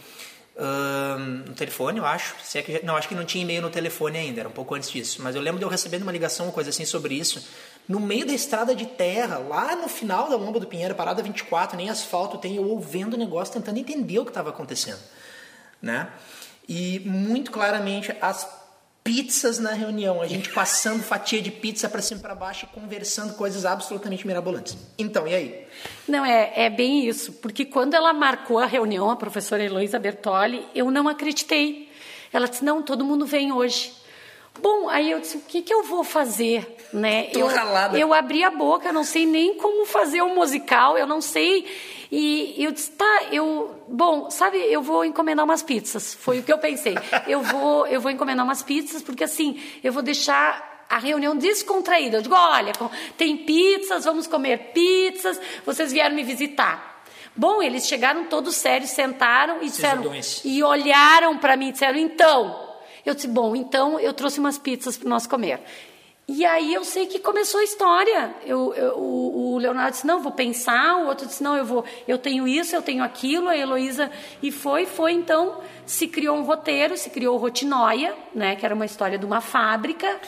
uh, 0.57 1.19
no 1.19 1.55
telefone, 1.55 1.99
eu 1.99 2.07
acho. 2.07 2.35
Se 2.43 2.59
é 2.59 2.63
que, 2.63 2.85
não, 2.85 2.97
acho 2.97 3.09
que 3.09 3.15
não 3.15 3.25
tinha 3.25 3.43
e-mail 3.43 3.63
no 3.63 3.71
telefone 3.71 4.19
ainda, 4.19 4.41
era 4.41 4.49
um 4.49 4.53
pouco 4.53 4.75
antes 4.75 4.91
disso. 4.91 5.23
Mas 5.23 5.35
eu 5.35 5.43
lembro 5.43 5.59
de 5.59 5.65
eu 5.65 5.69
recebendo 5.69 6.03
uma 6.03 6.13
ligação, 6.13 6.47
uma 6.47 6.53
coisa 6.53 6.71
assim 6.71 6.85
sobre 6.85 7.15
isso, 7.15 7.47
no 7.89 8.01
meio 8.01 8.27
da 8.27 8.33
estrada 8.33 8.75
de 8.75 8.87
terra, 8.87 9.39
lá 9.39 9.77
no 9.77 9.89
final 9.89 10.29
da 10.29 10.37
Lomba 10.37 10.59
do 10.59 10.67
Pinheiro, 10.67 10.95
parada 10.95 11.23
24, 11.23 11.77
nem 11.77 11.91
asfalto 11.91 12.39
tem, 12.39 12.57
eu 12.57 12.69
ouvindo 12.69 13.15
o 13.15 13.19
negócio, 13.19 13.53
tentando 13.53 13.79
entender 13.79 14.19
o 14.19 14.25
que 14.25 14.31
estava 14.31 14.51
acontecendo. 14.51 15.01
Né? 15.83 16.09
E 16.69 17.01
muito 17.01 17.51
claramente 17.51 18.15
as 18.21 18.64
pizzas 19.05 19.59
na 19.59 19.73
reunião, 19.73 20.23
a 20.23 20.27
gente 20.27 20.49
passando 20.49 21.03
fatia 21.03 21.43
de 21.43 21.51
pizza 21.51 21.91
para 21.91 22.01
cima 22.01 22.21
e 22.21 22.23
para 22.23 22.35
baixo 22.35 22.65
e 22.65 22.75
conversando 22.75 23.35
coisas 23.35 23.67
absolutamente 23.67 24.27
mirabolantes. 24.27 24.79
Então, 24.97 25.29
e 25.29 25.35
aí? 25.35 25.67
Não, 26.09 26.25
é, 26.25 26.53
é 26.57 26.71
bem 26.71 27.07
isso, 27.07 27.35
porque 27.35 27.67
quando 27.67 27.93
ela 27.93 28.15
marcou 28.15 28.59
a 28.59 28.65
reunião, 28.65 29.11
a 29.11 29.17
professora 29.17 29.63
Heloísa 29.63 29.99
Bertoli, 29.99 30.67
eu 30.75 30.91
não 30.91 31.07
acreditei. 31.07 31.91
Ela 32.33 32.49
disse: 32.49 32.65
não, 32.65 32.83
todo 32.83 33.05
mundo 33.05 33.27
vem 33.27 33.53
hoje. 33.53 33.93
Bom, 34.61 34.89
aí 34.89 35.11
eu 35.11 35.21
disse, 35.21 35.37
o 35.37 35.41
que, 35.41 35.63
que 35.63 35.75
eu 35.75 35.83
vou 35.83 36.05
fazer? 36.05 36.77
Né? 36.93 37.25
Tô 37.25 37.41
eu, 37.41 37.47
ralada. 37.49 37.99
eu 37.99 38.15
abri 38.15 38.45
a 38.45 38.51
boca, 38.51 38.93
não 38.93 39.05
sei 39.05 39.27
nem 39.27 39.55
como 39.57 39.85
fazer 39.85 40.23
um 40.23 40.35
musical, 40.35 40.97
eu 40.97 41.07
não 41.07 41.21
sei. 41.21 41.67
E 42.17 42.63
eu 42.63 42.71
disse, 42.71 42.93
tá, 42.93 43.23
eu, 43.33 43.75
bom, 43.89 44.31
sabe, 44.31 44.57
eu 44.59 44.81
vou 44.81 45.05
encomendar 45.05 45.45
umas 45.45 45.65
pizzas. 45.65 46.15
Foi 46.15 46.39
o 46.39 46.45
que 46.45 46.53
eu 46.53 46.59
pensei. 46.59 46.95
Eu 47.27 47.43
vou, 47.43 47.89
eu 47.89 48.01
vou 48.01 48.11
encomendar 48.11 48.45
umas 48.45 48.63
pizzas, 48.63 49.03
porque 49.03 49.25
assim, 49.25 49.61
eu 49.83 49.93
vou 49.93 50.03
deixar 50.03 50.85
a 50.89 50.99
reunião 50.99 51.37
descontraída. 51.37 52.19
Eu 52.19 52.23
digo, 52.23 52.35
olha, 52.37 52.73
tem 53.17 53.39
pizzas, 53.39 54.05
vamos 54.05 54.29
comer 54.29 54.73
pizzas, 54.73 55.41
vocês 55.67 55.91
vieram 55.91 56.15
me 56.15 56.23
visitar. 56.23 57.03
Bom, 57.35 57.61
eles 57.61 57.89
chegaram 57.89 58.27
todos 58.27 58.55
sérios, 58.55 58.91
sentaram 58.91 59.61
e 59.61 59.67
disseram, 59.67 60.05
e 60.45 60.63
olharam 60.63 61.37
para 61.39 61.57
mim 61.57 61.71
e 61.71 61.73
disseram, 61.73 61.99
então, 61.99 62.77
eu 63.05 63.15
disse, 63.15 63.27
bom, 63.27 63.57
então 63.57 63.99
eu 63.99 64.13
trouxe 64.13 64.39
umas 64.39 64.57
pizzas 64.57 64.97
para 64.97 65.09
nós 65.09 65.27
comer. 65.27 65.61
E 66.27 66.45
aí 66.45 66.73
eu 66.73 66.85
sei 66.85 67.07
que 67.07 67.19
começou 67.19 67.61
a 67.61 67.65
história. 67.65 68.35
Eu, 68.47 68.73
eu, 68.75 68.99
o, 68.99 69.59
Leonardo 69.59 69.93
disse, 69.93 70.07
não, 70.07 70.23
vou 70.23 70.33
pensar, 70.33 70.97
o 70.99 71.07
outro 71.07 71.27
disse, 71.27 71.43
não, 71.43 71.57
eu 71.57 71.65
vou, 71.65 71.85
eu 72.09 72.17
tenho 72.17 72.49
isso, 72.49 72.75
eu 72.75 72.81
tenho 72.81 73.05
aquilo, 73.05 73.49
a 73.49 73.57
Heloísa. 73.57 74.11
E 74.43 74.51
foi, 74.51 74.87
foi, 74.87 75.13
então, 75.13 75.61
se 75.85 76.09
criou 76.09 76.37
um 76.37 76.43
roteiro, 76.43 76.97
se 76.97 77.11
criou 77.11 77.37
Rotinoia, 77.37 78.15
né, 78.35 78.57
que 78.57 78.65
era 78.65 78.75
uma 78.75 78.87
história 78.87 79.19
de 79.19 79.27
uma 79.27 79.43
fábrica. 79.43 80.19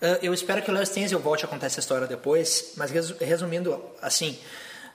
Uh, 0.00 0.18
eu 0.22 0.34
espero 0.34 0.60
que 0.60 0.70
o 0.70 0.74
Léo 0.74 0.84
Stenzel 0.84 1.18
volte 1.18 1.46
a 1.46 1.48
contar 1.48 1.66
essa 1.66 1.80
história 1.80 2.06
depois, 2.06 2.74
mas 2.76 2.90
resumindo, 3.18 3.82
assim, 4.02 4.38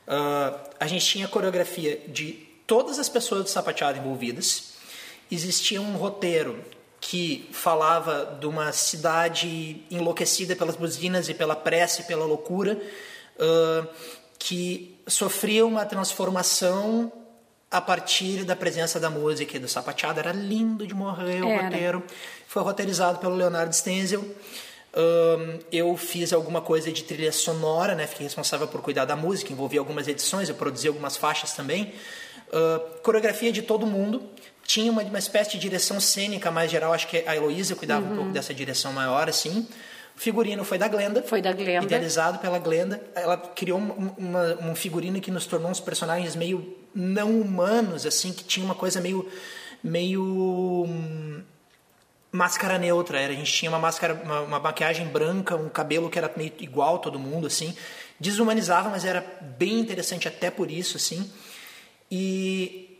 uh, 0.07 0.59
a 0.79 0.85
gente 0.85 1.05
tinha 1.05 1.25
a 1.25 1.29
coreografia 1.29 1.99
de 2.07 2.33
todas 2.67 2.99
as 2.99 3.09
pessoas 3.09 3.43
do 3.43 3.49
sapateado 3.49 3.97
envolvidas, 3.97 4.73
existia 5.31 5.81
um 5.81 5.93
roteiro 5.97 6.63
que 7.01 7.49
falava 7.51 8.37
de 8.39 8.45
uma 8.45 8.71
cidade 8.71 9.83
enlouquecida 9.89 10.55
pelas 10.55 10.75
buzinas 10.75 11.27
e 11.27 11.33
pela 11.33 11.55
pressa 11.55 12.01
e 12.01 12.03
pela 12.03 12.25
loucura, 12.25 12.79
uh, 13.37 13.87
que 14.37 14.95
sofria 15.07 15.65
uma 15.65 15.83
transformação 15.83 17.11
a 17.71 17.81
partir 17.81 18.43
da 18.43 18.55
presença 18.55 18.99
da 18.99 19.09
música 19.09 19.57
e 19.57 19.59
do 19.59 19.67
sapateado. 19.67 20.19
Era 20.19 20.31
lindo 20.31 20.85
de 20.85 20.93
morrer 20.93 21.41
o 21.41 21.47
Era. 21.47 21.63
roteiro. 21.63 22.03
Foi 22.47 22.61
roteirizado 22.61 23.17
pelo 23.17 23.35
Leonardo 23.35 23.73
Stenzel. 23.73 24.23
Um, 24.93 25.59
eu 25.71 25.95
fiz 25.95 26.33
alguma 26.33 26.61
coisa 26.61 26.91
de 26.91 27.03
trilha 27.03 27.31
sonora, 27.31 27.95
né? 27.95 28.05
Fiquei 28.05 28.25
responsável 28.25 28.67
por 28.67 28.81
cuidar 28.81 29.05
da 29.05 29.15
música, 29.15 29.51
envolvi 29.53 29.77
algumas 29.77 30.07
edições, 30.07 30.49
eu 30.49 30.55
produzi 30.55 30.87
algumas 30.89 31.15
faixas 31.15 31.53
também. 31.53 31.93
Uh, 32.49 32.99
coreografia 33.01 33.51
de 33.53 33.61
todo 33.61 33.87
mundo. 33.87 34.21
Tinha 34.63 34.91
uma, 34.91 35.01
uma 35.01 35.19
espécie 35.19 35.51
de 35.51 35.59
direção 35.59 35.99
cênica 35.99 36.49
mais 36.51 36.71
geral, 36.71 36.93
acho 36.93 37.07
que 37.07 37.23
a 37.27 37.35
Heloísa 37.35 37.75
cuidava 37.75 38.05
uhum. 38.05 38.11
um 38.11 38.15
pouco 38.15 38.31
dessa 38.31 38.53
direção 38.53 38.93
maior, 38.93 39.27
assim. 39.27 39.67
O 40.15 40.19
figurino 40.19 40.63
foi 40.63 40.77
da 40.77 40.87
Glenda. 40.87 41.23
Foi 41.23 41.41
da 41.41 41.51
Glenda. 41.51 41.85
Idealizado 41.85 42.39
pela 42.39 42.59
Glenda. 42.59 43.01
Ela 43.15 43.37
criou 43.37 43.79
uma, 43.79 44.57
um 44.61 44.75
figurino 44.75 45.19
que 45.19 45.31
nos 45.31 45.45
tornou 45.45 45.71
uns 45.71 45.79
personagens 45.79 46.35
meio 46.35 46.77
não 46.93 47.39
humanos, 47.39 48.05
assim, 48.05 48.31
que 48.33 48.43
tinha 48.43 48.65
uma 48.65 48.75
coisa 48.75 49.01
meio. 49.01 49.27
meio. 49.83 50.85
Hum, 50.87 51.41
máscara 52.31 52.77
neutra. 52.77 53.19
Era, 53.19 53.33
a 53.33 53.35
gente 53.35 53.51
tinha 53.51 53.71
uma 53.71 53.79
máscara, 53.79 54.13
uma, 54.23 54.41
uma 54.41 54.59
maquiagem 54.59 55.07
branca, 55.07 55.55
um 55.55 55.69
cabelo 55.69 56.09
que 56.09 56.17
era 56.17 56.31
meio 56.35 56.53
igual 56.59 56.99
todo 56.99 57.17
mundo, 57.17 57.47
assim. 57.47 57.75
Desumanizava, 58.19 58.89
mas 58.89 59.03
era 59.03 59.25
bem 59.57 59.79
interessante 59.79 60.27
até 60.27 60.51
por 60.51 60.69
isso, 60.69 60.97
assim. 60.97 61.29
E 62.11 62.90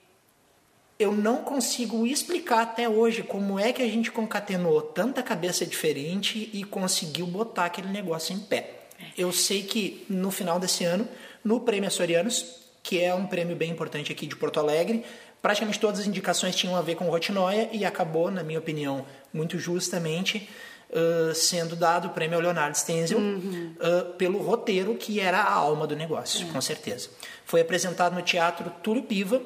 eu 1.02 1.12
não 1.12 1.38
consigo 1.38 2.06
explicar 2.06 2.62
até 2.62 2.88
hoje 2.88 3.24
como 3.24 3.60
é 3.60 3.74
que 3.74 3.82
a 3.82 3.88
gente 3.88 4.12
concatenou 4.12 4.82
tanta 4.82 5.24
cabeça 5.24 5.66
diferente 5.66 6.50
e 6.54 6.64
conseguiu 6.64 7.26
botar 7.26 7.66
aquele 7.66 7.88
negócio 7.88 8.36
em 8.36 8.40
pé. 8.40 8.82
Eu 9.18 9.32
sei 9.32 9.64
que 9.64 10.06
no 10.08 10.30
final 10.30 10.60
desse 10.60 10.84
ano, 10.84 11.08
no 11.44 11.60
Prêmio 11.62 11.88
Açorianos, 11.88 12.62
que 12.84 13.02
é 13.02 13.14
um 13.16 13.26
prêmio 13.26 13.56
bem 13.56 13.72
importante 13.72 14.12
aqui 14.12 14.28
de 14.28 14.36
Porto 14.36 14.60
Alegre, 14.60 15.04
praticamente 15.42 15.80
todas 15.80 16.02
as 16.02 16.06
indicações 16.06 16.56
tinham 16.56 16.76
a 16.76 16.82
ver 16.82 16.96
com 16.96 17.06
Rotinoia 17.06 17.68
e 17.72 17.84
acabou, 17.84 18.30
na 18.30 18.44
minha 18.44 18.60
opinião, 18.60 19.04
muito 19.34 19.58
justamente 19.58 20.48
uh, 20.92 21.34
sendo 21.34 21.76
dado 21.76 22.10
o 22.10 22.12
prêmio 22.12 22.38
ao 22.38 22.44
Leonardo 22.44 22.78
Stenzel 22.78 23.18
uhum. 23.18 23.74
uh, 23.80 24.14
pelo 24.14 24.38
roteiro 24.38 24.96
que 24.96 25.20
era 25.20 25.42
a 25.42 25.52
alma 25.52 25.88
do 25.88 25.96
negócio, 25.96 26.46
uhum. 26.46 26.54
com 26.54 26.62
certeza. 26.62 27.10
Foi 27.44 27.62
apresentado 27.62 28.14
no 28.14 28.22
Teatro 28.22 28.72
Túlio 28.84 29.04
Piva. 29.04 29.42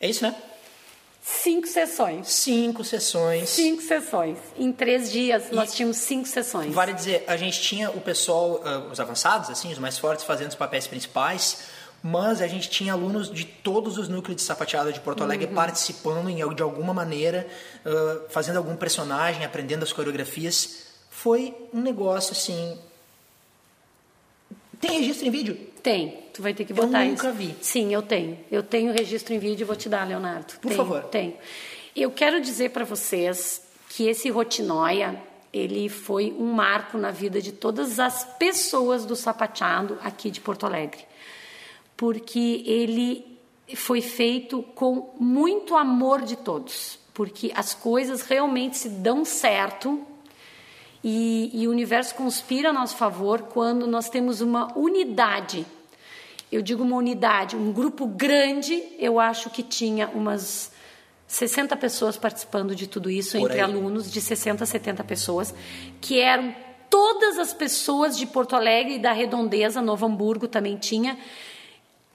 É 0.00 0.08
isso, 0.08 0.24
né? 0.24 0.34
Cinco 1.22 1.66
sessões. 1.66 2.28
Cinco 2.28 2.82
sessões. 2.82 3.50
Cinco 3.50 3.82
sessões. 3.82 4.38
Em 4.56 4.72
três 4.72 5.12
dias 5.12 5.48
e 5.50 5.54
nós 5.54 5.74
tínhamos 5.74 5.98
cinco 5.98 6.26
sessões. 6.26 6.72
Vale 6.74 6.94
dizer, 6.94 7.24
a 7.26 7.36
gente 7.36 7.60
tinha 7.60 7.90
o 7.90 8.00
pessoal, 8.00 8.62
uh, 8.64 8.90
os 8.90 8.98
avançados, 8.98 9.50
assim, 9.50 9.70
os 9.70 9.78
mais 9.78 9.98
fortes, 9.98 10.24
fazendo 10.24 10.48
os 10.48 10.54
papéis 10.54 10.86
principais 10.86 11.58
mas 12.02 12.40
a 12.40 12.46
gente 12.46 12.68
tinha 12.68 12.92
alunos 12.92 13.30
de 13.30 13.44
todos 13.44 13.98
os 13.98 14.08
núcleos 14.08 14.36
de 14.36 14.42
sapateada 14.42 14.92
de 14.92 15.00
Porto 15.00 15.22
Alegre 15.22 15.46
uhum. 15.48 15.54
participando 15.54 16.28
em, 16.28 16.54
de 16.54 16.62
alguma 16.62 16.94
maneira, 16.94 17.46
uh, 17.84 18.30
fazendo 18.30 18.56
algum 18.56 18.74
personagem, 18.74 19.44
aprendendo 19.44 19.82
as 19.82 19.92
coreografias. 19.92 20.86
Foi 21.10 21.54
um 21.74 21.80
negócio 21.80 22.32
assim. 22.32 22.78
Tem 24.80 25.00
registro 25.00 25.26
em 25.26 25.30
vídeo? 25.30 25.69
Tem. 25.82 26.24
Tu 26.32 26.42
vai 26.42 26.54
ter 26.54 26.64
que 26.64 26.72
botar 26.72 27.04
isso. 27.04 27.26
Eu 27.26 27.32
nunca 27.32 27.42
isso. 27.42 27.54
vi. 27.54 27.64
Sim, 27.64 27.92
eu 27.92 28.02
tenho. 28.02 28.38
Eu 28.50 28.62
tenho 28.62 28.92
registro 28.92 29.34
em 29.34 29.38
vídeo 29.38 29.64
e 29.64 29.66
vou 29.66 29.76
te 29.76 29.88
dar, 29.88 30.06
Leonardo. 30.06 30.54
Por 30.60 30.68
tenho, 30.68 30.76
favor. 30.76 31.04
Tenho. 31.04 31.34
Eu 31.94 32.10
quero 32.10 32.40
dizer 32.40 32.70
para 32.70 32.84
vocês 32.84 33.62
que 33.88 34.08
esse 34.08 34.30
Rotinoia, 34.30 35.20
ele 35.52 35.88
foi 35.88 36.34
um 36.38 36.52
marco 36.52 36.96
na 36.96 37.10
vida 37.10 37.40
de 37.40 37.52
todas 37.52 37.98
as 37.98 38.24
pessoas 38.38 39.04
do 39.04 39.16
sapateado 39.16 39.98
aqui 40.02 40.30
de 40.30 40.40
Porto 40.40 40.64
Alegre 40.66 41.10
porque 42.00 42.64
ele 42.64 43.38
foi 43.74 44.00
feito 44.00 44.62
com 44.74 45.10
muito 45.20 45.76
amor 45.76 46.22
de 46.22 46.34
todos, 46.34 46.98
porque 47.12 47.52
as 47.54 47.74
coisas 47.74 48.22
realmente 48.22 48.78
se 48.78 48.88
dão 48.88 49.22
certo 49.22 50.00
e, 51.02 51.50
e 51.54 51.66
o 51.66 51.70
universo 51.70 52.14
conspira 52.14 52.70
a 52.70 52.72
nosso 52.72 52.96
favor 52.96 53.42
quando 53.42 53.86
nós 53.86 54.08
temos 54.08 54.40
uma 54.40 54.76
unidade. 54.76 55.66
Eu 56.52 56.62
digo 56.62 56.82
uma 56.82 56.96
unidade, 56.96 57.56
um 57.56 57.72
grupo 57.72 58.06
grande, 58.06 58.82
eu 58.98 59.18
acho 59.20 59.48
que 59.50 59.62
tinha 59.62 60.08
umas 60.08 60.72
60 61.26 61.76
pessoas 61.76 62.16
participando 62.16 62.74
de 62.74 62.86
tudo 62.88 63.08
isso, 63.08 63.38
Por 63.38 63.44
entre 63.44 63.54
aí. 63.54 63.60
alunos 63.60 64.10
de 64.10 64.20
60 64.20 64.64
a 64.64 64.66
70 64.66 65.04
pessoas, 65.04 65.54
que 66.00 66.20
eram 66.20 66.54
todas 66.90 67.38
as 67.38 67.54
pessoas 67.54 68.18
de 68.18 68.26
Porto 68.26 68.56
Alegre 68.56 68.96
e 68.96 68.98
da 68.98 69.12
redondeza, 69.12 69.80
Novo 69.80 70.06
Hamburgo 70.06 70.48
também 70.48 70.76
tinha, 70.76 71.16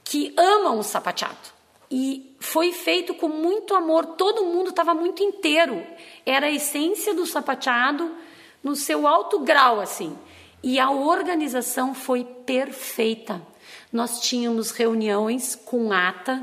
que 0.03 0.33
amam 0.37 0.77
o 0.77 0.83
sapateado. 0.83 1.55
E 1.89 2.35
foi 2.39 2.73
feito 2.73 3.13
com 3.13 3.29
muito 3.29 3.73
amor, 3.73 4.05
todo 4.17 4.43
mundo 4.43 4.71
estava 4.71 4.93
muito 4.93 5.23
inteiro. 5.23 5.81
Era 6.25 6.47
a 6.47 6.51
essência 6.51 7.13
do 7.13 7.25
sapateado 7.25 8.11
no 8.65 8.75
seu 8.75 9.05
alto 9.05 9.41
grau, 9.41 9.79
assim. 9.79 10.17
E 10.63 10.79
a 10.79 10.89
organização 10.89 11.93
foi 11.93 12.23
perfeita. 12.23 13.39
Nós 13.93 14.21
tínhamos 14.21 14.71
reuniões 14.71 15.53
com 15.53 15.93
ata, 15.93 16.41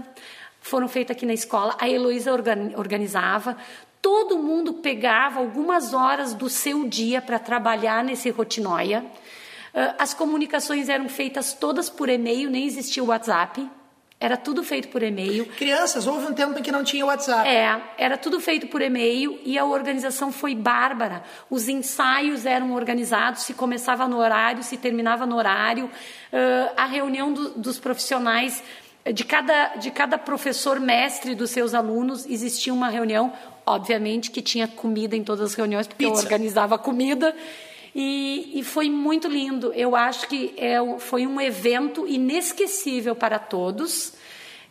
foram 0.60 0.86
feitas 0.86 1.16
aqui 1.16 1.26
na 1.26 1.34
escola, 1.34 1.76
a 1.80 1.88
Heloísa 1.88 2.32
organizava, 2.76 3.56
todo 4.00 4.38
mundo 4.38 4.74
pegava 4.74 5.40
algumas 5.40 5.92
horas 5.92 6.32
do 6.32 6.48
seu 6.48 6.88
dia 6.88 7.20
para 7.20 7.40
trabalhar 7.40 8.04
nesse 8.04 8.30
rotinóia. 8.30 9.04
Ah, 9.74 9.96
as 9.98 10.14
comunicações 10.14 10.88
eram 10.88 11.08
feitas 11.08 11.52
todas 11.52 11.90
por 11.90 12.08
e-mail, 12.08 12.48
nem 12.48 12.64
existia 12.64 13.02
o 13.02 13.08
WhatsApp. 13.08 13.68
Era 14.22 14.36
tudo 14.36 14.62
feito 14.62 14.86
por 14.86 15.02
e-mail. 15.02 15.46
Crianças, 15.46 16.06
houve 16.06 16.26
um 16.26 16.32
tempo 16.32 16.56
em 16.56 16.62
que 16.62 16.70
não 16.70 16.84
tinha 16.84 17.04
WhatsApp. 17.04 17.48
É, 17.48 17.76
era 17.98 18.16
tudo 18.16 18.38
feito 18.38 18.68
por 18.68 18.80
e-mail 18.80 19.36
e 19.44 19.58
a 19.58 19.64
organização 19.64 20.30
foi 20.30 20.54
bárbara. 20.54 21.24
Os 21.50 21.68
ensaios 21.68 22.46
eram 22.46 22.72
organizados, 22.72 23.42
se 23.42 23.52
começava 23.52 24.06
no 24.06 24.18
horário, 24.18 24.62
se 24.62 24.76
terminava 24.76 25.26
no 25.26 25.34
horário. 25.36 25.86
Uh, 25.86 26.72
a 26.76 26.86
reunião 26.86 27.32
do, 27.32 27.50
dos 27.58 27.80
profissionais, 27.80 28.62
de 29.12 29.24
cada, 29.24 29.74
de 29.74 29.90
cada 29.90 30.16
professor 30.16 30.78
mestre 30.78 31.34
dos 31.34 31.50
seus 31.50 31.74
alunos, 31.74 32.24
existia 32.24 32.72
uma 32.72 32.90
reunião. 32.90 33.32
Obviamente 33.66 34.30
que 34.30 34.40
tinha 34.40 34.68
comida 34.68 35.16
em 35.16 35.24
todas 35.24 35.50
as 35.50 35.54
reuniões, 35.54 35.88
porque 35.88 36.04
Pizza. 36.04 36.20
eu 36.20 36.22
organizava 36.22 36.76
a 36.76 36.78
comida. 36.78 37.34
E, 37.94 38.58
e, 38.58 38.64
foi 38.64 38.88
muito 38.88 39.28
lindo. 39.28 39.72
Eu 39.74 39.94
acho 39.94 40.26
que 40.26 40.54
é, 40.56 40.78
foi 40.98 41.26
um 41.26 41.40
evento 41.40 42.06
inesquecível 42.06 43.14
para 43.14 43.38
todos, 43.38 44.14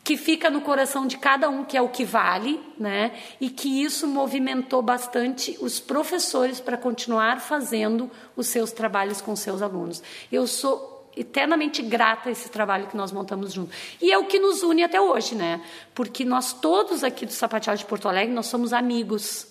que 0.04 0.18
fica 0.18 0.50
no 0.50 0.62
coração 0.62 1.06
de 1.06 1.18
cada 1.18 1.48
um, 1.48 1.64
que 1.64 1.78
é 1.78 1.82
o 1.82 1.90
que 1.90 2.04
vale, 2.04 2.60
né? 2.80 3.12
E 3.40 3.50
que 3.50 3.84
isso 3.84 4.08
movimentou 4.08 4.82
bastante 4.82 5.56
os 5.62 5.80
professores 5.80 6.60
para 6.60 6.76
continuar 6.76 7.40
fazendo 7.40 8.10
os 8.36 8.48
seus 8.48 8.72
trabalhos 8.72 9.22
com 9.22 9.36
seus 9.36 9.62
alunos. 9.62 10.02
Eu 10.32 10.48
sou 10.48 10.92
eternamente 11.16 11.82
grata 11.82 12.30
a 12.30 12.32
esse 12.32 12.50
trabalho 12.50 12.88
que 12.88 12.98
nós 12.98 13.12
montamos 13.12 13.54
junto. 13.54 13.72
E 14.02 14.12
é 14.12 14.18
o 14.18 14.26
que 14.26 14.40
nos 14.40 14.64
une 14.64 14.84
até 14.84 15.00
hoje, 15.00 15.36
né? 15.36 15.62
Porque 15.94 16.26
nós 16.26 16.54
todos 16.54 17.04
aqui 17.04 17.26
do 17.26 17.34
Sapateado 17.34 17.78
de 17.78 17.86
Porto 17.86 18.08
Alegre, 18.08 18.34
nós 18.34 18.48
somos 18.48 18.74
amigos. 18.74 19.48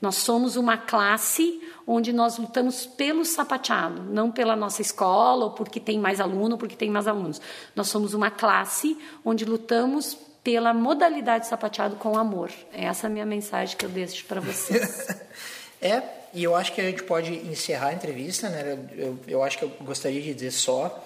Nós 0.00 0.16
somos 0.16 0.56
uma 0.56 0.76
classe 0.76 1.60
onde 1.86 2.12
nós 2.12 2.38
lutamos 2.38 2.86
pelo 2.86 3.24
sapateado, 3.24 4.02
não 4.02 4.30
pela 4.30 4.56
nossa 4.56 4.80
escola, 4.80 5.44
ou 5.44 5.50
porque 5.50 5.78
tem 5.78 5.98
mais 5.98 6.20
aluno, 6.20 6.52
ou 6.52 6.58
porque 6.58 6.76
tem 6.76 6.90
mais 6.90 7.06
alunos. 7.06 7.40
Nós 7.76 7.88
somos 7.88 8.14
uma 8.14 8.30
classe 8.30 8.98
onde 9.24 9.44
lutamos 9.44 10.16
pela 10.42 10.74
modalidade 10.74 11.46
sapateado 11.46 11.96
com 11.96 12.18
amor. 12.18 12.50
Essa 12.72 13.06
é 13.06 13.08
a 13.08 13.10
minha 13.10 13.26
mensagem 13.26 13.76
que 13.76 13.84
eu 13.84 13.90
deixo 13.90 14.24
para 14.26 14.40
vocês. 14.40 15.08
é, 15.80 16.02
e 16.34 16.42
eu 16.42 16.54
acho 16.54 16.72
que 16.72 16.80
a 16.80 16.84
gente 16.84 17.02
pode 17.02 17.32
encerrar 17.32 17.88
a 17.88 17.94
entrevista, 17.94 18.48
né? 18.50 18.78
Eu, 18.96 19.18
eu 19.26 19.42
acho 19.42 19.56
que 19.56 19.64
eu 19.64 19.70
gostaria 19.80 20.20
de 20.20 20.34
dizer 20.34 20.50
só 20.50 21.02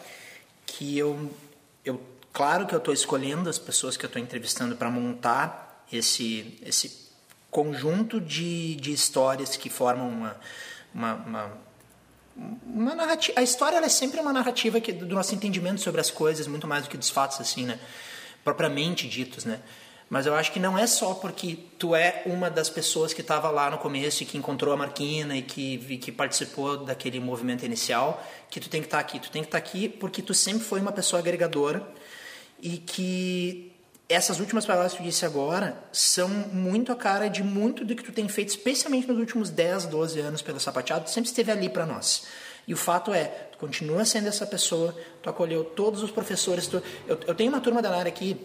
que 0.66 0.98
eu, 0.98 1.30
eu 1.84 2.00
claro 2.32 2.66
que 2.66 2.74
eu 2.74 2.78
estou 2.78 2.92
escolhendo 2.92 3.48
as 3.48 3.58
pessoas 3.58 3.96
que 3.96 4.04
eu 4.04 4.08
estou 4.08 4.20
entrevistando 4.20 4.74
para 4.74 4.90
montar 4.90 5.84
esse, 5.92 6.58
esse 6.64 7.08
conjunto 7.50 8.20
de, 8.20 8.74
de 8.76 8.92
histórias 8.92 9.56
que 9.56 9.70
formam 9.70 10.08
uma, 10.08 10.36
uma, 10.94 11.14
uma, 11.14 11.52
uma 12.64 12.94
narrativa. 12.94 13.38
A 13.38 13.42
história 13.42 13.76
é 13.78 13.88
sempre 13.88 14.20
uma 14.20 14.32
narrativa 14.32 14.80
que, 14.80 14.92
do 14.92 15.14
nosso 15.14 15.34
entendimento 15.34 15.80
sobre 15.80 16.00
as 16.00 16.10
coisas, 16.10 16.46
muito 16.46 16.66
mais 16.66 16.84
do 16.84 16.90
que 16.90 16.96
dos 16.96 17.10
fatos, 17.10 17.40
assim, 17.40 17.64
né? 17.64 17.78
Propriamente 18.44 19.08
ditos, 19.08 19.44
né? 19.44 19.60
Mas 20.10 20.24
eu 20.24 20.34
acho 20.34 20.52
que 20.52 20.58
não 20.58 20.78
é 20.78 20.86
só 20.86 21.12
porque 21.12 21.58
tu 21.78 21.94
é 21.94 22.22
uma 22.24 22.48
das 22.48 22.70
pessoas 22.70 23.12
que 23.12 23.20
estava 23.20 23.50
lá 23.50 23.70
no 23.70 23.76
começo 23.76 24.22
e 24.22 24.26
que 24.26 24.38
encontrou 24.38 24.72
a 24.72 24.76
Marquina 24.76 25.36
e 25.36 25.42
que, 25.42 25.74
e 25.86 25.98
que 25.98 26.10
participou 26.10 26.78
daquele 26.78 27.20
movimento 27.20 27.66
inicial 27.66 28.24
que 28.48 28.58
tu 28.58 28.70
tem 28.70 28.80
que 28.80 28.86
estar 28.86 28.96
tá 28.96 29.02
aqui. 29.02 29.20
Tu 29.20 29.30
tem 29.30 29.42
que 29.42 29.48
estar 29.48 29.60
tá 29.60 29.66
aqui 29.66 29.86
porque 29.86 30.22
tu 30.22 30.32
sempre 30.32 30.64
foi 30.64 30.80
uma 30.80 30.92
pessoa 30.92 31.20
agregadora 31.20 31.86
e 32.60 32.78
que 32.78 33.67
essas 34.08 34.40
últimas 34.40 34.64
palavras 34.64 34.92
que 34.92 34.98
tu 34.98 35.04
disse 35.04 35.26
agora 35.26 35.78
são 35.92 36.28
muito 36.28 36.90
a 36.90 36.96
cara 36.96 37.28
de 37.28 37.42
muito 37.42 37.84
do 37.84 37.94
que 37.94 38.02
tu 38.02 38.10
tem 38.10 38.26
feito, 38.26 38.48
especialmente 38.48 39.06
nos 39.06 39.18
últimos 39.18 39.50
10, 39.50 39.86
12 39.86 40.20
anos 40.20 40.40
pelo 40.40 40.58
sapateado, 40.58 41.04
tu 41.04 41.10
sempre 41.10 41.28
esteve 41.28 41.52
ali 41.52 41.68
para 41.68 41.84
nós. 41.84 42.26
E 42.66 42.72
o 42.72 42.76
fato 42.76 43.12
é, 43.12 43.24
tu 43.24 43.58
continua 43.58 44.04
sendo 44.04 44.28
essa 44.28 44.46
pessoa, 44.46 44.96
tu 45.22 45.28
acolheu 45.28 45.62
todos 45.62 46.02
os 46.02 46.10
professores. 46.10 46.66
Tu, 46.66 46.82
eu, 47.06 47.18
eu 47.26 47.34
tenho 47.34 47.50
uma 47.50 47.60
turma 47.60 47.82
da 47.82 47.94
área 47.94 48.08
aqui 48.08 48.38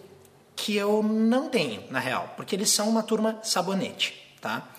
que 0.56 0.76
eu 0.76 1.02
não 1.02 1.50
tenho, 1.50 1.84
na 1.90 2.00
real, 2.00 2.34
porque 2.36 2.56
eles 2.56 2.70
são 2.70 2.90
uma 2.90 3.04
turma 3.04 3.40
sabonete, 3.42 4.36
tá? 4.42 4.70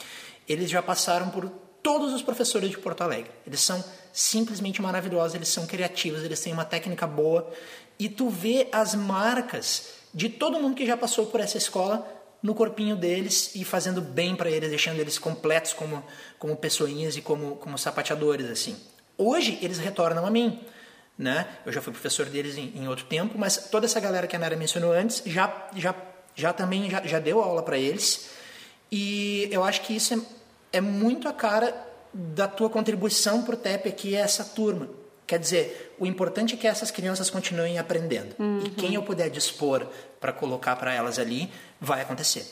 Eles 0.47 0.71
já 0.71 0.83
passaram 0.83 1.31
por 1.31 1.51
todos 1.83 2.13
os 2.13 2.23
professores 2.23 2.71
de 2.71 2.79
Porto 2.79 3.03
Alegre. 3.03 3.31
Eles 3.47 3.61
são 3.61 3.83
simplesmente 4.13 4.81
maravilhosos, 4.81 5.35
eles 5.35 5.49
são 5.49 5.67
criativos, 5.67 6.23
eles 6.23 6.41
têm 6.41 6.53
uma 6.53 6.65
técnica 6.65 7.07
boa 7.07 7.51
e 7.99 8.09
tu 8.09 8.29
vê 8.29 8.69
as 8.73 8.95
marcas 8.95 10.04
de 10.15 10.29
todo 10.29 10.61
mundo 10.61 10.77
que 10.77 10.87
já 10.87 10.97
passou 10.97 11.27
por 11.27 11.41
essa 11.41 11.59
escola 11.59 12.07
no 12.43 12.55
corpinho 12.55 12.95
deles 12.95 13.53
e 13.55 13.65
fazendo 13.65 14.01
bem 14.01 14.37
para 14.37 14.51
eles, 14.51 14.69
deixando 14.69 15.01
eles 15.01 15.19
completos 15.19 15.73
como, 15.73 16.05
como 16.39 16.55
pessoinhas 16.57 17.17
e 17.17 17.23
como, 17.23 17.57
como 17.57 17.77
sapateadores, 17.77 18.49
assim. 18.49 18.77
Hoje 19.17 19.59
eles 19.63 19.79
retornam 19.79 20.27
a 20.27 20.31
mim, 20.31 20.61
né? 21.19 21.49
Eu 21.65 21.73
já 21.73 21.81
fui 21.81 21.93
professor 21.93 22.27
deles 22.27 22.57
em, 22.57 22.73
em 22.77 22.87
outro 22.87 23.07
tempo, 23.07 23.39
mas 23.39 23.57
toda 23.71 23.87
essa 23.87 23.99
galera 23.99 24.27
que 24.27 24.37
a 24.37 24.39
Nara 24.39 24.57
mencionou 24.57 24.93
antes 24.93 25.23
já, 25.25 25.69
já, 25.75 25.95
já 26.35 26.53
também 26.53 26.91
já, 26.91 27.03
já 27.07 27.19
deu 27.19 27.41
aula 27.41 27.63
para 27.63 27.79
eles 27.79 28.31
e 28.93 29.49
eu 29.51 29.65
acho 29.65 29.81
que 29.81 29.97
isso 29.97 30.15
é, 30.73 30.79
é 30.79 30.81
muito 30.81 31.29
a 31.29 31.33
cara 31.33 31.75
da 32.13 32.47
tua 32.47 32.71
contribuição 32.71 33.43
para 33.43 33.55
o 33.55 33.59
TEP 33.59 33.89
aqui, 33.89 34.15
é 34.15 34.21
essa 34.21 34.45
turma. 34.45 34.89
Quer 35.27 35.39
dizer, 35.39 35.95
o 35.99 36.07
importante 36.07 36.55
é 36.55 36.57
que 36.57 36.67
essas 36.67 36.91
crianças 36.91 37.31
continuem 37.31 37.79
aprendendo. 37.79 38.35
Uhum. 38.39 38.63
E 38.65 38.71
quem 38.71 38.95
eu 38.95 39.03
puder 39.03 39.31
dispor 39.31 39.87
para 40.21 40.33
colocar 40.33 40.77
para 40.77 40.93
elas 40.93 41.19
ali, 41.19 41.51
vai 41.81 42.03
acontecer. 42.03 42.47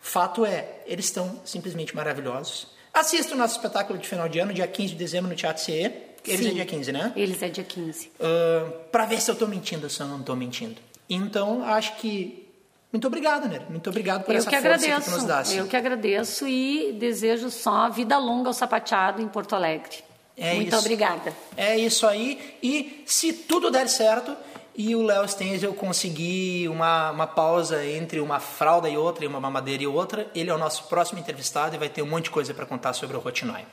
Fato 0.00 0.44
é, 0.44 0.80
eles 0.86 1.06
estão 1.06 1.40
simplesmente 1.44 1.94
maravilhosos. 1.94 2.68
Assista 2.92 3.34
o 3.34 3.38
nosso 3.38 3.56
espetáculo 3.56 3.98
de 3.98 4.08
final 4.08 4.28
de 4.28 4.38
ano, 4.38 4.52
dia 4.52 4.66
15 4.66 4.92
de 4.92 4.98
dezembro, 4.98 5.30
no 5.30 5.36
Teatro 5.36 5.62
CE. 5.62 5.92
Eles 6.26 6.40
Sim, 6.40 6.50
é 6.50 6.54
dia 6.54 6.66
15, 6.66 6.92
né? 6.92 7.12
Eles 7.14 7.42
é 7.42 7.48
dia 7.48 7.64
15. 7.64 8.08
Uh, 8.08 8.70
para 8.90 9.06
ver 9.06 9.20
se 9.20 9.30
eu 9.30 9.34
estou 9.34 9.46
mentindo 9.46 9.84
ou 9.84 9.90
se 9.90 10.00
eu 10.00 10.06
não 10.06 10.20
estou 10.20 10.34
mentindo. 10.34 10.76
Então, 11.08 11.62
acho 11.64 11.96
que 11.96 12.48
muito 12.92 13.06
obrigado, 13.06 13.48
né? 13.48 13.60
Muito 13.68 13.88
obrigado 13.90 14.24
por 14.24 14.34
eu 14.34 14.38
essa 14.38 14.48
que 14.48 14.56
força 14.56 14.68
agradeço, 14.68 15.10
que 15.10 15.16
nos 15.16 15.24
dá. 15.24 15.42
Eu 15.54 15.66
que 15.66 15.76
agradeço 15.76 16.48
e 16.48 16.92
desejo 16.98 17.50
só 17.50 17.88
vida 17.90 18.18
longa 18.18 18.48
ao 18.48 18.54
sapateado 18.54 19.20
em 19.20 19.28
Porto 19.28 19.54
Alegre. 19.54 20.07
É 20.38 20.54
Muito 20.54 20.68
isso. 20.68 20.78
obrigada. 20.78 21.36
É 21.56 21.76
isso 21.76 22.06
aí. 22.06 22.56
E 22.62 23.02
se 23.06 23.32
tudo 23.32 23.70
der 23.70 23.88
certo 23.88 24.36
e 24.74 24.94
o 24.94 25.02
Léo 25.02 25.26
Stenzel 25.28 25.74
conseguir 25.74 26.68
uma, 26.68 27.10
uma 27.10 27.26
pausa 27.26 27.84
entre 27.84 28.20
uma 28.20 28.38
fralda 28.38 28.88
e 28.88 28.96
outra, 28.96 29.24
e 29.24 29.26
uma 29.26 29.40
mamadeira 29.40 29.82
e 29.82 29.86
outra, 29.88 30.30
ele 30.34 30.50
é 30.50 30.54
o 30.54 30.58
nosso 30.58 30.84
próximo 30.84 31.18
entrevistado 31.18 31.74
e 31.74 31.78
vai 31.78 31.88
ter 31.88 32.00
um 32.02 32.06
monte 32.06 32.24
de 32.24 32.30
coisa 32.30 32.54
para 32.54 32.64
contar 32.64 32.92
sobre 32.92 33.16
o 33.16 33.20
Rotinói. 33.20 33.64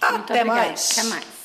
Até 0.00 0.42
mais. 0.42 0.92
Até 0.92 1.02
mais. 1.08 1.39